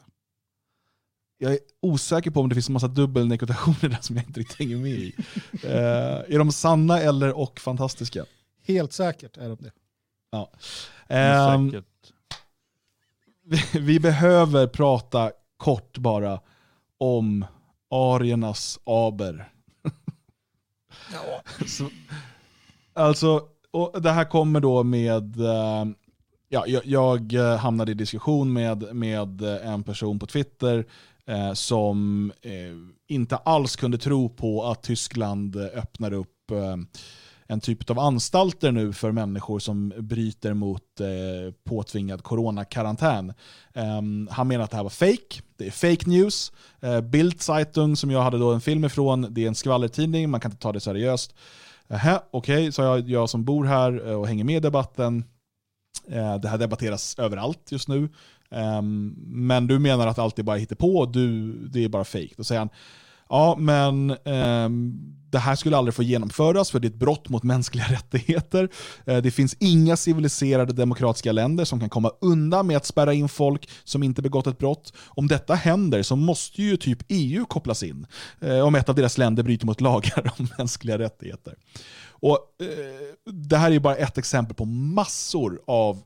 [1.37, 4.59] Jag är osäker på om det finns en massa dubbelnekotationer där som jag inte riktigt
[4.59, 5.15] hänger med i.
[5.63, 8.25] Eh, är de sanna eller och fantastiska?
[8.63, 9.71] Helt säkert är de det.
[10.31, 10.51] Ja.
[11.07, 12.13] Ehm, säkert.
[13.45, 16.39] vi, vi behöver prata kort bara
[16.97, 17.45] om
[17.89, 19.51] ariernas aber.
[21.67, 21.89] Så,
[22.93, 25.85] alltså, och det här kommer då med, eh,
[26.49, 30.85] ja, jag, jag eh, hamnade i diskussion med, med en person på Twitter
[31.27, 32.51] eh, som eh,
[33.07, 36.75] inte alls kunde tro på att Tyskland öppnar upp eh,
[37.47, 43.33] en typ av anstalter nu för människor som bryter mot eh, påtvingad coronakarantän.
[43.73, 45.41] Um, han menar att det här var fake.
[45.57, 46.51] Det är fake news.
[46.79, 50.29] Eh, uh, Bild Zeitung som jag hade då en film ifrån, det är en skvallertidning,
[50.29, 51.35] man kan inte ta det seriöst.
[51.89, 55.23] Aha, Okej, sa jag, jag som bor här eh, och hänger med i debatten.
[56.09, 58.09] Uh, det här debatteras överallt just nu.
[58.55, 62.33] Um, men du menar att allt är bara på och du, det är bara fejk.
[62.37, 62.69] Då säger han,
[63.29, 67.43] ja men um, det här skulle aldrig få genomföras för det är ett brott mot
[67.43, 68.69] mänskliga rättigheter.
[69.05, 73.29] Eh, det finns inga civiliserade demokratiska länder som kan komma undan med att spärra in
[73.29, 74.93] folk som inte begått ett brott.
[75.07, 78.07] Om detta händer så måste ju typ EU kopplas in
[78.41, 81.55] eh, om ett av deras länder bryter mot lagar om mänskliga rättigheter.
[82.09, 86.01] Och, eh, det här är bara ett exempel på massor av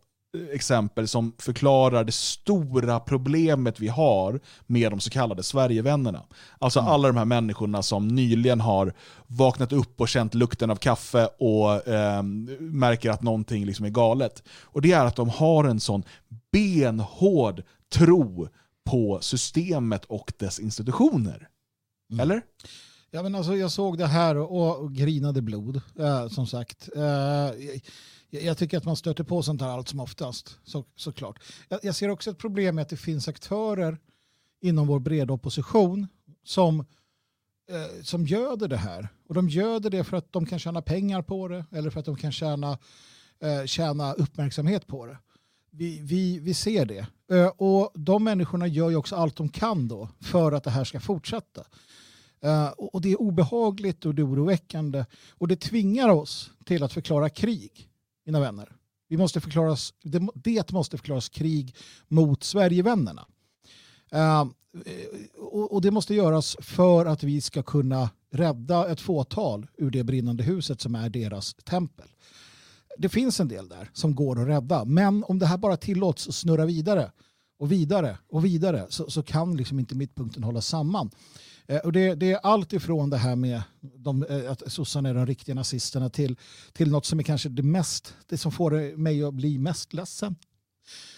[0.52, 6.24] exempel som förklarar det stora problemet vi har med de så kallade Sverigevännerna.
[6.60, 8.94] Alltså alla de här människorna som nyligen har
[9.28, 12.24] vaknat upp och känt lukten av kaffe och eh,
[12.60, 14.44] märker att någonting liksom är galet.
[14.64, 16.04] Och det är att de har en sån
[16.52, 18.48] benhård tro
[18.90, 21.48] på systemet och dess institutioner.
[22.20, 22.42] Eller?
[23.12, 26.90] Ja, men alltså, jag såg det här och, och grinade blod, eh, som sagt.
[26.96, 27.80] Eh,
[28.30, 31.40] jag, jag tycker att man stöter på sånt här allt som oftast, så, såklart.
[31.70, 33.98] Jag, jag ser också ett problem med att det finns aktörer
[34.62, 36.08] inom vår breda opposition
[36.44, 36.80] som,
[37.70, 39.10] eh, som göder det här.
[39.28, 42.06] Och de göder det för att de kan tjäna pengar på det eller för att
[42.06, 42.78] de kan tjäna,
[43.40, 45.18] eh, tjäna uppmärksamhet på det.
[45.72, 47.08] Vi, vi, vi ser det.
[47.32, 50.84] Eh, och de människorna gör ju också allt de kan då för att det här
[50.84, 51.64] ska fortsätta.
[52.46, 55.06] Uh, och det är obehagligt och det är oroväckande.
[55.32, 57.89] Och det tvingar oss till att förklara krig,
[58.30, 58.76] mina vänner.
[59.08, 61.76] Vi måste förklaras, det, det måste förklaras krig
[62.08, 63.26] mot Sverigevännerna.
[64.14, 64.52] Uh,
[65.38, 70.04] och, och det måste göras för att vi ska kunna rädda ett fåtal ur det
[70.04, 72.08] brinnande huset som är deras tempel.
[72.98, 76.28] Det finns en del där som går att rädda, men om det här bara tillåts
[76.28, 77.12] att snurra vidare
[77.60, 81.10] och vidare och vidare så, så kan liksom inte mittpunkten hålla samman.
[81.70, 85.14] Eh, och det, det är allt ifrån det här med de, eh, att sossarna är
[85.14, 86.38] de riktiga nazisterna till,
[86.74, 90.36] till något som är kanske det mest, det som får mig att bli mest ledsen.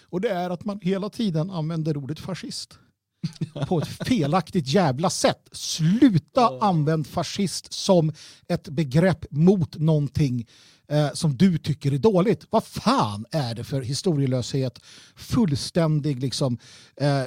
[0.04, 2.80] Och det är att man hela tiden använder ordet fascist
[3.68, 5.50] på ett felaktigt jävla sätt.
[5.52, 8.14] Sluta använda fascist som
[8.48, 10.48] ett begrepp mot någonting
[10.88, 12.48] eh, som du tycker är dåligt.
[12.50, 14.80] Vad fan är det för historielöshet?
[15.16, 16.58] Fullständig liksom...
[16.96, 17.24] Eh,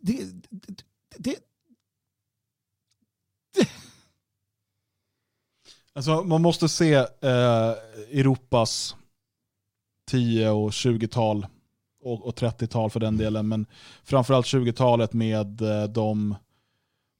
[0.00, 0.84] det, det,
[1.18, 1.36] det,
[5.94, 7.74] Alltså, man måste se eh,
[8.10, 8.96] Europas
[10.10, 11.46] 10 och 20-tal
[12.02, 13.66] och, och 30-tal för den delen, men
[14.04, 16.34] framförallt 20-talet med eh, de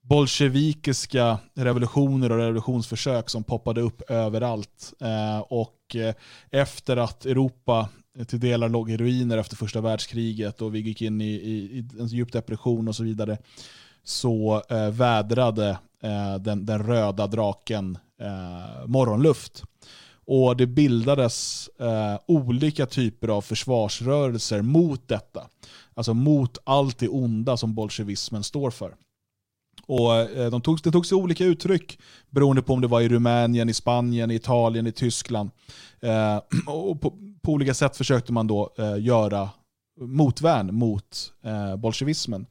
[0.03, 4.93] bolsjevikiska revolutioner och revolutionsförsök som poppade upp överallt.
[4.99, 6.15] Eh, och eh,
[6.51, 7.89] efter att Europa
[8.27, 11.87] till delar låg i ruiner efter första världskriget och vi gick in i, i, i
[11.99, 13.37] en djup depression och så vidare,
[14.03, 19.63] så eh, vädrade Eh, den, den röda draken eh, morgonluft.
[20.25, 25.47] Och det bildades eh, olika typer av försvarsrörelser mot detta.
[25.93, 28.95] Alltså mot allt det onda som bolsjevismen står för.
[29.87, 31.99] Och eh, de tog, det tog sig olika uttryck
[32.29, 35.49] beroende på om det var i Rumänien, i Spanien, i Italien, i Tyskland.
[36.01, 39.49] Eh, och på, på, olika sätt försökte man då eh, göra
[39.99, 42.45] motvärn mot eh, bolsjevismen.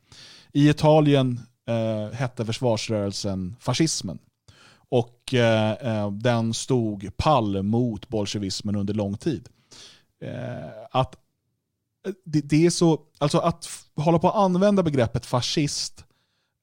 [0.53, 4.19] I Italien eh, hette försvarsrörelsen fascismen.
[4.89, 9.49] Och eh, eh, den stod pall mot bolsjevismen under lång tid.
[10.23, 11.15] Eh, att
[12.07, 16.05] eh, det, det, är så, alltså att hålla på att använda begreppet fascist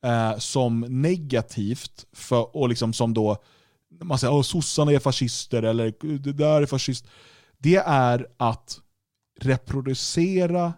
[0.05, 3.37] eh, som negativt för, och liksom som då
[4.01, 7.07] man säger att sossarna är fascister eller det där är fascist.
[7.57, 8.79] Det är att
[9.39, 10.73] reproducera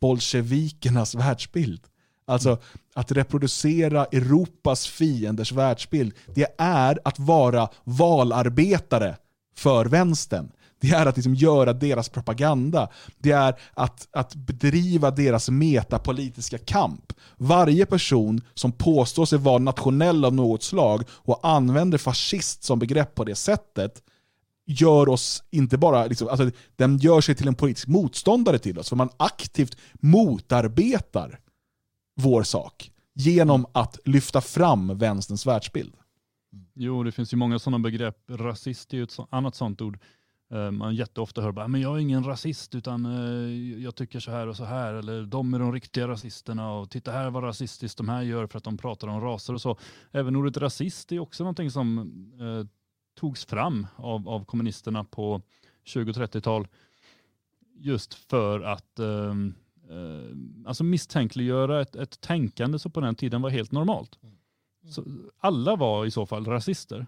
[0.00, 1.80] bolsjevikernas världsbild.
[2.26, 2.58] Alltså
[2.94, 9.16] att reproducera Europas fienders världsbild, det är att vara valarbetare
[9.56, 10.50] för vänstern.
[10.80, 12.88] Det är att liksom göra deras propaganda.
[13.18, 17.12] Det är att, att bedriva deras metapolitiska kamp.
[17.36, 23.14] Varje person som påstår sig vara nationell av något slag och använder fascist som begrepp
[23.14, 24.02] på det sättet
[24.66, 28.88] gör oss inte bara, liksom, alltså, den gör sig till en politisk motståndare till oss.
[28.88, 31.38] För man aktivt motarbetar
[32.16, 35.94] vår sak genom att lyfta fram vänsterns världsbild.
[36.74, 38.18] Jo, det finns ju många sådana begrepp.
[38.28, 39.98] Rasist är ju ett så, annat sådant ord.
[40.52, 44.30] Uh, man jätteofta hör bara, men jag är ingen rasist utan uh, jag tycker så
[44.30, 44.94] här och så här.
[44.94, 48.58] Eller de är de riktiga rasisterna och titta här vad rasistiskt de här gör för
[48.58, 49.78] att de pratar om raser och så.
[50.12, 51.98] Även ordet rasist är också någonting som
[52.40, 52.66] uh,
[53.16, 55.42] togs fram av, av kommunisterna på
[55.84, 56.68] 20 30-tal.
[57.78, 59.34] Just för att eh,
[60.66, 64.18] alltså misstänkliggöra ett, ett tänkande som på den tiden var helt normalt.
[64.22, 64.34] Mm.
[64.90, 65.04] Så
[65.38, 67.06] alla var i så fall rasister.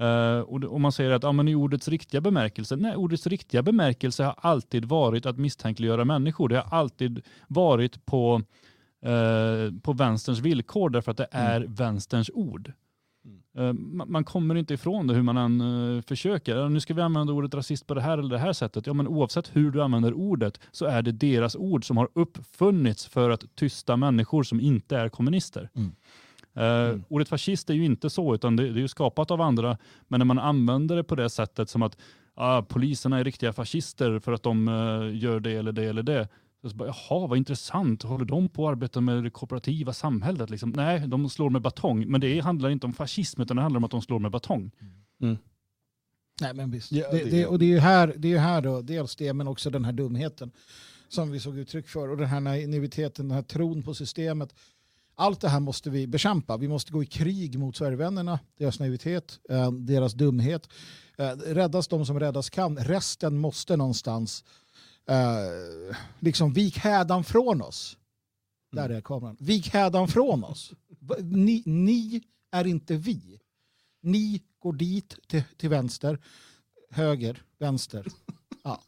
[0.00, 3.62] Uh, och, och, man säger att ja, men i ordets riktiga bemärkelse, nej, ordets riktiga
[3.62, 6.48] bemärkelse har alltid varit att misstänkliggöra människor.
[6.48, 8.42] Det har alltid varit på,
[9.06, 11.46] uh, på vänsterns villkor därför att det Mm.
[11.46, 12.72] är vänsterns ord.
[13.58, 13.72] Uh,
[14.06, 16.68] man, kommer inte ifrån det hur man än uh, försöker.
[16.68, 18.86] Nu ska vi använda ordet rasist på det här eller det här sättet.
[18.86, 23.06] Ja, men oavsett hur du använder ordet så är det deras ord som har uppfunnits
[23.06, 25.70] för att tysta människor som inte är kommunister.
[25.74, 25.92] Mm.
[26.56, 29.78] Uh, Ordet fascist är ju inte så, utan det, det är ju skapat av andra.
[30.08, 31.96] Men när man använder det på det sättet som att
[32.34, 36.28] ah, poliserna är riktiga fascister för att de uh, gör det eller det eller det.
[36.62, 38.02] Så bara, Jaha, vad intressant.
[38.02, 40.50] Håller de på att arbeta med det kooperativa samhället?
[40.50, 40.70] Liksom?
[40.70, 42.06] Nej, de slår med batong.
[42.08, 44.70] Men det handlar inte om fascism, utan det handlar om att de slår med batong.
[46.40, 46.92] Nej men visst.
[46.92, 49.48] Ja, det, det- och det är ju här, det är här då, dels det men
[49.48, 50.50] också den här dumheten
[51.08, 54.54] som vi såg uttryck för och den här naiviteten, den här tron på systemet.
[55.14, 56.56] Allt det här måste vi bekämpa.
[56.56, 60.68] Vi måste gå i krig mot Sverigevännerna, deras naivitet, eh, deras dumhet.
[61.18, 62.76] Eh, räddas de som räddas kan.
[62.76, 64.44] Resten måste någonstans
[65.06, 67.96] eh, liksom vik hädan från oss.
[68.72, 69.36] Där är kameran.
[69.40, 70.72] Vik hädan från oss.
[71.18, 73.40] Ni, ni är inte vi.
[74.00, 76.18] Ni går dit till, till vänster,
[76.90, 78.06] höger, vänster.
[78.62, 78.82] Ja.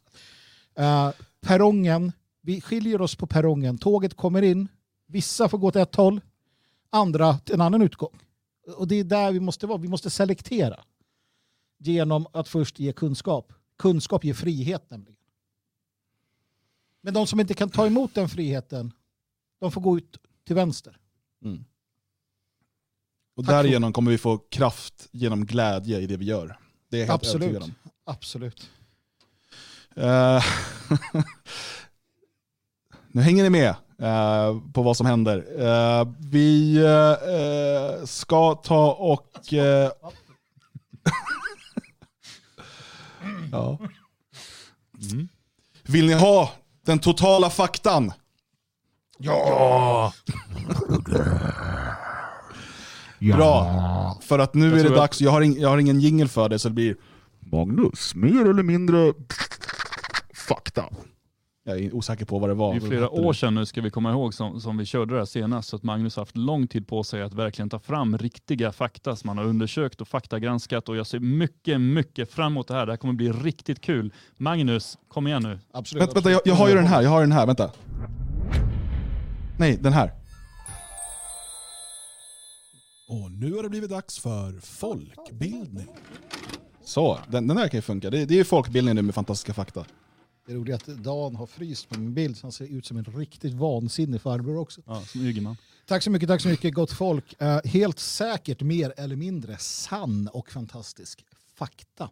[0.74, 3.78] Eh, perrongen, vi skiljer oss på perrongen.
[3.78, 4.68] Tåget kommer in,
[5.06, 6.20] vissa får gå åt ett håll,
[6.90, 8.18] andra en annan utgång.
[8.76, 9.78] Och det är där vi måste vara.
[9.78, 10.80] Vi måste selektera
[11.78, 13.52] genom att först ge kunskap.
[13.76, 15.16] Kunskap ger frihet nämligen.
[17.02, 18.92] Men de som inte kan ta emot den friheten,
[19.60, 20.96] de får gå ut till vänster.
[21.44, 21.64] Mm.
[23.36, 26.58] Och Tack därigenom kommer vi få kraft genom glädje i det vi gör.
[26.90, 27.48] Det är helt Absolut.
[27.48, 27.74] övertygad om.
[28.04, 28.70] Absolut.
[29.96, 30.44] Eh,
[33.08, 35.46] nu hänger ni med eh, på vad som händer.
[35.58, 36.78] Eh, vi
[38.06, 39.38] ska ta och...
[43.52, 43.78] ja.
[45.82, 46.52] Vill ni ha
[46.86, 48.12] den totala faktan?
[49.18, 50.12] Ja!
[53.20, 55.20] Bra, för att nu Jag är det dags.
[55.20, 56.96] Jag har, ing, jag har ingen jingel för det så det blir
[57.40, 59.12] Magnus, mer eller mindre
[60.48, 60.84] fakta.
[61.64, 62.74] Jag är osäker på vad det var.
[62.74, 65.18] Det är flera år sedan nu ska vi komma ihåg som, som vi körde det
[65.18, 65.68] här senast.
[65.68, 69.16] Så att Magnus har haft lång tid på sig att verkligen ta fram riktiga fakta
[69.16, 70.88] som han har undersökt och faktagranskat.
[70.88, 72.86] Och jag ser mycket, mycket fram emot det här.
[72.86, 74.12] Det här kommer bli riktigt kul.
[74.36, 75.58] Magnus, kom igen nu.
[75.72, 76.02] Absolut.
[76.02, 77.70] Vänta, vänta jag, jag har ju den här, jag har den här, vänta.
[79.58, 80.12] Nej, den här.
[83.08, 85.88] Och nu har det blivit dags för folkbildning.
[86.84, 88.10] Så, den, den här kan ju funka.
[88.10, 89.84] Det, det är ju folkbildning nu med fantastiska fakta.
[90.46, 92.96] Det är roligt att Dan har fryst på min bild så han ser ut som
[92.96, 94.80] en riktigt vansinnig farbror också.
[94.86, 95.56] Ja, som Ygeman.
[95.86, 97.42] Tack så mycket, tack så mycket gott folk.
[97.42, 101.24] Eh, helt säkert mer eller mindre sann och fantastisk
[101.54, 102.10] fakta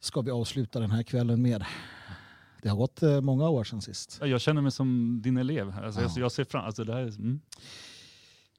[0.00, 1.64] ska vi avsluta den här kvällen med.
[2.62, 4.18] Det har gått eh, många år sedan sist.
[4.20, 5.74] Ja, Jag känner mig som din elev.
[5.84, 7.40] Alltså, jag, jag ser fram alltså, det här är, mm.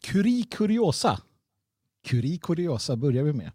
[0.02, 1.22] Curie Curiosa.
[2.04, 3.52] Curie Curiosa börjar vi med.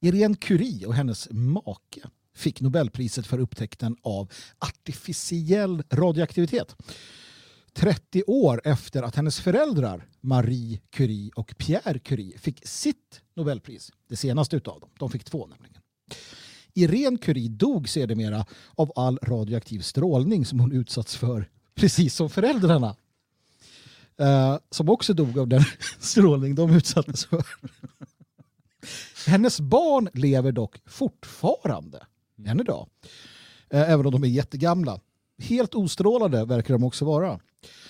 [0.00, 2.00] Irene Curie och hennes make
[2.34, 6.76] fick Nobelpriset för upptäckten av artificiell radioaktivitet.
[7.74, 13.92] 30 år efter att hennes föräldrar Marie Curie och Pierre Curie fick sitt Nobelpris.
[14.08, 14.90] Det senaste utav dem.
[14.98, 15.82] De fick två nämligen.
[16.74, 22.96] Irene Curie dog sedermera av all radioaktiv strålning som hon utsatts för, precis som föräldrarna.
[24.18, 25.62] Eh, som också dog av den
[25.98, 27.44] strålning de utsattes för.
[29.26, 32.06] Hennes barn lever dock fortfarande
[32.46, 32.88] än idag.
[33.70, 35.00] Eh, även om de är jättegamla.
[35.38, 37.40] Helt ostrålade verkar de också vara.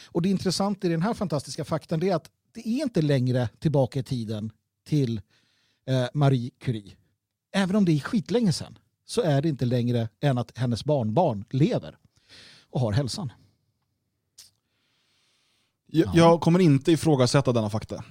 [0.07, 3.49] Och det intressanta i den här fantastiska faktan det är att det är inte längre
[3.59, 4.51] tillbaka i tiden
[4.87, 5.21] till
[5.87, 6.97] eh, Marie Curie.
[7.53, 11.45] Även om det är skitlänge sedan så är det inte längre än att hennes barnbarn
[11.51, 11.99] lever
[12.71, 13.33] och har hälsan.
[15.87, 18.05] Jag, jag kommer inte ifrågasätta denna fakta.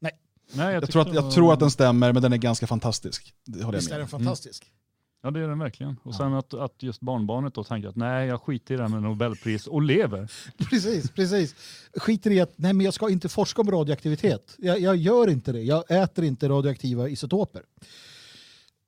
[0.00, 0.12] Nej.
[0.52, 2.66] Nej, Jag, tyckte tror att, jag var- tror att den stämmer, men den är ganska
[2.66, 3.34] fantastisk.
[3.44, 4.72] Det håller jag Visst är den fantastisk?
[5.22, 5.96] Ja det är den verkligen.
[6.02, 8.90] Och sen att, att just barnbarnet då tänker att nej jag skiter i det här
[8.90, 10.32] med Nobelpris och lever.
[10.70, 11.54] Precis, precis.
[11.96, 14.54] Skiter i att nej, men jag ska inte forska om radioaktivitet.
[14.58, 15.62] Jag, jag gör inte det.
[15.62, 17.62] Jag äter inte radioaktiva isotoper.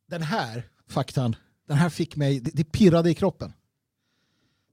[0.08, 1.36] Den här faktan,
[1.68, 3.52] den här fick mig, det, det pirrade i kroppen.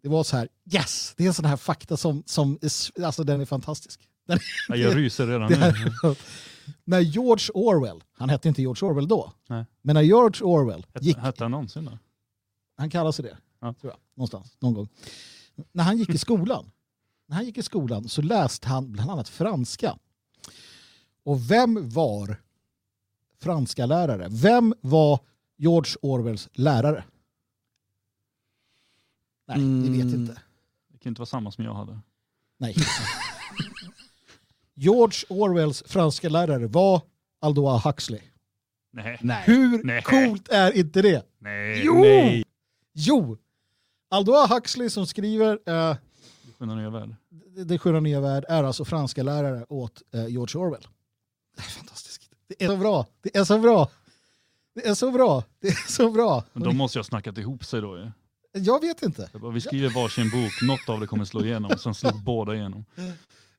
[0.03, 2.59] Det var så här, yes, det är en sån här fakta som, som
[3.03, 3.99] alltså den är fantastisk.
[4.27, 4.39] Den,
[4.69, 6.15] Ja, jag ryser redan nu.
[6.83, 9.65] när George Orwell, han hette inte George Orwell då, Nej.
[9.81, 11.97] men när George Orwell gick Hette, han någonsin då?
[12.75, 13.37] han kallar sig det.
[13.59, 13.73] Ja.
[13.73, 13.99] Tror jag.
[14.15, 14.89] Någonstans, någon gång.
[15.71, 16.71] När han gick i skolan,
[17.27, 19.97] när han gick i skolan så läste han bland annat franska.
[21.23, 22.41] Och vem var
[23.39, 24.27] franska lärare?
[24.31, 25.19] Vem var
[25.57, 27.03] George Orwells lärare?
[29.47, 30.21] Nej, det vet Mm.
[30.21, 30.41] inte.
[30.91, 31.99] Det kan inte vara samma som jag hade.
[32.57, 32.75] Nej.
[34.79, 37.01] George Orwells franska lärare var
[37.41, 38.21] Aldous Huxley.
[39.21, 39.43] Nej.
[39.45, 40.01] Hur Nej.
[40.01, 41.25] coolt är inte det?
[41.39, 41.81] Nej.
[41.85, 41.93] Jo!
[41.93, 42.43] Nej.
[42.93, 43.37] Jo!
[44.09, 45.95] Aldous Huxley som skriver eh,
[46.59, 47.15] Sköna nya värld.
[47.65, 50.87] Det sköna nya värld är alltså franska lärare åt eh, George Orwell.
[51.55, 52.21] Det är fantastiskt.
[52.47, 53.05] Det är så bra.
[53.21, 53.89] Det är så bra.
[54.75, 55.43] Det är så bra.
[55.59, 56.43] Det är så bra.
[56.53, 58.11] Men de måste ju ha snackat ihop sig då ju.
[58.53, 59.29] Jag vet inte.
[59.31, 62.55] Jag bara, Vi skriver varsin bok, något av det kommer slå igenom, sen slår båda
[62.55, 62.85] igenom.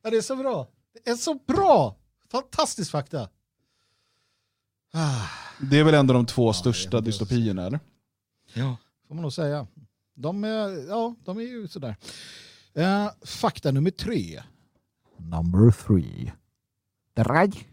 [0.01, 0.67] Ja, det är så bra.
[0.93, 1.95] Det är så bra.
[2.31, 3.29] Fantastisk fakta.
[4.93, 5.27] Ah,
[5.61, 7.79] Det är väl ändå de två största dystopierna, eller?
[8.53, 8.77] Ja.
[9.07, 9.67] Får man nog säga.
[10.15, 11.95] De är, ja, de är ju sådär.
[12.73, 14.43] Eh, fakta nummer tre.
[15.17, 16.33] Number three.
[17.13, 17.69] Drag.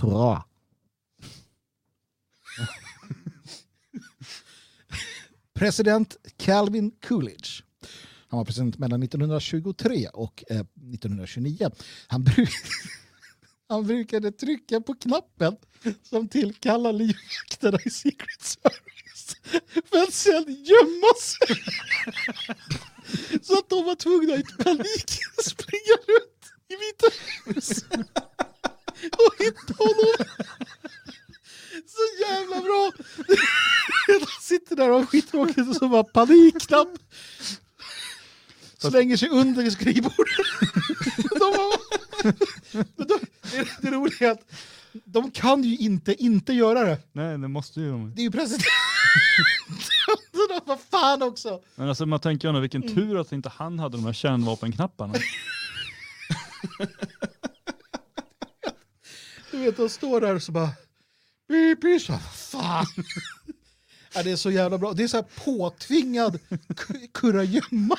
[0.00, 0.44] Tra.
[5.54, 7.62] President Calvin Coolidge.
[8.30, 11.70] Han var president mellan 1923 och eh, 1929.
[12.06, 12.48] Han, bru-
[13.68, 15.56] han brukade trycka på knappen
[16.02, 19.36] som tillkallar livvakterna i Secret Service
[19.90, 21.56] för att sedan gömma sig.
[23.42, 25.10] Så att de var tvungna att i panik
[25.44, 27.06] springa runt i Vita
[27.46, 27.92] huset
[29.12, 30.14] och hitta honom.
[31.86, 32.92] Så jävla bra!
[34.08, 36.88] Han sitter där och har skittråkigt och så bara panikknapp.
[38.80, 40.36] Slänger sig under skrivbordet.
[41.30, 41.72] De
[43.52, 44.52] det, det roliga är att
[45.04, 46.98] de kan ju inte inte göra det.
[47.12, 48.14] Nej, det måste ju de.
[48.14, 48.46] Det är ju de,
[50.66, 51.60] Vad fan också!
[51.74, 52.94] Men alltså man tänker ju ändå vilken Mm.
[52.94, 55.14] tur att inte han hade de här kärnvapenknapparna.
[59.50, 60.68] Du vet, de står där och så bara...
[62.00, 62.86] Så, fan!
[64.14, 64.92] Ja, det är så jävla bra.
[64.92, 66.38] Det är så här påtvingad
[66.68, 67.96] ku- kurragömma.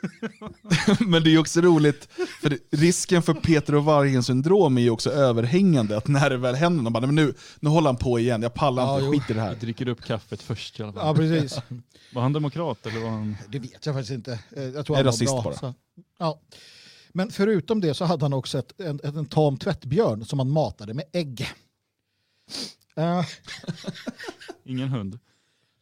[1.06, 2.08] Men det är ju också roligt,
[2.40, 5.96] för risken för Peter och vargen syndrom är ju också överhängande.
[5.96, 8.42] Att när det väl händer, de bara, "Nej, men nu, nu håller han på igen,
[8.42, 9.12] jag pallar Ja, inte, jo.
[9.12, 9.48] skit i det här.
[9.48, 11.06] Jag dricker upp kaffet först i alla fall.
[11.06, 11.58] Ja, precis.
[12.14, 13.36] Var han demokrat eller var han...
[13.48, 14.38] Det vet jag faktiskt inte.
[14.56, 15.42] Eh, Jag tror han var rasist bra.
[15.42, 15.54] bara.
[15.54, 15.74] Så.
[16.18, 16.40] Ja.
[17.12, 20.50] Men förutom det så hade han också ett, en, en, en tam tvättbjörn som han
[20.50, 21.48] matade med ägg.
[22.96, 23.24] Eh,
[24.64, 25.18] Ingen hund?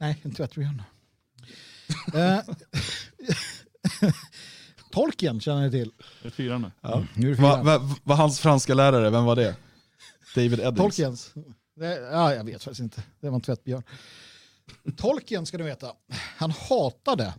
[0.00, 0.82] nej, en tvättbjörn.
[2.14, 2.38] Eh,
[4.90, 5.92] Tolkien känner ni till.
[6.22, 6.70] Det är fyra nu.
[6.80, 7.04] Ja.
[7.14, 7.78] Nu är det Var fyra.
[7.78, 9.56] va, var hans franska lärare, vem var det?
[10.34, 10.76] David Eddings?
[10.76, 11.34] Tolkiens.
[11.76, 13.02] Det, ja, jag vet faktiskt inte.
[13.20, 13.82] Det var en tvättbjörn.
[14.96, 15.92] Tolkien ska du veta.
[16.36, 17.34] Han hatade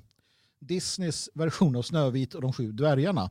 [0.59, 3.29] Disneys version av Snövit och de sju dvärgarna.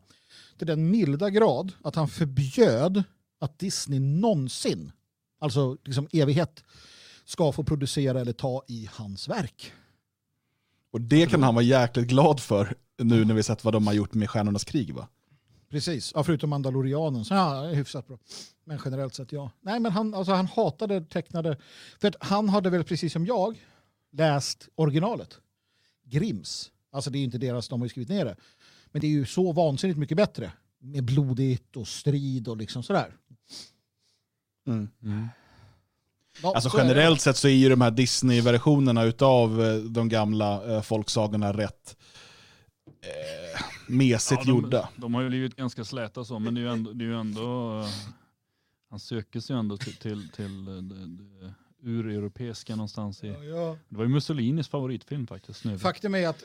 [0.58, 3.04] Till den milda grad att han förbjöd
[3.40, 4.92] att Disney någonsin,
[5.40, 6.64] alltså liksom evighet,
[7.24, 9.72] ska få producera eller ta i hans verk.
[10.92, 13.94] Och det kan han vara jäkligt glad för nu när vi sett vad de har
[13.94, 15.08] gjort med Stjärnornas krig va?
[15.70, 17.24] Precis, ja, förutom Mandalorianen.
[17.24, 18.18] Så ja, är hyfsat bra.
[18.64, 19.50] Men generellt sett ja.
[19.60, 21.56] Nej, men han, alltså, han hatade tecknade...
[22.00, 23.56] För att han hade väl precis som jag
[24.12, 25.38] läst originalet.
[26.04, 26.70] Grims.
[26.92, 28.36] Alltså det är ju inte deras, de har ju skrivit ner det.
[28.92, 30.52] Men det är ju så vansinnigt mycket bättre.
[30.78, 33.16] Med blodigt och strid och liksom sådär.
[36.42, 40.74] Ja, Alltså så generellt sett så är ju de här Disney-versionerna utav eh, de gamla
[40.74, 41.96] eh, folksagorna rätt
[43.06, 44.88] eh, mesigt de, gjorda.
[44.96, 47.20] De har ju blivit ganska släta så, men det är ju ändå, det är ju
[47.20, 47.88] ändå eh,
[48.90, 53.24] han söker sig ju ändå till, till, till eh, det, det ureuropeiska någonstans.
[53.24, 53.78] I, ja.
[53.88, 55.64] Det var ju Mussolinis favoritfilm faktiskt.
[55.64, 55.78] Nu.
[55.78, 56.44] Faktum är att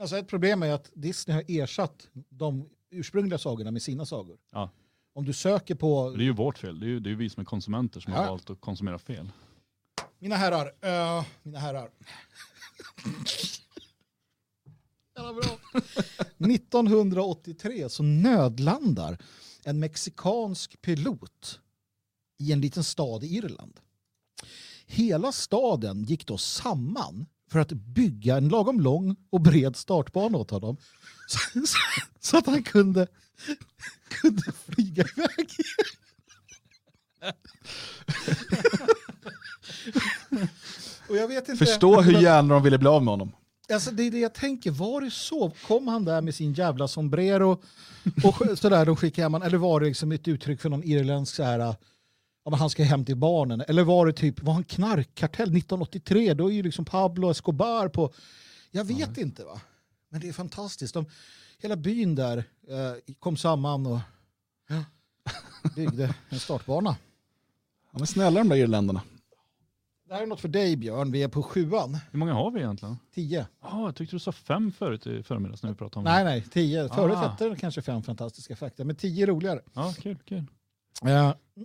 [0.00, 4.38] alltså ett problem är att Disney har ersatt de ursprungliga sagorna med sina sagor.
[4.52, 4.70] Ja.
[5.14, 6.10] Om du söker på...
[6.10, 6.80] Det är ju vårt fel.
[6.80, 8.18] Det är ju, det är ju vi som är konsumenter som Ja.
[8.18, 9.30] har valt att konsumera fel.
[10.18, 11.90] Mina herrar, eh, mina herrar.
[15.18, 15.58] Jävla bra.
[16.52, 19.18] 1983 så nödlandar
[19.64, 21.60] en mexikansk pilot
[22.38, 23.80] i en liten stad i Irland.
[24.86, 30.50] Hela staden gick då samman för att bygga en lagom lång och bred startbana åt
[30.50, 30.76] honom.
[31.28, 31.78] Så, så,
[32.20, 33.06] så att han kunde,
[34.08, 35.50] kunde flyga iväg.
[41.08, 43.32] Och jag vet inte, Förstå hur gärna de ville bli av med honom.
[43.72, 45.50] Alltså det är det jag tänker, var det så?
[45.66, 47.62] Kom han där med sin jävla sombrero
[48.24, 51.34] och sådär och skickade hem han, eller var det liksom ett uttryck för någon irländsk
[51.34, 51.76] så här, ja,
[52.50, 56.50] men han ska hem till barnen, eller var det typ, var han knarkkartell 1983, då
[56.50, 58.12] är ju liksom Pablo Escobar på,
[58.70, 59.60] jag vet inte va,
[60.08, 60.94] men det är fantastiskt.
[60.94, 61.06] De,
[61.58, 62.38] hela byn där
[62.68, 63.98] eh, kom samman och
[64.68, 64.84] ja,
[65.76, 66.96] byggde en startbana.
[67.92, 69.02] De är snälla de där irländarna.
[70.08, 72.60] Det här är något för dig Björn, vi är på sjuan, Hur många har vi
[72.60, 72.96] egentligen?
[73.14, 73.46] tio.
[73.60, 76.30] Ah, jag tyckte du sa fem förut i förmiddags när vi pratade om Nej, det.
[76.30, 76.88] nej, tio.
[76.88, 77.28] Förut Ah.
[77.28, 79.60] hette det kanske fem fantastiska fakta, men tio är roligare.
[79.74, 80.44] Ja, kul, kul.
[81.02, 81.38] Ja.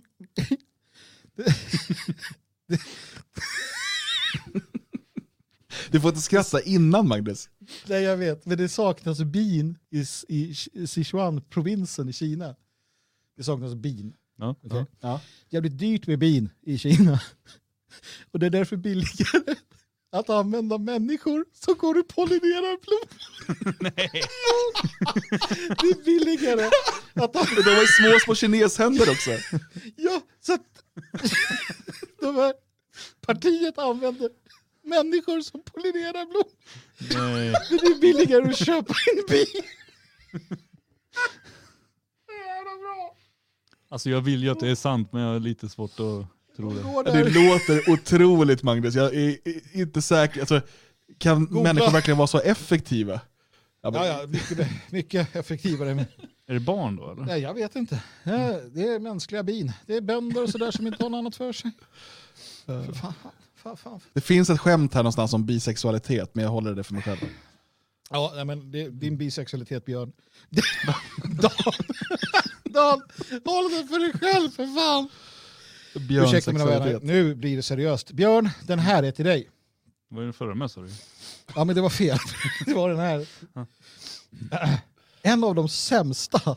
[5.90, 7.48] Du får inte skratta innan Magnus.
[7.88, 10.54] Nej, jag vet, men det saknas bin i, i
[10.86, 12.54] Sichuan-provinsen i Kina.
[13.36, 14.14] Det saknas bin.
[14.36, 14.84] Ja, Okej?
[15.00, 15.20] Ja.
[15.50, 17.20] Jävligt dyrt med bin i Kina.
[18.32, 19.54] Och det är därför billigare
[20.12, 23.76] att använda människor som går och pollinerar blommor.
[23.80, 24.10] Nej.
[25.80, 26.70] Det är billigare
[27.14, 27.62] att använda...
[27.62, 29.30] De har ju små, små kineshänder också.
[29.96, 30.84] Ja, så att
[32.20, 32.54] de här
[33.20, 34.30] partiet använder
[34.82, 36.52] människor som pollinerar blommor.
[36.98, 37.54] Nej.
[37.70, 39.62] Det är billigare att köpa en bil.
[42.28, 43.16] Jävla bra.
[43.88, 47.02] Alltså jag vill ju att det är sant, men jag har lite svårt att tro
[47.02, 47.12] det.
[47.12, 48.94] Det låter otroligt Magnus.
[48.94, 50.40] Jag är är inte säker.
[50.40, 50.60] Alltså,
[51.18, 51.62] kan Googla.
[51.62, 53.20] människor verkligen vara så effektiva?
[53.82, 55.94] Ja, men- Ja, ja, mycket, mycket effektivare.
[55.94, 56.04] Men,
[56.46, 57.22] Är det barn då eller?
[57.22, 58.02] nej, jag vet inte.
[58.72, 59.72] Det är mänskliga bin.
[59.86, 61.70] Det är bönder och sådär som inte har något annat för sig.
[62.66, 63.12] För fan,
[63.56, 64.00] fan, fan.
[64.12, 67.18] Det finns ett skämt här någonstans om bisexualitet, men jag håller det för mig själv.
[68.10, 70.12] Ja, nej, men det, din bisexualitet, Björn.
[71.24, 71.50] Dan,
[72.64, 73.02] Dan,
[73.44, 75.08] håll det för dig själv för fan.
[76.00, 78.10] Björns Ursäkta mina vänner, nu blir det seriöst.
[78.12, 79.50] Björn, den här är till dig.
[80.08, 80.88] Vad är det förra med sa du?
[81.54, 82.18] Ja men det var fel.
[82.66, 83.26] Det var den här.
[85.22, 86.56] En av de sämsta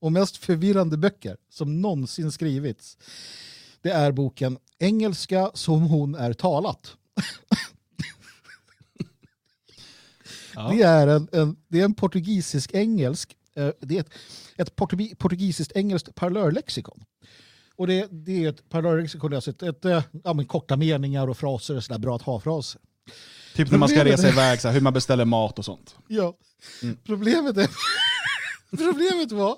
[0.00, 2.98] och mest förvirrande böcker som någonsin skrivits.
[3.82, 6.96] Det är boken Engelska som hon är talat.
[10.70, 14.10] Det är en, en, det är en portugisisk-engelsk, eh, det är ett,
[14.56, 17.04] ett portugi- portugisiskt-engelskt parlörlexikon.
[17.76, 21.38] Och det, det är ett parlörlexikon, alltså ett, ett, eh, ja, men korta meningar och
[21.38, 22.80] fraser och sådär bra att ha-fraser.
[23.54, 25.94] Typ när man ska resa är- iväg, så här, hur man beställer mat och sånt.
[26.08, 26.36] Ja.
[26.82, 26.96] Mm.
[27.04, 27.68] Problemet, är,
[28.76, 29.56] problemet var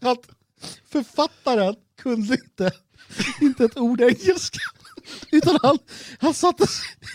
[0.00, 0.28] att
[0.88, 2.70] författaren kunde inte,
[3.40, 4.58] inte ett ord engelska.
[5.32, 5.78] Utan han,
[6.18, 6.66] han satte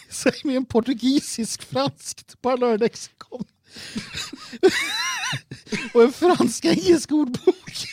[0.09, 3.43] sig med en portugisisk-franskt parlörlexikon.
[5.93, 7.85] Och en fransk-engelsk ordbok.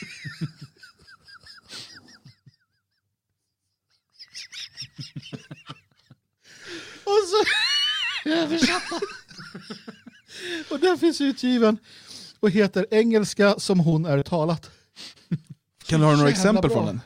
[7.04, 7.44] Och så
[8.30, 9.00] översatta.
[10.70, 11.78] Och den finns utgiven
[12.40, 14.70] och heter Engelska som hon är talat.
[15.86, 17.00] Kan du ha några exempel från den?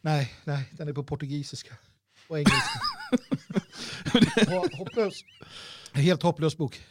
[0.00, 1.76] Nej, nej, den är på portugisiska
[2.28, 2.80] och engelska.
[4.04, 5.14] Ho- hopplös.
[5.92, 6.86] En helt hopplös bok.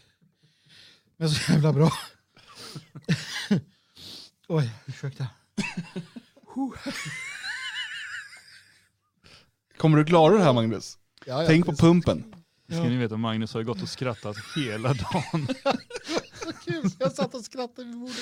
[1.17, 1.91] Men så jävla bra.
[4.47, 5.27] Oj, ursäkta.
[9.79, 10.97] Kommer du klara det här Magnus?
[11.25, 12.35] Ja, ja, Tänk på pumpen.
[12.71, 15.47] Ska ni veta, Magnus har ju gått och skrattat hela dagen.
[16.43, 18.15] Så kul, jag satt och skrattade vid bordet.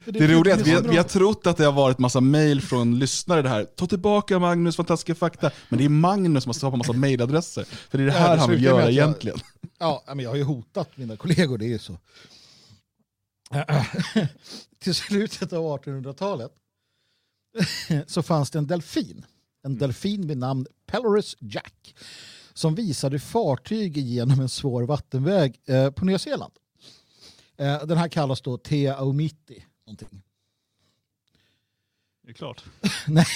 [0.00, 2.62] För Det roliga är att vi, vi har trott att det har varit massa mail
[2.62, 3.64] från lyssnare det här.
[3.64, 5.50] Ta tillbaka Magnus, fantastiska fakta.
[5.68, 7.64] Men det är Magnus som har skapat massa mailadresser.
[7.64, 9.38] För det är det Ja, här det han vill göra jag- egentligen.
[9.78, 11.98] Ja, men jag har ju hotat mina kollegor, det är ju så.
[14.78, 16.52] Till slutet av 1800-talet
[18.06, 19.24] så fanns det en delfin.
[19.64, 21.94] En delfin vid namn Pelorus Jack
[22.54, 26.52] som visade fartyg genom en svår vattenväg eh, på Nya Zeeland.
[27.56, 29.64] Eh, den här kallas då Te Aumiti.
[29.86, 30.22] Någonting.
[32.22, 32.64] Det är klart.
[33.08, 33.26] nej,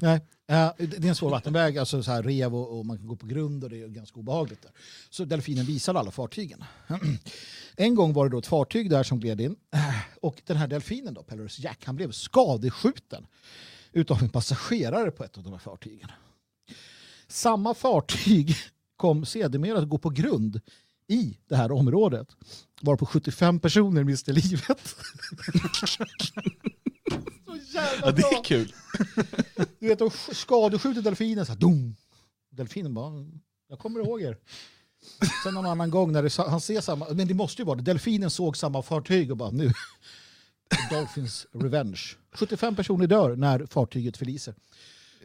[0.00, 0.20] nej.
[0.46, 3.16] Eh, det är en svår vattenväg, alltså så här rev och, och man kan gå
[3.16, 4.62] på grund och det är ganska obehagligt.
[4.62, 4.72] Där.
[5.10, 6.64] Så delfinen visade alla fartygen.
[7.80, 9.56] En gång var det då ett fartyg där som gled in
[10.20, 13.26] och den här delfinen då, Pelorus Jack, han blev skadeskjuten
[13.98, 16.08] utav en passagerare på ett av de här fartygen.
[17.28, 18.56] Samma fartyg
[18.96, 20.60] kom sedermera att gå på grund
[21.06, 22.28] i det här området
[22.80, 24.78] varpå 75 personer miste livet.
[27.46, 28.72] Så jävla Ja, det är kul.
[29.78, 31.96] Du vet, de sk- skadeskjuter delfinen så här, dum.
[32.50, 33.12] Delfinen bara,
[33.68, 34.36] jag kommer ihåg er.
[35.44, 37.82] Sen någon annan gång när det, han ser samma, men det måste ju vara det,
[37.82, 39.72] delfinen såg samma fartyg och bara nu,
[40.90, 42.00] Dolphins Revenge.
[42.32, 44.54] 75 personer dör när fartyget förliser.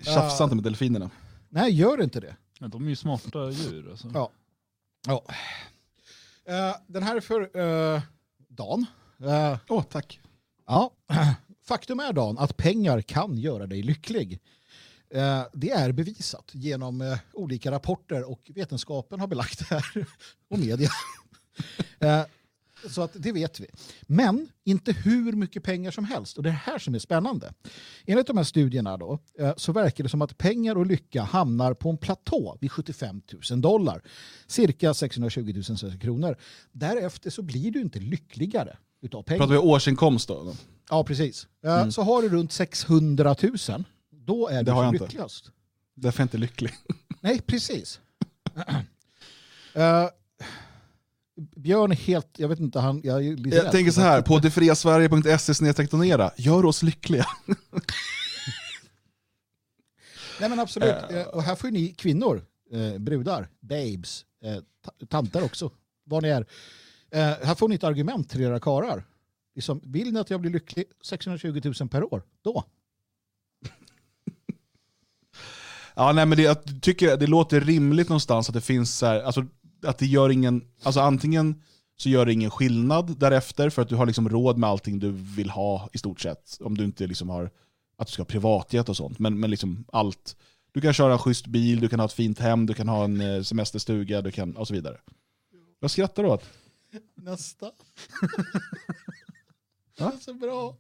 [0.02, 0.44] Tjafsa Ja.
[0.44, 1.10] inte med delfinerna.
[1.50, 2.36] Nej, gör inte det.
[2.60, 3.90] Ja, de är ju smarta djur.
[3.92, 4.12] Alltså.
[4.14, 4.30] Ja.
[5.08, 5.24] ja.
[6.46, 8.02] Eh, den här är för uh,
[8.48, 8.86] Dan.
[9.70, 10.20] Åh, tack.
[10.68, 10.92] Ja.
[11.66, 14.40] Faktum är Dan att pengar kan göra dig lycklig.
[15.10, 19.86] Eh, det är bevisat genom eh, olika rapporter och vetenskapen har belagt det här.
[20.50, 20.90] och media.
[22.90, 23.66] Så att det vet vi.
[24.02, 26.38] Men inte hur mycket pengar som helst.
[26.38, 27.54] Och det är här som är spännande.
[28.06, 31.74] Enligt de här studierna då, eh, så verkar det som att pengar och lycka hamnar
[31.74, 34.02] på en platå vid 75 000 dollar.
[34.48, 36.38] Cirka 620 000 svenska kronor.
[36.72, 39.40] Därefter så blir du inte lyckligare utav pengar.
[39.40, 40.56] Pratar vi årsinkomst då?
[40.90, 41.48] Ja, precis.
[41.66, 41.92] Eh, Mm.
[41.92, 45.04] Så har du runt 600 000, då är Det du som jag inte.
[45.04, 45.52] lyckligast.
[45.96, 46.72] Därför är jag inte lycklig.
[47.22, 48.00] Nej, precis.
[49.76, 50.08] Eh,
[51.36, 54.22] Björn är helt, jag vet inte, han, jag är lite Jag rädd tänker så här,
[54.22, 57.26] på detfriasverige.se donera, gör oss lyckliga.
[60.40, 60.96] Nej men absolut.
[61.10, 65.72] Eh, och här får ni kvinnor, eh, brudar, babes, eh, ta- tanter också,
[66.04, 66.46] vad ni är.
[67.12, 69.04] Eh, här får ni ett argument till era karlar.
[69.56, 72.64] Liksom, vill ni att jag blir lycklig 620 000 per år, då.
[75.96, 79.22] Ja, nej, men det, jag tycker det låter rimligt någonstans att det finns så här,
[79.22, 79.46] alltså,
[79.84, 81.62] att det gör ingen, alltså antingen
[81.98, 85.12] så gör det ingen skillnad därefter för att du har liksom råd med allting du
[85.12, 86.58] vill ha i stort sett.
[86.62, 87.52] Om du inte liksom har
[87.98, 90.36] att du ska ha privatjet och sånt, men, men liksom allt.
[90.72, 93.04] Du kan köra en schysst bil, du kan ha ett fint hem, du kan ha
[93.04, 94.98] en eh, semesterstuga du kan, och så vidare.
[95.80, 96.44] Vad skrattar du åt?
[97.16, 97.66] Nästa.
[99.98, 100.78] det är så bra.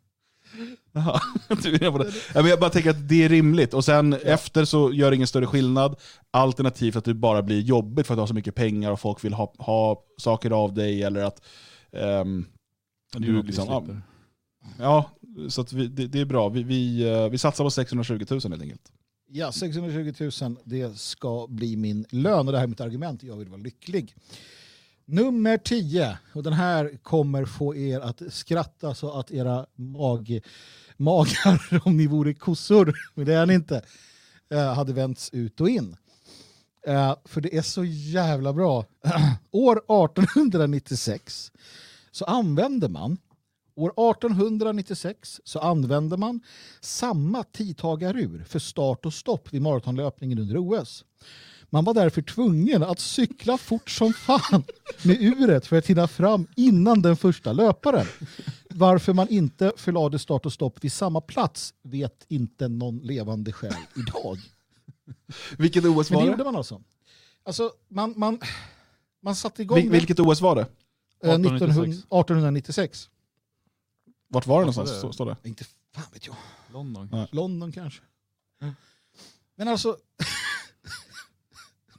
[0.91, 1.19] Jaha,
[1.63, 2.11] du är med på det.
[2.33, 3.73] Ja, men jag bara tänker att det är rimligt.
[3.73, 5.95] Och sen efter så gör det ingen större skillnad.
[6.31, 9.23] Alternativt att det bara blir jobbigt för att du har så mycket pengar och folk
[9.23, 11.03] vill ha, ha saker av dig.
[11.03, 11.41] Eller att
[13.15, 13.85] är du liksom, ja.
[14.79, 15.09] Ja,
[15.49, 16.49] så att vi, det, det är bra.
[16.49, 18.91] Vi, vi, eh, vi satsar på 620 000 helt enkelt.
[19.29, 23.23] Ja, 620 000, det ska bli min lön och det här är mitt argument.
[23.23, 24.15] Jag vill vara lycklig.
[25.05, 30.39] Nummer 10, och den här kommer få er att skratta så att era mag,
[30.97, 33.81] magar, om ni vore kossor, men det är ni inte,
[34.49, 35.95] eh, hade vänts ut och in.
[36.87, 38.85] Eh, för det är så jävla bra.
[39.51, 41.51] År 1896
[42.11, 43.17] så använde man
[43.75, 46.39] År 1896 så använde man
[46.81, 51.05] samma tidtagarur för start och stopp vid maratonlöpningen under OS.
[51.73, 54.63] Man var därför tvungen att cykla fort som fan
[55.03, 58.05] med uret för att hinna fram innan den första löparen.
[58.69, 63.73] Varför man inte förlade start och stopp vid samma plats vet inte någon levande själ
[63.95, 64.37] idag.
[65.57, 66.31] Vilket OS var det det?
[66.31, 66.81] gjorde man alltså.
[67.43, 68.39] Alltså, man, man,
[69.21, 70.61] man satte igång Vil, vilket OS var det?
[71.23, 73.09] eh, 1900 1896.
[74.27, 74.91] Vart var det Vart var någonstans?
[74.91, 74.99] det?
[75.07, 75.49] Så, står det.
[75.49, 75.63] Inte
[75.95, 76.35] fan vet jag.
[76.73, 77.09] London.
[77.11, 77.27] Ja.
[77.31, 78.01] London kanske.
[79.55, 79.97] Men alltså,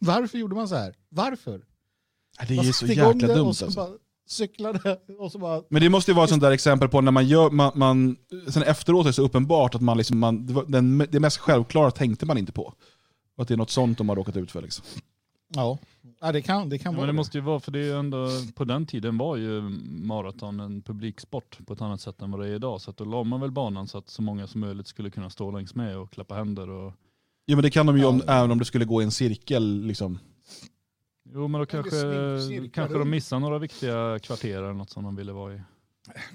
[0.04, 0.94] varför gjorde man så här?
[1.08, 1.64] Varför?
[2.48, 3.80] Det är ju så jäkla det dumt och så alltså.
[3.80, 3.90] bara
[4.26, 5.62] cyklade och så bara...
[5.68, 8.16] Men det måste ju vara ett sånt där exempel på när man gör, man, man,
[8.48, 11.38] sen efteråt är det så uppenbart att man liksom, man, det, var den, det mest
[11.38, 12.74] självklara tänkte man inte på.
[13.36, 14.62] Och att det är något sånt de har råkat ut för.
[14.62, 14.84] Liksom.
[15.48, 15.78] Ja,
[16.20, 17.84] ja det kan, det kan Ja, vara men det måste ju vara, för det är
[17.84, 19.60] ju ändå, på den tiden var ju
[20.02, 22.80] maraton en publiksport på ett annat sätt än vad det är idag.
[22.80, 25.30] Så att då la man väl banan så att så många som möjligt skulle kunna
[25.30, 26.70] stå längs med och klappa händer.
[26.70, 26.92] Och,
[27.46, 29.82] Ja men det kan de ju om, även om det skulle gå i en cirkel.
[29.86, 30.18] Liksom.
[31.34, 31.90] jo men då kanske,
[32.72, 35.60] kanske de missar några viktiga kvarter eller något som de ville vara i.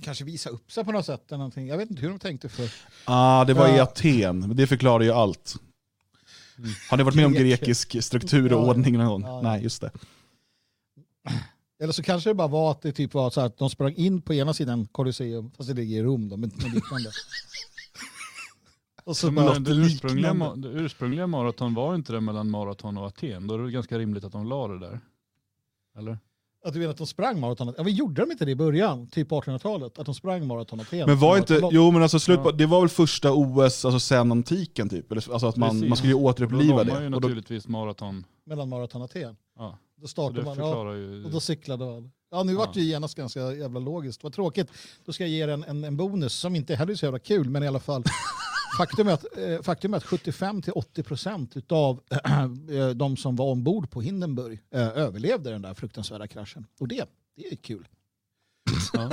[0.01, 1.23] Kanske visa upp sig på något sätt.
[1.27, 1.67] Eller någonting.
[1.67, 2.69] Jag vet inte hur de tänkte för.
[3.05, 3.83] Ah, det var i Ja.
[3.83, 5.55] Aten, men det förklarar ju allt.
[6.89, 7.59] Har ni varit med om Grek.
[7.59, 9.21] grekisk struktur och Ja, ordning någon gång?
[9.21, 9.41] ja, ja.
[9.41, 9.91] Nej, just det.
[11.81, 13.93] Eller så kanske det bara var att det typ var så här att de sprang
[13.95, 17.11] in på ena sidan Colosseum, fast det ligger i Rom då, men men liknande.
[19.09, 23.47] Och så bara, det, ursprungliga, det ursprungliga maraton var inte det mellan maraton och Aten.
[23.47, 24.99] Då är det ganska rimligt att de la det där.
[25.97, 26.17] Eller?
[26.65, 27.73] att du menar att de sprang maraton?
[27.77, 29.99] Ja, men gjorde de inte det i början, typ på 1800-talet?
[29.99, 31.05] Att de sprang maraton Aten?
[31.07, 32.51] Men var inte, jo men alltså slut på, Ja.
[32.51, 35.11] det var väl första OS alltså sen antiken typ?
[35.11, 35.89] Eller, Alltså att man, Precis.
[35.89, 37.03] man skulle ju Då återuppliva ju det.
[37.03, 38.25] Då, naturligtvis maraton.
[38.45, 39.35] Mellan maraton och Aten?
[39.57, 39.77] Ja.
[40.01, 42.11] Då startade man, ja, ju- och då cyklade man.
[42.31, 44.23] Ja, nu vart det ju genast ganska jävla logiskt.
[44.23, 44.67] Vad tråkigt.
[45.05, 47.19] Då ska jag ge er en, en, en bonus som inte heller är så jävla
[47.19, 48.03] kul, men i alla fall.
[48.77, 52.03] Faktum är att, eh, faktum är att 75-80% av
[52.71, 56.65] eh, de som var ombord på Hindenburg eh, överlevde den där fruktansvärda kraschen.
[56.79, 57.05] Och det,
[57.35, 57.87] det är kul.
[58.93, 59.11] Ja.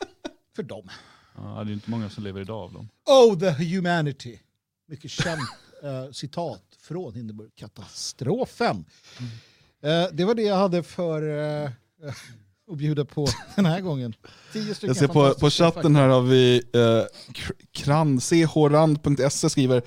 [0.56, 0.88] För dem.
[1.36, 2.88] Ja, det är inte många som lever idag av dem.
[3.06, 4.38] Oh, the humanity.
[4.86, 5.40] Mycket känt
[5.82, 8.84] eh, citat från Hindenburg-katastrofen.
[9.82, 11.22] Eh, det var det jag hade för
[11.64, 11.70] eh,
[12.70, 13.26] att bjuda på
[13.56, 14.14] den här gången.
[14.52, 16.80] Tio stycken jag ser på, på chatten här har vi eh,
[17.32, 19.82] Kr- kran, chrand.se skriver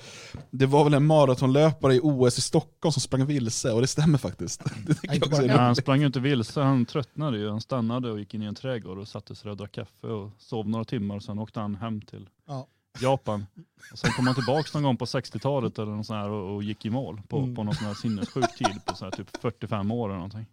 [0.50, 4.18] Det var väl en maratonlöpare i OS i Stockholm som sprang vilse och det stämmer
[4.18, 4.62] faktiskt.
[4.86, 7.50] Det jag också är Ja, han sprang ju inte vilse, han tröttnade ju.
[7.50, 10.30] Han stannade och gick in i en trädgård och satte sig och drack kaffe och
[10.38, 11.20] sov några timmar.
[11.20, 12.66] Sen åkte han hem till Ja.
[13.00, 13.46] Japan.
[13.92, 16.62] Och sen kom han tillbaka någon gång på 60-talet eller något sånt här och, och
[16.62, 17.54] gick i mål på, Mm.
[17.54, 20.46] på någon sån här sinnessjuk tid på så här typ 45 år eller någonting.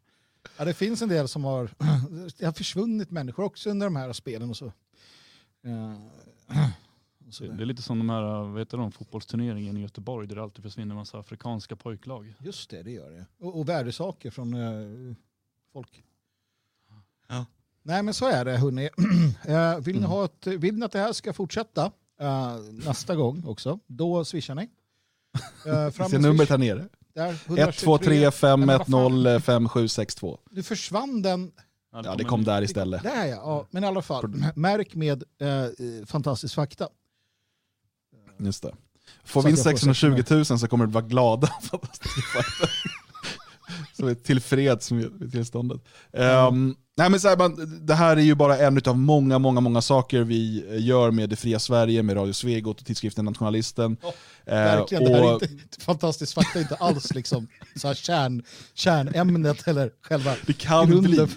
[0.57, 1.69] Ja, det finns en del som har,
[2.38, 4.65] det har försvunnit människor också under de här spelen och så.
[5.65, 5.98] Eh,
[7.40, 10.44] Det, det är lite som de här, vad heter de, fotbollsturneringen i Göteborg där det
[10.44, 12.34] alltid försvinner en massa afrikanska pojklag.
[12.40, 13.26] Just det, det gör det.
[13.40, 15.15] Och, och värdesaker från eh,
[15.73, 16.03] folk.
[17.27, 17.45] Ja.
[17.84, 18.90] Nej men så är det hörni.
[19.48, 23.44] Eh, vill, ni ha ett, vill ni att det här ska fortsätta eh, nästa gång
[23.45, 24.69] också, då swishar ni.
[25.68, 26.90] Uh, ser numret här nere.
[27.16, 30.40] Där, 1, 2, 3, 5, Nej, men 1, vad fan, 0, 5, 7, 6, 2.
[30.52, 31.52] Nu försvann den.
[32.04, 33.04] Ja, det kom där istället.
[33.04, 33.36] Där ja.
[33.36, 34.52] ja, men i alla fall.
[34.56, 36.88] Märk med eh, fantastisk fakta.
[38.38, 38.76] Just det.
[39.24, 41.50] Får Så vi in att jag får 620 000 så kommer du vara glada.
[43.94, 45.82] så vi är tillfreds med tillståndet.
[46.14, 49.60] Ehm, nej men så här, man, det här är ju bara en av många, många,
[49.62, 53.98] många saker vi gör med Det Fria Sverige, med Radio Svegot och tidskriften Nationalisten.
[54.46, 58.44] Eh, Verkligen, det här är och- inte, fantastisk fakta inte alls liksom, så här kärn,
[58.74, 61.12] kärnämnet eller själva Det kan grunden.
[61.12, 61.28] bli.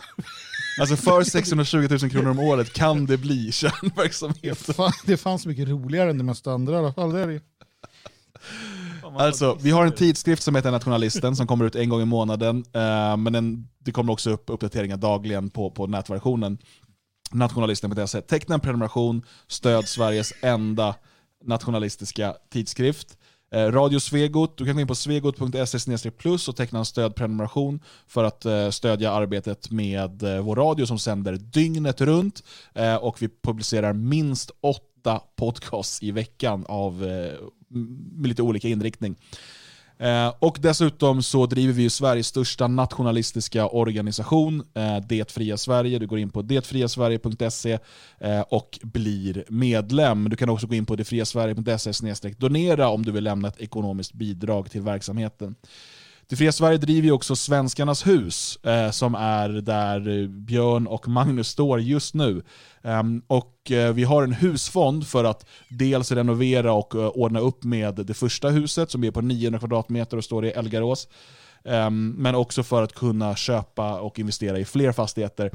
[0.80, 4.68] Alltså för 620 000 kronor om året kan det bli kärnverksamhet.
[5.06, 7.12] Det fanns mycket roligare än det mesta andra i alla fall.
[7.12, 7.40] Det är det.
[9.16, 12.64] Alltså, vi har en tidskrift som heter Nationalisten som kommer ut en gång i månaden.
[12.72, 16.58] Eh, men den, det kommer också upp uppdateringar dagligen på, på nätversionen.
[17.32, 18.20] Nationalisten.se.
[18.20, 20.94] Teckna en prenumeration, stöd Sveriges enda
[21.44, 23.18] nationalistiska tidskrift.
[23.52, 28.24] Eh, Radio Svegot, du kan gå in på svegot.se plus och teckna en stödprenumeration för
[28.24, 32.42] att eh, stödja arbetet med eh, vår radio som sänder dygnet runt.
[32.74, 37.04] Eh, och vi publicerar minst åtta podcasts i veckan av,
[37.68, 39.16] med lite olika inriktning.
[39.98, 45.98] Eh, och dessutom så driver vi ju Sveriges största nationalistiska organisation, eh, Det fria Sverige.
[45.98, 47.78] Du går in på detfriasverige.se
[48.18, 50.28] eh, och blir medlem.
[50.28, 54.70] Du kan också gå in på detfriasverige.se donera om du vill lämna ett ekonomiskt bidrag
[54.70, 55.54] till verksamheten.
[56.30, 61.08] Det fria Sverige driver ju också Svenskarnas hus, eh, som är där eh, Björn och
[61.08, 62.42] Magnus står just nu.
[62.82, 67.64] Um, och eh, Vi har en husfond för att dels renovera och uh, ordna upp
[67.64, 71.08] med det första huset som är på 900 kvadratmeter och står i Elgarås.
[71.64, 75.50] Um, men också för att kunna köpa och investera i fler fastigheter.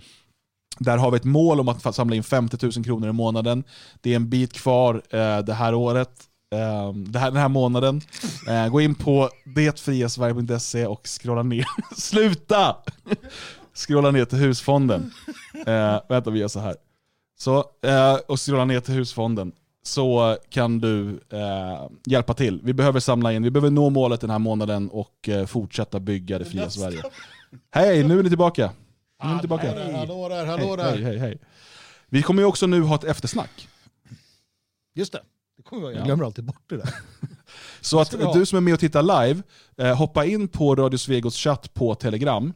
[0.80, 3.64] Där har vi ett mål om att samla in 50 000 kronor i månaden.
[4.02, 6.10] Det är en bit kvar eh, det här året.
[6.54, 8.02] Um, det här, den här månaden.
[8.50, 11.66] Uh, gå in på detfriasverige.se och scrolla ner.
[11.96, 12.76] Sluta!
[13.76, 15.12] scrolla ner till husfonden.
[15.68, 16.76] Uh, vänta, vi gör så här.
[17.40, 19.52] Så, uh, och scrolla ner till husfonden.
[19.86, 21.20] Så kan du
[22.06, 22.62] hjälpa till.
[22.64, 26.46] Vi behöver samla in, vi behöver nå målet den här månaden och fortsätta bygga det
[26.46, 27.04] fria Sverige.
[27.72, 28.72] Hej, nu är ni tillbaka.
[29.24, 29.68] Nu är ni tillbaka.
[29.98, 30.92] Hallå där, hallå där.
[30.92, 31.40] Hej, hej, hej.
[32.10, 33.68] Vi kommer ju också nu ha ett eftersnack.
[34.96, 35.22] Just det.
[35.82, 36.90] Jag, glömmer alltid bort det där.
[37.82, 39.44] Så att du som är med och tittar live,
[39.78, 42.54] eh, hoppa in på Radio Svegots chatt på Telegram.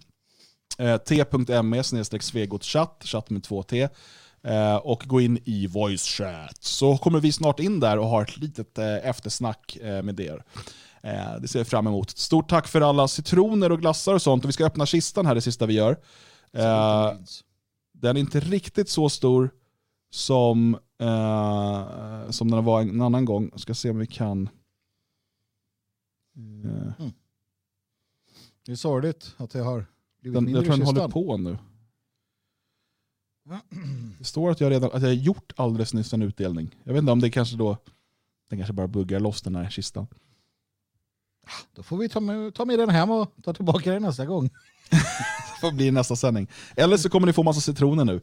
[0.77, 1.83] Eh, t.me
[2.19, 3.89] svegots chatt, chatt med två t.
[4.43, 6.63] Eh, och gå in i voice chat.
[6.63, 10.43] Så kommer vi snart in där och har ett litet eftersnack med er.
[11.41, 12.09] Det ser jag fram emot.
[12.09, 14.43] Stort tack för alla citroner och glassar och sånt.
[14.43, 15.97] Och vi ska öppna kistan här det sista vi gör.
[17.93, 19.49] Den är inte riktigt så stor
[20.09, 23.49] som, eh, som den var en annan gång.
[23.51, 24.49] Jag ska se om vi kan...
[26.35, 26.99] Eh.
[26.99, 27.11] Mm.
[28.65, 29.85] Det är sorgligt att jag har
[30.21, 31.57] blivit Den, mindre jag tror den håller på nu.
[34.19, 36.75] Det står att jag redan att jag har gjort alldeles nyss en utdelning.
[36.83, 37.77] Jag vet inte om det kanske då
[38.49, 40.07] den kanske bara buggar loss den här kistan.
[41.73, 44.49] Då får vi ta med, ta med den hem och ta tillbaka den nästa gång.
[45.61, 46.47] får bli nästa sändning.
[46.75, 48.21] Eller så kommer ni få massa citroner nu.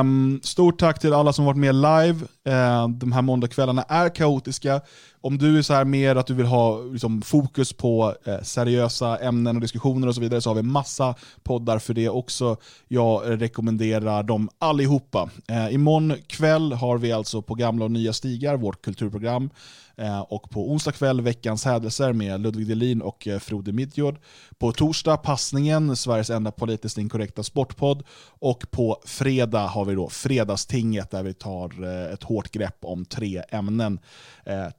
[0.00, 2.26] Um, stort tack till alla som varit med live.
[2.48, 4.80] Uh, de här måndagskvällarna är kaotiska.
[5.20, 9.16] Om du är så här mer att du vill ha liksom, fokus på eh, seriösa
[9.16, 12.56] ämnen och diskussioner och så vidare så har vi massa poddar för det också.
[12.88, 15.30] Jag rekommenderar dem allihopa.
[15.48, 19.50] Eh, imorgon kväll har vi alltså på gamla och nya stigar, vårt kulturprogram.
[19.98, 24.18] Eh, och på onsdag kväll Veckans hädelser med Ludvig Delin och eh, Frode Midgård.
[24.58, 28.02] På torsdag Passningen, Sveriges enda politiskt inkorrekta sportpodd.
[28.26, 33.04] Och på fredag har vi då Fredagstinget där vi tar eh, ett hårt grepp om
[33.04, 34.00] tre ämnen.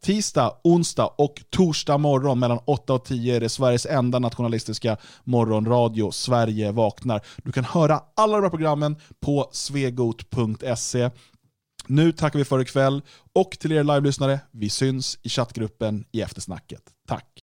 [0.01, 6.11] Tisdag, onsdag och torsdag morgon mellan 8 och 10 är det Sveriges enda nationalistiska morgonradio,
[6.11, 7.22] Sverige vaknar.
[7.43, 11.09] Du kan höra alla de här programmen på svegot.se.
[11.90, 13.01] Nu tackar vi för ikväll
[13.34, 16.82] och till er live-lyssnare, vi syns i chattgruppen i eftersnacket.
[17.08, 17.30] Tack!